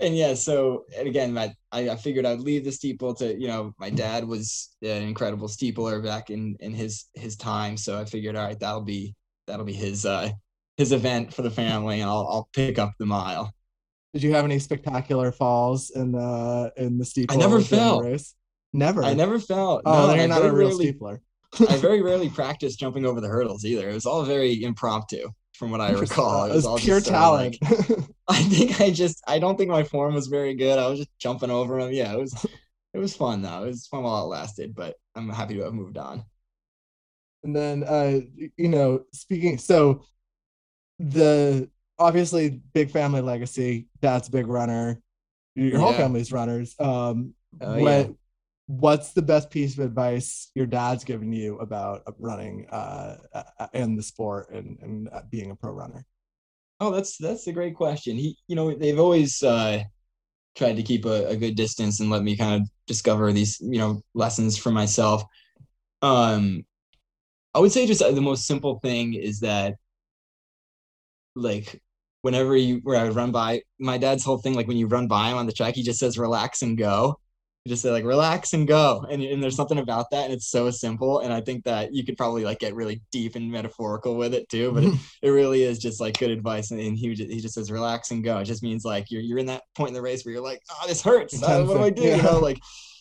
and 0.00 0.16
yeah, 0.16 0.34
so 0.34 0.84
and 0.96 1.08
again, 1.08 1.32
my, 1.32 1.54
I, 1.72 1.90
I 1.90 1.96
figured 1.96 2.26
I'd 2.26 2.40
leave 2.40 2.64
the 2.64 2.72
steeple 2.72 3.14
to 3.16 3.38
you 3.38 3.48
know 3.48 3.72
my 3.78 3.90
dad 3.90 4.24
was 4.26 4.70
an 4.82 5.02
incredible 5.02 5.48
steepler 5.48 6.02
back 6.02 6.30
in 6.30 6.56
in 6.60 6.72
his 6.74 7.06
his 7.14 7.36
time, 7.36 7.76
so 7.76 7.98
I 7.98 8.04
figured 8.04 8.36
all 8.36 8.44
right 8.46 8.58
that'll 8.58 8.82
be 8.82 9.14
that'll 9.46 9.66
be 9.66 9.72
his 9.72 10.04
uh 10.06 10.30
his 10.80 10.92
event 10.92 11.32
for 11.32 11.42
the 11.42 11.50
family, 11.50 12.00
and 12.00 12.10
I'll 12.10 12.26
I'll 12.28 12.48
pick 12.52 12.78
up 12.78 12.92
the 12.98 13.06
mile. 13.06 13.54
Did 14.12 14.22
you 14.24 14.34
have 14.34 14.44
any 14.44 14.58
spectacular 14.58 15.30
falls 15.30 15.90
in 15.90 16.10
the 16.12 16.72
in 16.76 16.98
the 16.98 17.04
steeple? 17.04 17.36
I 17.36 17.38
never 17.38 17.60
fell. 17.60 18.00
Race? 18.02 18.34
Never. 18.72 19.04
I 19.04 19.14
never 19.14 19.38
felt 19.38 19.82
Oh, 19.84 20.06
no, 20.08 20.14
you're 20.14 20.26
not 20.28 20.42
a 20.44 20.52
real 20.52 20.68
rarely- 20.68 20.92
steepler. 20.92 21.20
I 21.68 21.76
very 21.76 22.00
rarely 22.08 22.28
practiced 22.28 22.78
jumping 22.80 23.04
over 23.04 23.20
the 23.20 23.28
hurdles 23.28 23.64
either. 23.64 23.88
It 23.88 23.94
was 23.94 24.06
all 24.06 24.22
very 24.24 24.62
impromptu, 24.62 25.28
from 25.56 25.70
what 25.72 25.80
I 25.80 25.90
recall. 25.92 26.44
It 26.44 26.50
It 26.50 26.54
was 26.54 26.56
was 26.64 26.66
all 26.66 26.78
pure 26.78 26.98
of 26.98 27.06
like- 27.06 27.12
talent. 27.12 27.56
I 28.28 28.42
think 28.44 28.80
I 28.80 28.90
just 28.90 29.22
I 29.28 29.38
don't 29.38 29.56
think 29.58 29.70
my 29.70 29.82
form 29.82 30.14
was 30.14 30.28
very 30.28 30.54
good. 30.54 30.78
I 30.78 30.86
was 30.88 31.00
just 31.00 31.10
jumping 31.18 31.50
over 31.50 31.80
them. 31.82 31.92
Yeah, 31.92 32.12
it 32.14 32.18
was 32.18 32.32
it 32.94 32.98
was 32.98 33.14
fun 33.14 33.42
though. 33.42 33.64
It 33.64 33.66
was 33.68 33.86
fun 33.86 34.02
while 34.04 34.24
it 34.24 34.28
lasted, 34.28 34.74
but 34.74 34.94
I'm 35.16 35.28
happy 35.28 35.54
to 35.56 35.64
have 35.64 35.74
moved 35.74 35.98
on. 35.98 36.24
and 37.44 37.54
then 37.56 37.82
uh 37.84 38.20
you 38.56 38.68
know 38.68 39.00
speaking 39.12 39.56
so 39.58 40.02
the 41.00 41.68
obviously 41.98 42.60
big 42.74 42.90
family 42.90 43.22
legacy 43.22 43.86
dad's 44.00 44.28
big 44.28 44.46
runner 44.46 45.00
your 45.56 45.80
whole 45.80 45.92
family's 45.94 46.32
runners 46.32 46.76
um 46.80 47.34
Oh, 47.60 47.76
what 47.76 48.06
yeah. 48.06 48.08
what's 48.66 49.12
the 49.12 49.22
best 49.22 49.50
piece 49.50 49.76
of 49.78 49.84
advice 49.84 50.50
your 50.54 50.66
dad's 50.66 51.04
given 51.04 51.32
you 51.32 51.58
about 51.58 52.02
running 52.18 52.66
uh 52.70 53.16
uh, 53.34 53.68
in 53.74 53.96
the 53.96 54.02
sport 54.02 54.50
and 54.50 54.78
and 54.82 55.08
uh, 55.12 55.22
being 55.30 55.50
a 55.50 55.56
pro 55.56 55.72
runner 55.72 56.06
Oh, 56.80 56.90
that's 56.90 57.18
that's 57.18 57.46
a 57.46 57.52
great 57.52 57.74
question. 57.74 58.16
He, 58.16 58.38
you 58.48 58.56
know, 58.56 58.74
they've 58.74 58.98
always 58.98 59.42
uh 59.42 59.84
tried 60.56 60.76
to 60.76 60.84
keep 60.84 61.06
a, 61.06 61.28
a 61.28 61.36
good 61.36 61.56
distance 61.56 62.00
and 62.00 62.10
let 62.10 62.22
me 62.24 62.36
kind 62.36 62.62
of 62.62 62.68
discover 62.86 63.32
these 63.32 63.58
you 63.60 63.78
know 63.78 64.02
lessons 64.14 64.58
for 64.58 64.72
myself. 64.72 65.24
Um, 66.02 66.64
I 67.54 67.60
would 67.60 67.72
say 67.72 67.86
just 67.86 68.02
uh, 68.02 68.12
the 68.12 68.22
most 68.22 68.46
simple 68.46 68.80
thing 68.80 69.14
is 69.14 69.40
that 69.40 69.76
like 71.34 71.80
whenever 72.22 72.56
you 72.56 72.80
where 72.82 72.98
I 72.98 73.04
would 73.04 73.16
run 73.16 73.32
by 73.32 73.62
my 73.78 73.98
dad's 73.98 74.24
whole 74.24 74.38
thing 74.38 74.54
like 74.54 74.68
when 74.68 74.76
you 74.76 74.86
run 74.86 75.08
by 75.08 75.30
him 75.30 75.38
on 75.38 75.46
the 75.46 75.52
track 75.52 75.74
he 75.74 75.82
just 75.82 76.00
says 76.00 76.18
relax 76.18 76.62
and 76.62 76.76
go. 76.76 77.18
You 77.64 77.70
just 77.70 77.82
say 77.82 77.90
like 77.90 78.04
relax 78.04 78.54
and 78.54 78.66
go. 78.66 79.04
And, 79.10 79.22
and 79.22 79.42
there's 79.42 79.54
something 79.54 79.78
about 79.78 80.10
that 80.12 80.24
and 80.24 80.32
it's 80.32 80.48
so 80.48 80.70
simple 80.70 81.20
and 81.20 81.32
i 81.32 81.40
think 81.42 81.64
that 81.64 81.92
you 81.92 82.04
could 82.04 82.16
probably 82.16 82.42
like 82.42 82.58
get 82.58 82.74
really 82.74 83.02
deep 83.12 83.36
and 83.36 83.50
metaphorical 83.50 84.16
with 84.16 84.32
it 84.32 84.48
too 84.48 84.72
but 84.72 84.84
it, 84.84 84.94
it 85.22 85.28
really 85.30 85.62
is 85.62 85.78
just 85.78 86.00
like 86.00 86.18
good 86.18 86.30
advice 86.30 86.70
and, 86.70 86.80
and 86.80 86.96
he, 86.96 87.14
just, 87.14 87.30
he 87.30 87.40
just 87.40 87.54
says 87.54 87.70
relax 87.70 88.10
and 88.10 88.24
go. 88.24 88.38
It 88.38 88.44
just 88.44 88.62
means 88.62 88.84
like 88.84 89.10
you're, 89.10 89.22
you're 89.22 89.38
in 89.38 89.46
that 89.46 89.62
point 89.74 89.88
in 89.88 89.94
the 89.94 90.02
race 90.02 90.24
where 90.24 90.32
you're 90.32 90.42
like 90.42 90.62
oh 90.70 90.86
this 90.86 91.02
hurts. 91.02 91.42
Uh, 91.42 91.64
what 91.64 91.76
do 91.76 91.82
i 91.82 91.90
do? 91.90 92.02
Yeah. 92.02 92.16
you 92.16 92.22
know 92.22 92.38
like 92.38 92.58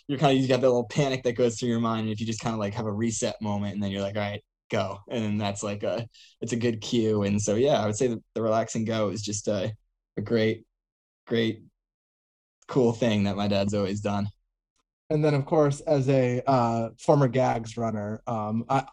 you're 0.08 0.20
kind 0.20 0.36
of 0.36 0.42
you 0.42 0.48
got 0.48 0.60
that 0.60 0.68
little 0.68 0.86
panic 0.86 1.24
that 1.24 1.34
goes 1.34 1.60
through 1.60 1.70
your 1.70 1.80
mind 1.80 2.02
and 2.02 2.10
if 2.10 2.20
you 2.20 2.26
just 2.26 2.42
kind 2.42 2.54
of 2.54 2.60
like 2.60 2.74
have 2.74 2.88
a 2.88 2.92
reset 2.92 3.36
moment 3.42 3.76
and 3.76 3.84
then 3.84 3.92
you're 3.92 4.02
like 4.02 4.16
all 4.16 4.22
right 4.22 4.44
go. 4.70 5.00
And 5.10 5.40
that's 5.40 5.64
like 5.64 5.84
a 5.84 6.08
it's 6.42 6.54
a 6.54 6.58
good 6.58 6.82
cue. 6.82 7.24
And 7.24 7.42
so 7.42 7.56
yeah 7.56 7.82
i 7.82 7.86
would 7.86 7.96
say 7.96 8.08
the, 8.08 8.22
the 8.36 8.42
relax 8.42 8.76
and 8.76 8.88
go 8.88 9.10
is 9.10 9.22
just 9.22 9.48
a, 9.48 9.74
a 10.18 10.22
great 10.22 10.66
great 11.28 11.62
cool 12.68 12.94
thing 12.94 13.24
that 13.24 13.36
my 13.36 13.48
dad's 13.48 13.74
always 13.74 14.02
done. 14.02 14.28
And 15.12 15.26
then, 15.26 15.34
of 15.34 15.46
course, 15.46 15.80
as 15.82 16.08
a 16.08 16.42
uh, 16.46 16.90
former 17.00 17.28
Gags 17.28 17.78
runner, 17.78 18.22
um, 18.28 18.64
I, 18.70 18.86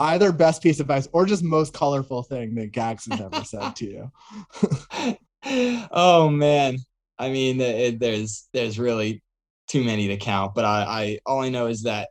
either 0.00 0.32
best 0.32 0.62
piece 0.62 0.80
of 0.80 0.84
advice 0.84 1.08
or 1.12 1.26
just 1.26 1.42
most 1.44 1.74
colorful 1.74 2.22
thing 2.22 2.54
that 2.54 2.72
Gags 2.72 3.06
has 3.10 3.20
ever 3.20 3.44
said 3.44 3.76
to 3.76 3.86
you. 3.86 5.16
oh 5.90 6.28
man. 6.30 6.78
I 7.18 7.30
mean 7.30 7.60
it, 7.60 7.98
there's 7.98 8.48
there's 8.52 8.78
really 8.78 9.22
too 9.66 9.84
many 9.84 10.08
to 10.08 10.16
count 10.16 10.54
but 10.54 10.64
I, 10.64 10.82
I 10.82 11.18
all 11.26 11.42
i 11.42 11.48
know 11.48 11.66
is 11.66 11.82
that 11.82 12.08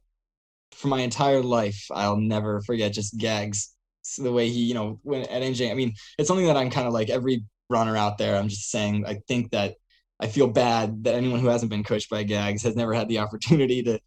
for 0.78 0.88
my 0.88 1.02
entire 1.02 1.42
life 1.42 1.88
i'll 1.94 2.18
never 2.18 2.62
forget 2.62 2.94
just 2.94 3.18
gags 3.18 3.74
So 4.02 4.24
the 4.24 4.32
way 4.32 4.50
he 4.50 4.62
you 4.62 4.74
know 4.74 5.00
when 5.04 5.24
at 5.24 5.42
nj 5.42 5.70
i 5.70 5.74
mean 5.74 5.94
it's 6.18 6.28
something 6.28 6.48
that 6.48 6.58
i'm 6.58 6.70
kind 6.70 6.88
of 6.88 6.94
like 6.94 7.10
every 7.10 7.44
runner 7.70 7.98
out 7.98 8.18
there 8.18 8.38
i'm 8.38 8.48
just 8.48 8.70
saying 8.70 9.06
i 9.06 9.16
think 9.28 9.52
that 9.52 9.76
i 10.20 10.28
feel 10.28 10.48
bad 10.48 11.04
that 11.04 11.16
anyone 11.16 11.40
who 11.40 11.48
hasn't 11.48 11.72
been 11.72 11.84
coached 11.84 12.10
by 12.10 12.24
gags 12.24 12.64
has 12.64 12.76
never 12.76 12.94
had 12.94 13.10
the 13.10 13.20
opportunity 13.26 13.84
to 13.84 14.00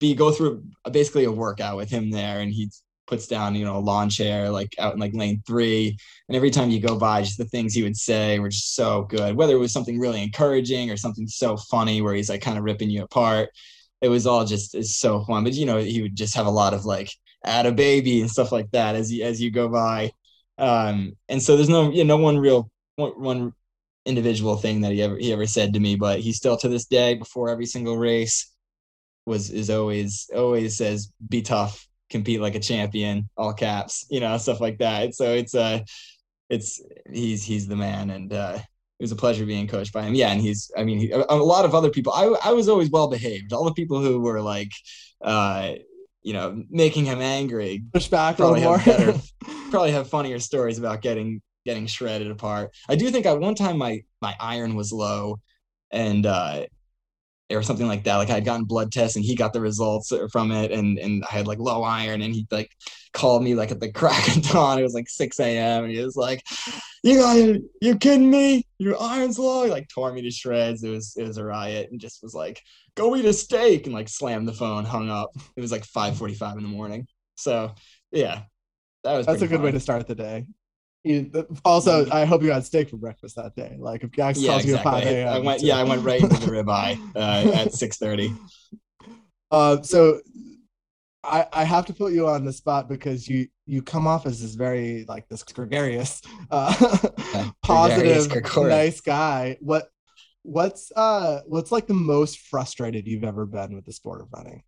be 0.00 0.14
go 0.14 0.30
through 0.30 0.64
a, 0.84 0.90
basically 0.90 1.24
a 1.24 1.32
workout 1.32 1.76
with 1.76 1.90
him 1.90 2.10
there 2.10 2.40
and 2.40 2.52
he 2.52 2.70
puts 3.06 3.26
down 3.26 3.54
you 3.54 3.64
know 3.64 3.76
a 3.76 3.78
lawn 3.78 4.08
chair 4.08 4.50
like 4.50 4.74
out 4.78 4.94
in 4.94 5.00
like 5.00 5.14
lane 5.14 5.42
three 5.46 5.96
and 6.28 6.36
every 6.36 6.50
time 6.50 6.70
you 6.70 6.80
go 6.80 6.98
by, 6.98 7.22
just 7.22 7.36
the 7.36 7.44
things 7.44 7.74
he 7.74 7.82
would 7.82 7.96
say 7.96 8.38
were 8.38 8.48
just 8.48 8.74
so 8.74 9.02
good. 9.02 9.36
Whether 9.36 9.54
it 9.54 9.58
was 9.58 9.72
something 9.72 9.98
really 9.98 10.22
encouraging 10.22 10.90
or 10.90 10.96
something 10.96 11.26
so 11.26 11.56
funny 11.56 12.00
where 12.00 12.14
he's 12.14 12.30
like 12.30 12.40
kind 12.40 12.56
of 12.56 12.64
ripping 12.64 12.88
you 12.88 13.02
apart, 13.02 13.50
it 14.04 14.08
was 14.08 14.26
all 14.26 14.44
just 14.44 14.74
it's 14.74 14.96
so 14.96 15.24
fun. 15.24 15.44
But 15.44 15.54
you 15.54 15.66
know, 15.66 15.78
he 15.78 16.02
would 16.02 16.16
just 16.16 16.34
have 16.36 16.46
a 16.46 16.50
lot 16.50 16.74
of 16.74 16.84
like 16.84 17.10
"add 17.44 17.66
a 17.66 17.72
baby" 17.72 18.20
and 18.20 18.30
stuff 18.30 18.52
like 18.52 18.70
that 18.72 18.96
as 18.96 19.12
you 19.12 19.24
as 19.24 19.40
you 19.40 19.50
go 19.50 19.68
by. 19.68 20.12
Um, 20.58 21.16
and 21.28 21.42
so 21.42 21.56
there's 21.56 21.68
no 21.70 21.90
you 21.90 22.04
know 22.04 22.16
no 22.18 22.22
one 22.22 22.38
real 22.38 22.70
one, 22.96 23.12
one 23.20 23.52
individual 24.06 24.56
thing 24.56 24.82
that 24.82 24.92
he 24.92 25.02
ever 25.02 25.16
he 25.18 25.32
ever 25.32 25.46
said 25.46 25.72
to 25.74 25.80
me, 25.80 25.96
but 25.96 26.20
he 26.20 26.32
still 26.32 26.56
to 26.58 26.68
this 26.68 26.86
day 26.86 27.14
before 27.14 27.48
every 27.50 27.66
single 27.66 27.96
race 27.96 28.52
was 29.26 29.50
is 29.50 29.70
always 29.70 30.28
always 30.34 30.76
says 30.76 31.10
be 31.28 31.42
tough 31.42 31.88
compete 32.10 32.40
like 32.40 32.54
a 32.54 32.60
champion 32.60 33.28
all 33.36 33.52
caps 33.52 34.06
you 34.10 34.20
know 34.20 34.36
stuff 34.36 34.60
like 34.60 34.78
that 34.78 35.14
so 35.14 35.32
it's 35.32 35.54
uh 35.54 35.80
it's 36.50 36.80
he's 37.10 37.42
he's 37.42 37.66
the 37.66 37.76
man 37.76 38.10
and 38.10 38.32
uh 38.32 38.58
was 39.04 39.12
a 39.12 39.16
pleasure 39.24 39.44
being 39.46 39.68
coached 39.68 39.92
by 39.92 40.02
him. 40.02 40.14
Yeah 40.14 40.30
and 40.32 40.40
he's 40.40 40.70
i 40.76 40.82
mean 40.88 40.98
he, 40.98 41.10
a, 41.10 41.24
a 41.28 41.36
lot 41.54 41.64
of 41.64 41.72
other 41.74 41.90
people 41.90 42.12
i 42.12 42.24
i 42.48 42.52
was 42.52 42.66
always 42.68 42.90
well 42.90 43.08
behaved. 43.08 43.52
All 43.52 43.64
the 43.70 43.74
people 43.80 44.00
who 44.00 44.20
were 44.26 44.40
like 44.40 44.72
uh 45.32 45.74
you 46.22 46.32
know 46.32 46.46
making 46.70 47.04
him 47.04 47.20
angry 47.20 47.82
Push 47.92 48.08
back 48.08 48.34
a 48.34 48.42
Probably 48.42 48.62
have 48.62 48.84
better- 48.84 49.20
probably 49.70 49.92
have 49.92 50.08
funnier 50.08 50.38
stories 50.38 50.78
about 50.78 51.02
getting 51.02 51.42
getting 51.66 51.86
shredded 51.86 52.30
apart. 52.30 52.66
I 52.88 52.94
do 52.96 53.10
think 53.10 53.24
at 53.26 53.38
one 53.40 53.54
time 53.54 53.76
my 53.78 54.02
my 54.20 54.34
iron 54.40 54.74
was 54.74 54.92
low, 54.92 55.40
and 55.90 56.24
uh, 56.26 56.66
or 57.54 57.62
something 57.62 57.86
like 57.86 58.04
that. 58.04 58.16
Like 58.16 58.30
I 58.30 58.34
had 58.34 58.44
gotten 58.44 58.64
blood 58.64 58.92
tests 58.92 59.16
and 59.16 59.24
he 59.24 59.34
got 59.34 59.52
the 59.52 59.60
results 59.60 60.12
from 60.30 60.50
it, 60.52 60.70
and 60.70 60.98
and 60.98 61.24
I 61.24 61.34
had 61.34 61.46
like 61.46 61.58
low 61.58 61.82
iron, 61.82 62.22
and 62.22 62.34
he 62.34 62.46
like 62.50 62.70
called 63.12 63.42
me 63.42 63.54
like 63.54 63.70
at 63.70 63.80
the 63.80 63.92
crack 64.00 64.36
of 64.36 64.42
dawn. 64.42 64.78
It 64.78 64.82
was 64.82 64.94
like 64.94 65.08
six 65.08 65.40
a.m. 65.40 65.84
and 65.84 65.92
he 65.92 66.02
was 66.02 66.16
like, 66.16 66.44
"You 67.02 67.18
got 67.18 67.60
you 67.80 67.96
kidding 67.96 68.30
me? 68.30 68.66
Your 68.78 69.00
iron's 69.00 69.38
low." 69.38 69.64
He, 69.64 69.70
like 69.70 69.88
tore 69.88 70.12
me 70.12 70.22
to 70.22 70.30
shreds. 70.30 70.82
It 70.82 70.90
was 70.90 71.14
it 71.16 71.26
was 71.26 71.38
a 71.38 71.44
riot, 71.44 71.90
and 71.90 72.00
just 72.00 72.22
was 72.22 72.34
like, 72.34 72.60
"Go 72.96 73.16
eat 73.16 73.24
a 73.24 73.32
steak," 73.32 73.86
and 73.86 73.94
like 73.94 74.08
slammed 74.08 74.48
the 74.48 74.52
phone, 74.52 74.84
hung 74.84 75.10
up. 75.10 75.30
It 75.56 75.60
was 75.60 75.72
like 75.72 75.84
five 75.84 76.16
forty 76.16 76.34
five 76.34 76.56
in 76.56 76.62
the 76.62 76.68
morning. 76.68 77.06
So 77.36 77.74
yeah, 78.10 78.42
that 79.04 79.16
was 79.16 79.26
That's 79.26 79.42
a 79.42 79.48
good 79.48 79.60
way 79.60 79.72
to 79.72 79.80
start 79.80 80.06
the 80.06 80.14
day. 80.14 80.46
You, 81.04 81.30
also, 81.66 82.10
I 82.10 82.24
hope 82.24 82.42
you 82.42 82.50
had 82.50 82.64
steak 82.64 82.88
for 82.88 82.96
breakfast 82.96 83.36
that 83.36 83.54
day. 83.54 83.76
Like 83.78 84.02
if 84.02 84.10
Mm-hmm. 84.10 84.40
Yeah, 84.40 84.50
calls 84.52 84.64
you 84.64 84.74
at 84.76 84.80
exactly. 84.80 85.04
five 85.04 85.26
I, 85.28 85.36
I 85.36 85.38
went. 85.38 85.62
Yeah, 85.62 85.76
I 85.78 85.84
went 85.84 86.02
right 86.02 86.20
into 86.20 86.36
the 86.36 86.46
ribeye 86.46 86.98
uh, 87.14 87.52
at 87.52 87.72
six 87.72 87.96
thirty. 87.98 88.34
Uh, 89.50 89.80
so 89.82 90.20
I 91.22 91.46
I 91.52 91.62
have 91.64 91.86
to 91.86 91.94
put 91.94 92.12
you 92.12 92.26
on 92.26 92.44
the 92.44 92.52
spot 92.52 92.88
because 92.88 93.28
you 93.28 93.46
you 93.66 93.82
come 93.82 94.06
off 94.06 94.26
as 94.26 94.42
this 94.42 94.54
very 94.54 95.04
like 95.06 95.28
this 95.28 95.44
gregarious, 95.44 96.20
uh, 96.50 96.74
gregarious, 96.74 97.56
positive, 97.62 98.28
gregorious. 98.30 98.76
nice 98.76 99.00
guy. 99.00 99.56
What 99.60 99.90
what's 100.42 100.90
uh 100.96 101.42
what's 101.46 101.70
like 101.70 101.86
the 101.86 101.94
most 101.94 102.38
frustrated 102.38 103.06
you've 103.06 103.22
ever 103.22 103.46
been 103.46 103.76
with 103.76 103.84
the 103.84 103.92
sport 103.92 104.22
of 104.22 104.28
running? 104.32 104.62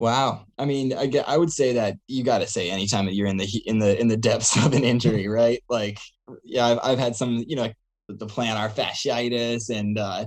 Wow. 0.00 0.46
I 0.56 0.64
mean, 0.64 0.92
I 0.92 1.10
I 1.26 1.36
would 1.36 1.52
say 1.52 1.74
that 1.74 1.96
you 2.06 2.22
got 2.22 2.38
to 2.38 2.46
say 2.46 2.70
anytime 2.70 3.06
that 3.06 3.14
you're 3.14 3.26
in 3.26 3.36
the 3.36 3.62
in 3.66 3.78
the 3.78 3.98
in 4.00 4.08
the 4.08 4.16
depths 4.16 4.56
of 4.64 4.72
an 4.72 4.84
injury, 4.84 5.28
right? 5.28 5.62
Like, 5.68 5.98
yeah, 6.44 6.66
I've 6.66 6.78
I've 6.82 6.98
had 6.98 7.16
some, 7.16 7.44
you 7.46 7.56
know, 7.56 7.72
the 8.08 8.26
plantar 8.26 8.70
fasciitis 8.70 9.70
and 9.70 9.98
uh, 9.98 10.26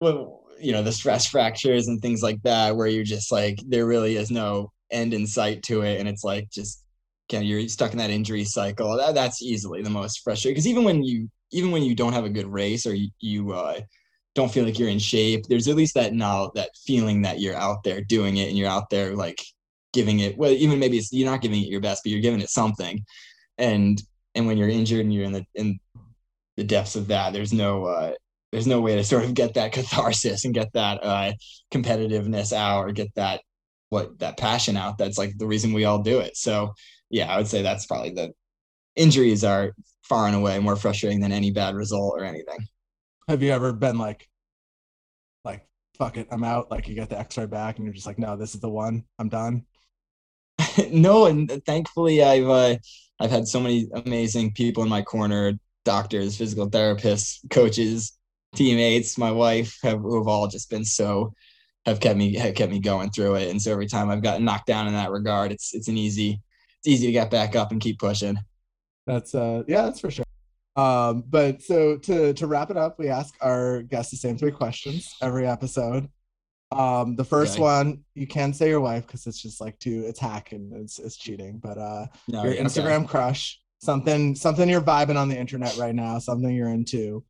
well, 0.00 0.44
you 0.60 0.72
know, 0.72 0.82
the 0.82 0.92
stress 0.92 1.26
fractures 1.26 1.88
and 1.88 2.02
things 2.02 2.22
like 2.22 2.42
that, 2.42 2.76
where 2.76 2.86
you're 2.88 3.04
just 3.04 3.32
like, 3.32 3.58
there 3.68 3.86
really 3.86 4.16
is 4.16 4.30
no 4.30 4.72
end 4.90 5.14
in 5.14 5.26
sight 5.26 5.62
to 5.64 5.82
it, 5.82 6.00
and 6.00 6.08
it's 6.08 6.24
like 6.24 6.50
just, 6.50 6.84
again, 7.28 7.44
you're 7.44 7.68
stuck 7.68 7.92
in 7.92 7.98
that 7.98 8.10
injury 8.10 8.44
cycle. 8.44 8.96
That, 8.96 9.14
that's 9.14 9.42
easily 9.42 9.82
the 9.82 9.90
most 9.90 10.20
frustrating 10.22 10.54
because 10.54 10.68
even 10.68 10.84
when 10.84 11.02
you 11.04 11.30
even 11.52 11.70
when 11.72 11.82
you 11.82 11.94
don't 11.94 12.12
have 12.12 12.24
a 12.24 12.30
good 12.30 12.46
race 12.46 12.86
or 12.86 12.94
you, 12.94 13.10
you 13.20 13.52
uh, 13.52 13.80
don't 14.34 14.52
feel 14.52 14.64
like 14.64 14.78
you're 14.78 14.88
in 14.88 14.98
shape. 14.98 15.44
There's 15.48 15.68
at 15.68 15.76
least 15.76 15.94
that 15.94 16.12
now 16.12 16.50
that 16.54 16.70
feeling 16.84 17.22
that 17.22 17.40
you're 17.40 17.56
out 17.56 17.82
there 17.82 18.00
doing 18.00 18.36
it 18.36 18.48
and 18.48 18.56
you're 18.56 18.68
out 18.68 18.90
there 18.90 19.14
like 19.16 19.42
giving 19.92 20.20
it 20.20 20.38
well 20.38 20.52
even 20.52 20.78
maybe 20.78 20.96
it's 20.98 21.12
you're 21.12 21.28
not 21.28 21.40
giving 21.40 21.60
it 21.60 21.68
your 21.68 21.80
best 21.80 22.04
but 22.04 22.12
you're 22.12 22.20
giving 22.20 22.40
it 22.40 22.50
something. 22.50 23.04
And 23.58 24.00
and 24.34 24.46
when 24.46 24.56
you're 24.56 24.68
injured 24.68 25.00
and 25.00 25.12
you're 25.12 25.24
in 25.24 25.32
the 25.32 25.44
in 25.54 25.78
the 26.56 26.64
depths 26.64 26.96
of 26.96 27.08
that 27.08 27.32
there's 27.32 27.52
no 27.52 27.86
uh 27.86 28.12
there's 28.52 28.66
no 28.66 28.80
way 28.80 28.96
to 28.96 29.04
sort 29.04 29.24
of 29.24 29.34
get 29.34 29.54
that 29.54 29.72
catharsis 29.72 30.44
and 30.44 30.54
get 30.54 30.72
that 30.74 31.02
uh 31.02 31.32
competitiveness 31.72 32.52
out 32.52 32.84
or 32.84 32.92
get 32.92 33.14
that 33.14 33.42
what 33.88 34.18
that 34.20 34.38
passion 34.38 34.76
out. 34.76 34.98
That's 34.98 35.18
like 35.18 35.36
the 35.36 35.46
reason 35.46 35.72
we 35.72 35.84
all 35.84 36.02
do 36.02 36.20
it. 36.20 36.36
So 36.36 36.74
yeah 37.10 37.32
i 37.32 37.36
would 37.36 37.48
say 37.48 37.60
that's 37.60 37.86
probably 37.86 38.10
the 38.10 38.32
injuries 38.96 39.44
are 39.44 39.72
far 40.02 40.26
and 40.26 40.36
away 40.36 40.58
more 40.58 40.76
frustrating 40.76 41.20
than 41.20 41.32
any 41.32 41.50
bad 41.50 41.74
result 41.74 42.14
or 42.16 42.24
anything 42.24 42.58
Have 43.30 43.44
you 43.44 43.52
ever 43.52 43.72
been 43.72 43.96
like, 43.96 44.28
like 45.44 45.64
fuck 45.96 46.16
it, 46.16 46.26
I'm 46.32 46.42
out? 46.42 46.68
Like 46.68 46.88
you 46.88 46.96
get 46.96 47.10
the 47.10 47.18
X-ray 47.20 47.46
back 47.46 47.76
and 47.76 47.84
you're 47.84 47.94
just 47.94 48.08
like, 48.08 48.18
no, 48.18 48.36
this 48.36 48.56
is 48.56 48.60
the 48.60 48.68
one. 48.68 49.04
I'm 49.20 49.28
done. 49.28 49.66
no, 50.90 51.26
and 51.26 51.48
thankfully 51.64 52.24
I've 52.24 52.48
uh, 52.48 52.76
I've 53.20 53.30
had 53.30 53.46
so 53.46 53.60
many 53.60 53.88
amazing 53.94 54.54
people 54.54 54.82
in 54.82 54.88
my 54.88 55.02
corner, 55.02 55.52
doctors, 55.84 56.36
physical 56.36 56.68
therapists, 56.68 57.48
coaches, 57.50 58.18
teammates, 58.56 59.16
my 59.16 59.30
wife, 59.30 59.78
have 59.84 60.00
who 60.00 60.18
have 60.18 60.26
all 60.26 60.48
just 60.48 60.68
been 60.68 60.84
so 60.84 61.32
have 61.86 62.00
kept 62.00 62.18
me 62.18 62.34
have 62.34 62.56
kept 62.56 62.72
me 62.72 62.80
going 62.80 63.10
through 63.12 63.36
it. 63.36 63.48
And 63.48 63.62
so 63.62 63.70
every 63.70 63.86
time 63.86 64.10
I've 64.10 64.24
gotten 64.24 64.44
knocked 64.44 64.66
down 64.66 64.88
in 64.88 64.94
that 64.94 65.12
regard, 65.12 65.52
it's 65.52 65.72
it's 65.72 65.86
an 65.86 65.96
easy 65.96 66.42
it's 66.80 66.88
easy 66.88 67.06
to 67.06 67.12
get 67.12 67.30
back 67.30 67.54
up 67.54 67.70
and 67.70 67.80
keep 67.80 68.00
pushing. 68.00 68.40
That's 69.06 69.36
uh 69.36 69.62
yeah, 69.68 69.82
that's 69.82 70.00
for 70.00 70.10
sure. 70.10 70.24
Um, 70.80 71.24
but 71.28 71.62
so 71.62 71.96
to 71.98 72.32
to 72.32 72.46
wrap 72.46 72.70
it 72.70 72.76
up, 72.76 72.98
we 72.98 73.08
ask 73.08 73.34
our 73.40 73.82
guests 73.82 74.10
the 74.10 74.16
same 74.16 74.38
three 74.38 74.52
questions 74.52 75.14
every 75.20 75.46
episode. 75.46 76.08
Um, 76.72 77.16
the 77.16 77.24
first 77.24 77.54
Okay. 77.54 77.62
one, 77.62 78.04
you 78.14 78.26
can 78.26 78.54
say 78.54 78.68
your 78.68 78.80
wife 78.80 79.06
because 79.06 79.26
it's 79.26 79.42
just 79.42 79.60
like 79.60 79.78
too 79.78 80.04
it's 80.06 80.20
hack 80.20 80.52
and 80.52 80.72
it's 80.72 80.98
it's 80.98 81.16
cheating. 81.16 81.58
But 81.58 81.76
uh 81.78 82.06
No, 82.28 82.44
your 82.44 82.52
okay. 82.52 82.62
Instagram 82.62 83.06
crush, 83.06 83.60
something 83.78 84.34
something 84.34 84.68
you're 84.68 84.80
vibing 84.80 85.16
on 85.16 85.28
the 85.28 85.38
internet 85.38 85.76
right 85.76 85.94
now, 85.94 86.18
something 86.18 86.50
you're 86.50 86.68
into. 86.68 87.24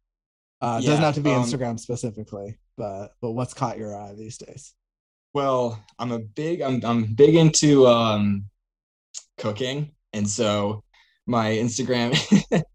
Uh 0.60 0.80
it 0.82 0.86
doesn't 0.86 1.02
have 1.04 1.14
to 1.14 1.20
be 1.22 1.30
um, 1.32 1.42
Instagram 1.42 1.80
specifically, 1.80 2.58
but 2.76 3.14
but 3.22 3.32
what's 3.32 3.54
caught 3.54 3.78
your 3.78 3.96
eye 3.96 4.14
these 4.14 4.36
days? 4.38 4.74
Well, 5.32 5.82
I'm 5.98 6.12
a 6.12 6.18
big 6.18 6.60
I'm 6.60 6.84
I'm 6.84 7.14
big 7.14 7.34
into 7.34 7.86
um 7.86 8.44
cooking 9.38 9.92
and 10.12 10.28
so 10.28 10.84
my 11.26 11.50
Instagram 11.52 12.10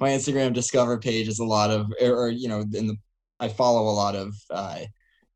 my 0.00 0.10
Instagram 0.10 0.52
discover 0.52 0.98
page 0.98 1.28
is 1.28 1.38
a 1.38 1.44
lot 1.44 1.70
of 1.70 1.92
or, 2.00 2.24
or, 2.24 2.28
you 2.28 2.48
know 2.48 2.60
in 2.60 2.86
the 2.86 2.96
I 3.40 3.48
follow 3.48 3.88
a 3.88 3.92
lot 3.92 4.14
of 4.14 4.34
uh, 4.50 4.80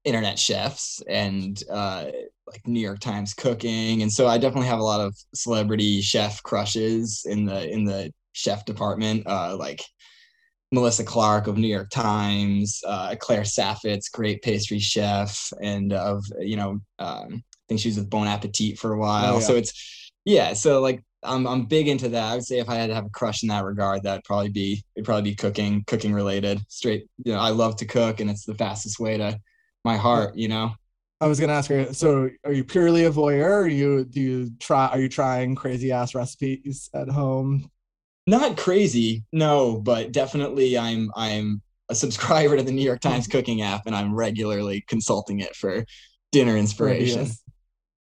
internet 0.04 0.38
chefs 0.38 1.02
and 1.08 1.60
uh, 1.70 2.06
like 2.46 2.66
New 2.66 2.80
York 2.80 3.00
Times 3.00 3.34
cooking, 3.34 4.02
and 4.02 4.12
so 4.12 4.26
I 4.26 4.38
definitely 4.38 4.68
have 4.68 4.78
a 4.78 4.84
lot 4.84 5.00
of 5.00 5.14
celebrity 5.34 6.00
chef 6.00 6.42
crushes 6.42 7.26
in 7.28 7.44
the 7.44 7.68
in 7.68 7.84
the 7.84 8.12
chef 8.32 8.64
department, 8.64 9.26
uh, 9.26 9.56
like 9.56 9.82
Melissa 10.70 11.04
Clark 11.04 11.46
of 11.46 11.58
New 11.58 11.68
York 11.68 11.90
Times, 11.90 12.80
uh, 12.86 13.16
Claire 13.18 13.42
Saffitz, 13.42 14.10
great 14.12 14.42
pastry 14.42 14.78
chef, 14.78 15.52
and 15.60 15.92
of 15.92 16.24
you 16.40 16.56
know, 16.56 16.80
um, 16.98 17.42
I 17.42 17.64
think 17.68 17.80
she 17.80 17.88
was 17.88 17.98
with 17.98 18.10
Bon 18.10 18.26
Appetit 18.26 18.78
for 18.78 18.92
a 18.92 18.98
while. 18.98 19.34
yeah. 19.34 19.40
So 19.40 19.56
it's 19.56 20.12
yeah, 20.24 20.52
so 20.52 20.80
like 20.80 21.02
I'm 21.22 21.46
I'm 21.46 21.64
big 21.64 21.88
into 21.88 22.08
that. 22.10 22.32
I 22.32 22.34
would 22.34 22.44
say 22.44 22.58
if 22.58 22.68
I 22.68 22.76
had 22.76 22.88
to 22.88 22.94
have 22.94 23.06
a 23.06 23.10
crush 23.10 23.42
in 23.42 23.48
that 23.48 23.64
regard, 23.64 24.02
that'd 24.02 24.24
probably 24.24 24.50
be 24.50 24.82
it'd 24.96 25.04
probably 25.04 25.30
be 25.30 25.36
cooking, 25.36 25.84
cooking 25.86 26.12
related. 26.12 26.60
Straight, 26.68 27.08
you 27.24 27.32
know, 27.32 27.40
I 27.40 27.50
love 27.50 27.76
to 27.76 27.86
cook, 27.86 28.20
and 28.20 28.30
it's 28.30 28.44
the 28.44 28.54
fastest 28.54 29.00
way 29.00 29.18
to 29.18 29.38
my 29.84 29.96
heart. 29.96 30.36
You 30.36 30.48
know. 30.48 30.72
I 31.20 31.26
was 31.26 31.40
gonna 31.40 31.54
ask 31.54 31.68
her. 31.70 31.92
So, 31.92 32.30
are 32.44 32.52
you 32.52 32.62
purely 32.62 33.04
a 33.06 33.10
voyeur? 33.10 33.62
Or 33.62 33.66
you 33.66 34.04
do 34.04 34.20
you 34.20 34.50
try? 34.60 34.86
Are 34.86 35.00
you 35.00 35.08
trying 35.08 35.56
crazy 35.56 35.90
ass 35.90 36.14
recipes 36.14 36.88
at 36.94 37.08
home? 37.08 37.68
not 38.28 38.58
crazy 38.58 39.24
no 39.32 39.80
but 39.80 40.12
definitely 40.12 40.76
i'm 40.76 41.10
i'm 41.16 41.62
a 41.88 41.94
subscriber 41.94 42.58
to 42.58 42.62
the 42.62 42.70
new 42.70 42.82
york 42.82 43.00
times 43.00 43.26
cooking 43.32 43.62
app 43.62 43.86
and 43.86 43.96
i'm 43.96 44.14
regularly 44.14 44.84
consulting 44.86 45.40
it 45.40 45.56
for 45.56 45.84
dinner 46.30 46.56
inspiration 46.56 47.26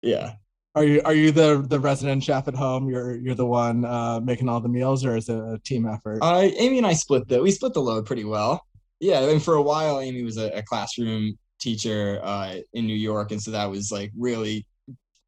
yeah 0.04 0.34
Are 0.74 0.84
you 0.86 1.02
are 1.04 1.14
you 1.14 1.32
the 1.32 1.66
the 1.68 1.80
resident 1.80 2.24
chef 2.24 2.48
at 2.48 2.56
home? 2.56 2.90
You're 2.90 3.18
you're 3.18 3.36
the 3.36 3.46
one 3.46 3.84
uh, 3.84 4.22
making 4.22 4.48
all 4.48 4.62
the 4.62 4.70
meals, 4.70 5.04
or 5.04 5.18
is 5.18 5.28
it 5.28 5.36
a 5.36 5.60
team 5.66 5.86
effort? 5.86 6.20
uh, 6.22 6.48
amy 6.58 6.78
and 6.78 6.88
i 6.88 6.94
split 6.94 7.28
the 7.28 7.42
we 7.42 7.52
split 7.52 7.74
the 7.74 7.82
load 7.82 8.06
pretty 8.06 8.24
well 8.24 8.66
yeah 9.00 9.20
and 9.20 9.44
for 9.44 9.56
a 9.56 9.62
while 9.62 10.00
amy 10.00 10.24
was 10.24 10.38
a, 10.38 10.50
a 10.58 10.64
classroom 10.64 11.38
teacher 11.60 12.20
uh, 12.24 12.56
in 12.74 12.88
new 12.88 12.96
york 12.96 13.32
and 13.32 13.42
so 13.42 13.52
that 13.52 13.70
was 13.70 13.92
like 13.92 14.12
really 14.18 14.66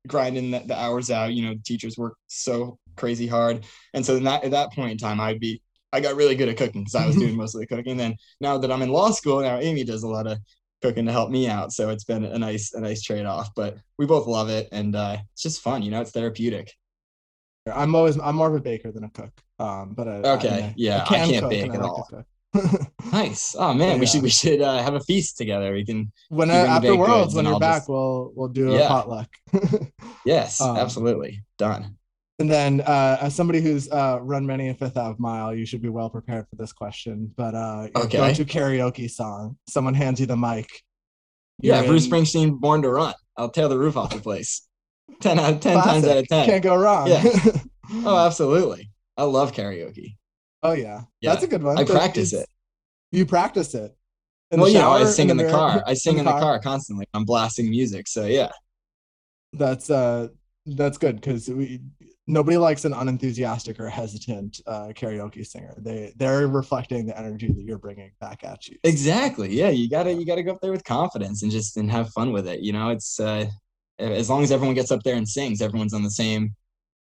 grinding 0.07 0.51
the, 0.51 0.59
the 0.59 0.79
hours 0.79 1.11
out 1.11 1.33
you 1.33 1.43
know 1.45 1.55
teachers 1.65 1.97
work 1.97 2.15
so 2.27 2.77
crazy 2.95 3.27
hard 3.27 3.63
and 3.93 4.05
so 4.05 4.19
that, 4.19 4.43
at 4.43 4.51
that 4.51 4.71
point 4.73 4.91
in 4.91 4.97
time 4.97 5.19
i'd 5.19 5.39
be 5.39 5.61
i 5.91 5.99
got 5.99 6.15
really 6.15 6.35
good 6.35 6.49
at 6.49 6.57
cooking 6.57 6.81
because 6.81 6.95
i 6.95 7.05
was 7.05 7.15
doing 7.23 7.35
most 7.35 7.55
of 7.55 7.61
the 7.61 7.67
cooking 7.67 7.97
then 7.97 8.15
now 8.39 8.57
that 8.57 8.71
i'm 8.71 8.81
in 8.81 8.89
law 8.89 9.11
school 9.11 9.41
now 9.41 9.59
amy 9.59 9.83
does 9.83 10.03
a 10.03 10.07
lot 10.07 10.27
of 10.27 10.37
cooking 10.84 11.05
to 11.07 11.11
help 11.11 11.31
me 11.31 11.47
out 11.47 11.71
so 11.71 11.89
it's 11.89 12.03
been 12.03 12.23
a 12.25 12.38
nice 12.38 12.73
a 12.73 12.79
nice 12.81 13.01
trade-off 13.01 13.49
but 13.55 13.77
we 13.97 14.05
both 14.05 14.27
love 14.27 14.49
it 14.49 14.67
and 14.71 14.95
uh, 14.95 15.17
it's 15.31 15.41
just 15.41 15.61
fun 15.61 15.81
you 15.81 15.89
know 15.89 16.01
it's 16.01 16.11
therapeutic 16.11 16.71
I'm 17.65 17.95
always 17.95 18.19
I'm 18.19 18.36
more 18.36 18.49
of 18.49 18.55
a 18.55 18.59
baker 18.59 18.91
than 18.91 19.05
a 19.05 19.09
cook. 19.09 19.31
Um, 19.57 19.93
but 19.95 20.05
I, 20.09 20.15
Okay, 20.36 20.63
I, 20.65 20.73
yeah, 20.75 21.03
I 21.03 21.05
can 21.07 21.29
can't 21.29 21.41
cook 21.43 21.49
bake 21.49 21.71
I 21.71 21.75
at 21.75 21.81
all. 21.81 22.09
nice 23.11 23.55
oh 23.57 23.73
man 23.73 23.99
we 23.99 24.05
should 24.05 24.21
we 24.21 24.29
should 24.29 24.61
uh, 24.61 24.84
have 24.84 24.95
a 24.95 24.99
feast 24.99 25.38
together 25.38 25.71
we 25.73 25.86
can 25.86 26.11
when 26.29 26.49
the 26.49 26.53
after 26.55 26.93
Worlds, 26.95 27.34
when 27.34 27.45
you're 27.45 27.53
I'll 27.53 27.59
back, 27.61 27.77
just- 27.84 27.89
we'll 27.89 28.34
we'll 28.36 28.49
do 28.49 28.73
a 28.73 28.79
Yeah. 28.79 28.88
potluck. 28.89 29.29
yes 30.25 30.59
Um, 30.61 30.75
absolutely 30.77 31.41
done 31.57 31.95
And 32.39 32.49
then, 32.49 32.81
uh, 32.81 33.17
as 33.21 33.36
somebody 33.36 33.61
who's 33.61 33.89
uh, 33.91 34.17
run 34.21 34.45
many 34.45 34.69
a 34.69 34.73
Fifth 34.73 34.97
Ave 34.97 35.17
mile, 35.19 35.53
you 35.53 35.65
should 35.65 35.81
be 35.81 35.89
well 35.89 36.09
prepared 36.09 36.47
for 36.49 36.55
this 36.55 36.73
question. 36.73 37.31
But 37.38 37.53
uh, 37.53 37.88
Okay. 37.95 38.17
go-to 38.17 38.43
karaoke 38.45 39.09
song. 39.09 39.57
Someone 39.69 39.93
hands 39.93 40.19
you 40.19 40.25
the 40.25 40.36
mic. 40.36 40.67
Yeah, 41.59 41.79
You're 41.81 41.89
Bruce 41.89 42.05
in- 42.05 42.11
Springsteen, 42.11 42.59
Born 42.59 42.81
to 42.81 42.89
Run. 42.89 43.13
I'll 43.38 43.49
tear 43.49 43.67
the 43.67 43.77
roof 43.77 43.97
off 43.97 44.09
the 44.13 44.19
place. 44.19 44.67
Ten 45.21 45.38
out, 45.38 45.61
ten 45.61 45.77
times 45.84 46.05
out 46.05 46.17
of 46.17 46.27
ten. 46.27 46.45
Can't 46.45 46.63
go 46.63 46.75
wrong. 46.75 47.07
Yeah. 47.07 47.23
Oh, 48.05 48.17
absolutely. 48.25 48.89
I 49.17 49.23
love 49.23 49.51
karaoke. 49.51 50.15
oh 50.63 50.71
yeah. 50.71 51.01
Yeah. 51.19 51.31
that's 51.34 51.43
a 51.43 51.47
good 51.47 51.61
one. 51.61 51.77
I 51.77 51.84
That- 51.84 51.93
practice 51.93 52.31
it. 52.34 52.47
You 53.11 53.25
practice 53.25 53.75
it. 53.75 53.93
In 54.51 54.59
well, 54.59 54.67
the 54.67 54.73
you 54.73 54.79
know, 54.79 54.91
I 54.91 55.03
sing 55.03 55.29
in 55.29 55.36
the 55.38 55.43
mirror, 55.43 55.53
car. 55.55 55.84
I 55.86 55.93
sing 55.93 56.17
in 56.17 56.25
the 56.25 56.31
car 56.31 56.59
constantly. 56.59 57.05
I'm 57.13 57.25
blasting 57.25 57.69
music. 57.69 58.07
So 58.07 58.25
yeah. 58.25 58.49
That's 59.51 59.89
uh, 59.89 60.29
that's 60.65 60.97
good 60.97 61.17
because 61.17 61.49
we 61.49 61.81
nobody 62.28 62.57
likes 62.57 62.86
an 62.86 62.93
unenthusiastic 62.93 63.80
or 63.80 63.89
hesitant 63.89 64.61
uh, 64.67 64.88
karaoke 64.95 65.45
singer. 65.45 65.76
They 65.78 66.13
they're 66.15 66.47
reflecting 66.47 67.05
the 67.05 67.17
energy 67.17 67.47
that 67.47 67.61
you're 67.63 67.78
bringing 67.78 68.11
back 68.19 68.43
at 68.43 68.67
you. 68.67 68.78
Exactly. 68.84 69.53
Yeah, 69.53 69.69
you 69.69 69.89
gotta 69.89 70.13
you 70.13 70.26
gotta 70.26 70.43
go 70.43 70.51
up 70.51 70.61
there 70.61 70.71
with 70.71 70.84
confidence 70.84 71.43
and 71.43 71.51
just 71.51 71.78
and 71.78 71.89
have 71.91 72.09
fun 72.11 72.32
with 72.32 72.47
it. 72.47 72.61
You 72.61 72.74
know, 72.74 72.89
it's 72.89 73.19
uh 73.19 73.45
as 73.99 74.30
long 74.30 74.43
as 74.43 74.51
everyone 74.51 74.76
gets 74.76 74.91
up 74.91 75.03
there 75.03 75.15
and 75.15 75.28
sings, 75.28 75.61
everyone's 75.61 75.93
on 75.93 76.03
the 76.03 76.11
same 76.11 76.55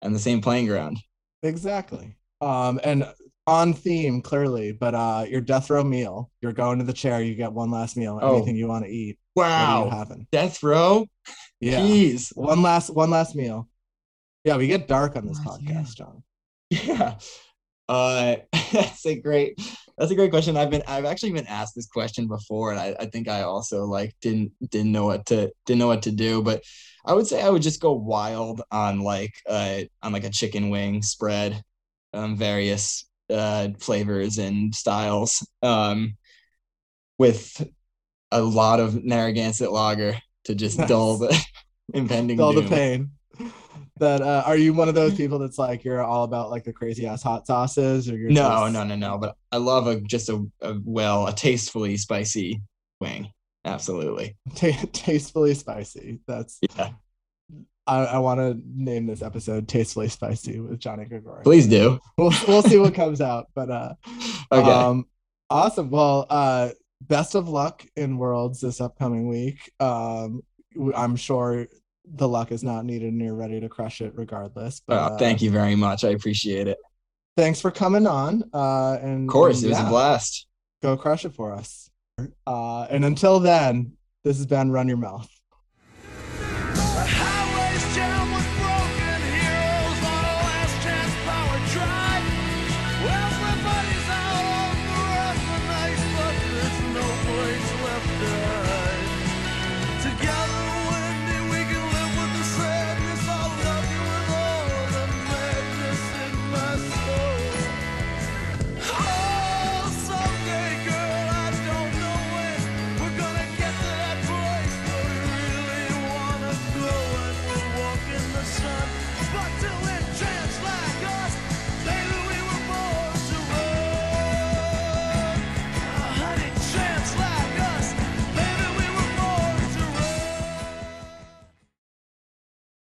on 0.01 0.13
the 0.13 0.19
same 0.19 0.41
playing 0.41 0.67
ground. 0.67 0.99
Exactly. 1.43 2.15
Um, 2.41 2.79
and 2.83 3.07
on 3.47 3.73
theme 3.73 4.21
clearly, 4.21 4.71
but 4.71 4.95
uh, 4.95 5.25
your 5.29 5.41
death 5.41 5.69
row 5.69 5.83
meal. 5.83 6.31
You're 6.41 6.51
going 6.51 6.79
to 6.79 6.85
the 6.85 6.93
chair. 6.93 7.21
You 7.21 7.35
get 7.35 7.53
one 7.53 7.69
last 7.71 7.95
meal. 7.95 8.19
Oh. 8.21 8.35
Anything 8.37 8.55
you 8.55 8.67
want 8.67 8.85
to 8.85 8.91
eat. 8.91 9.19
What 9.35 9.45
are 9.45 9.79
you 9.79 9.85
Wow. 9.85 9.89
having? 9.91 10.27
Death 10.31 10.63
row? 10.63 11.05
Yeah. 11.59 11.79
Jeez. 11.79 12.35
One 12.35 12.61
last 12.61 12.89
one 12.89 13.11
last 13.11 13.35
meal. 13.35 13.69
Yeah, 14.45 14.57
we 14.57 14.67
get 14.67 14.87
dark 14.87 15.15
on 15.15 15.25
this 15.27 15.39
meal. 15.39 15.57
podcast, 15.59 15.97
John. 15.97 16.23
Yeah. 16.69 17.15
Uh 17.87 18.37
that's 18.73 19.05
a 19.05 19.15
great 19.19 19.59
that's 19.97 20.11
a 20.11 20.15
great 20.15 20.31
question. 20.31 20.57
I've 20.57 20.71
been 20.71 20.81
I've 20.87 21.05
actually 21.05 21.31
been 21.33 21.45
asked 21.45 21.75
this 21.75 21.85
question 21.85 22.27
before 22.27 22.71
and 22.71 22.79
I, 22.79 22.95
I 22.99 23.05
think 23.05 23.27
I 23.27 23.41
also 23.41 23.85
like 23.85 24.15
didn't 24.21 24.51
didn't 24.71 24.91
know 24.91 25.05
what 25.05 25.27
to 25.27 25.51
didn't 25.65 25.79
know 25.79 25.87
what 25.87 26.03
to 26.03 26.11
do, 26.11 26.41
but 26.41 26.63
I 27.05 27.13
would 27.13 27.27
say 27.27 27.41
I 27.41 27.49
would 27.49 27.61
just 27.61 27.79
go 27.81 27.91
wild 27.93 28.63
on 28.71 29.01
like 29.01 29.33
uh 29.47 29.81
on 30.01 30.11
like 30.13 30.23
a 30.23 30.31
chicken 30.31 30.69
wing 30.69 31.03
spread, 31.03 31.61
um 32.13 32.35
various 32.35 33.05
uh 33.29 33.69
flavors 33.79 34.39
and 34.39 34.73
styles. 34.73 35.47
Um 35.61 36.17
with 37.19 37.67
a 38.31 38.41
lot 38.41 38.79
of 38.79 39.03
Narragansett 39.03 39.71
lager 39.71 40.17
to 40.45 40.55
just 40.55 40.79
Nice. 40.79 40.89
dull 40.89 41.19
the 41.19 41.45
impending 41.93 42.41
All 42.41 42.53
the 42.53 42.63
pain. 42.63 43.11
That 43.97 44.21
uh, 44.21 44.43
are 44.45 44.57
you 44.57 44.73
one 44.73 44.89
of 44.89 44.95
those 44.95 45.15
people 45.15 45.39
that's 45.39 45.57
like 45.57 45.83
you're 45.85 46.03
all 46.03 46.25
about 46.25 46.49
like 46.49 46.65
the 46.65 46.73
crazy 46.73 47.07
ass 47.07 47.23
hot 47.23 47.47
sauces 47.47 48.09
or 48.09 48.17
you're 48.17 48.29
No, 48.29 48.49
just- 48.65 48.73
no, 48.73 48.83
no, 48.83 48.95
no. 48.95 49.17
But 49.17 49.37
I 49.53 49.57
love 49.57 49.87
a 49.87 50.01
just 50.01 50.27
a, 50.29 50.45
a 50.61 50.75
well, 50.83 51.27
a 51.27 51.33
tastefully 51.33 51.95
spicy 51.97 52.61
wing. 52.99 53.31
Absolutely. 53.63 54.35
Ta- 54.55 54.83
tastefully 54.91 55.53
spicy. 55.53 56.19
That's 56.27 56.59
Yeah. 56.77 56.91
I, 57.87 57.99
I 58.05 58.17
want 58.17 58.39
to 58.39 58.59
name 58.65 59.05
this 59.05 59.21
episode 59.21 59.67
"Tastefully 59.67 60.09
Spicy" 60.09 60.59
with 60.59 60.79
Johnny 60.79 61.05
Gregorek. 61.05 61.43
Please 61.43 61.67
do. 61.67 61.99
We'll 62.17 62.33
we'll 62.47 62.63
see 62.63 62.79
what 62.79 62.95
comes 62.95 63.21
out, 63.21 63.47
but 63.53 63.69
uh, 63.69 63.93
Okay. 64.51 64.71
um, 64.71 65.05
awesome. 65.51 65.91
Well, 65.91 66.25
uh, 66.29 66.69
best 67.01 67.35
of 67.35 67.47
luck 67.47 67.85
in 67.95 68.17
Worlds 68.17 68.59
this 68.59 68.81
upcoming 68.81 69.27
week. 69.27 69.71
Um, 69.79 70.41
I'm 70.95 71.15
sure 71.15 71.67
the 72.13 72.27
luck 72.27 72.51
is 72.51 72.63
not 72.63 72.85
needed, 72.85 73.11
and 73.13 73.21
you're 73.21 73.35
ready 73.35 73.59
to 73.59 73.69
crush 73.69 74.01
it 74.01 74.13
regardless. 74.15 74.81
But 74.85 75.13
Oh, 75.13 75.17
thank 75.17 75.41
you 75.41 75.51
very 75.51 75.75
much. 75.75 76.03
I 76.03 76.09
appreciate 76.09 76.67
it. 76.67 76.77
Thanks 77.37 77.59
for 77.59 77.71
coming 77.71 78.07
on. 78.07 78.43
Uh, 78.53 78.97
and 79.01 79.27
Of 79.27 79.31
course, 79.33 79.57
and 79.57 79.65
it 79.65 79.69
was 79.69 79.79
yeah, 79.79 79.87
a 79.87 79.89
blast. 79.89 80.47
Go 80.81 80.95
crush 80.95 81.25
it 81.25 81.33
for 81.33 81.53
us. 81.53 81.89
Uh, 82.47 82.83
and 82.83 83.03
until 83.03 83.39
then, 83.39 83.93
this 84.23 84.37
has 84.37 84.45
been 84.45 84.71
Run 84.71 84.87
Your 84.87 84.97
Mouth. 84.97 85.29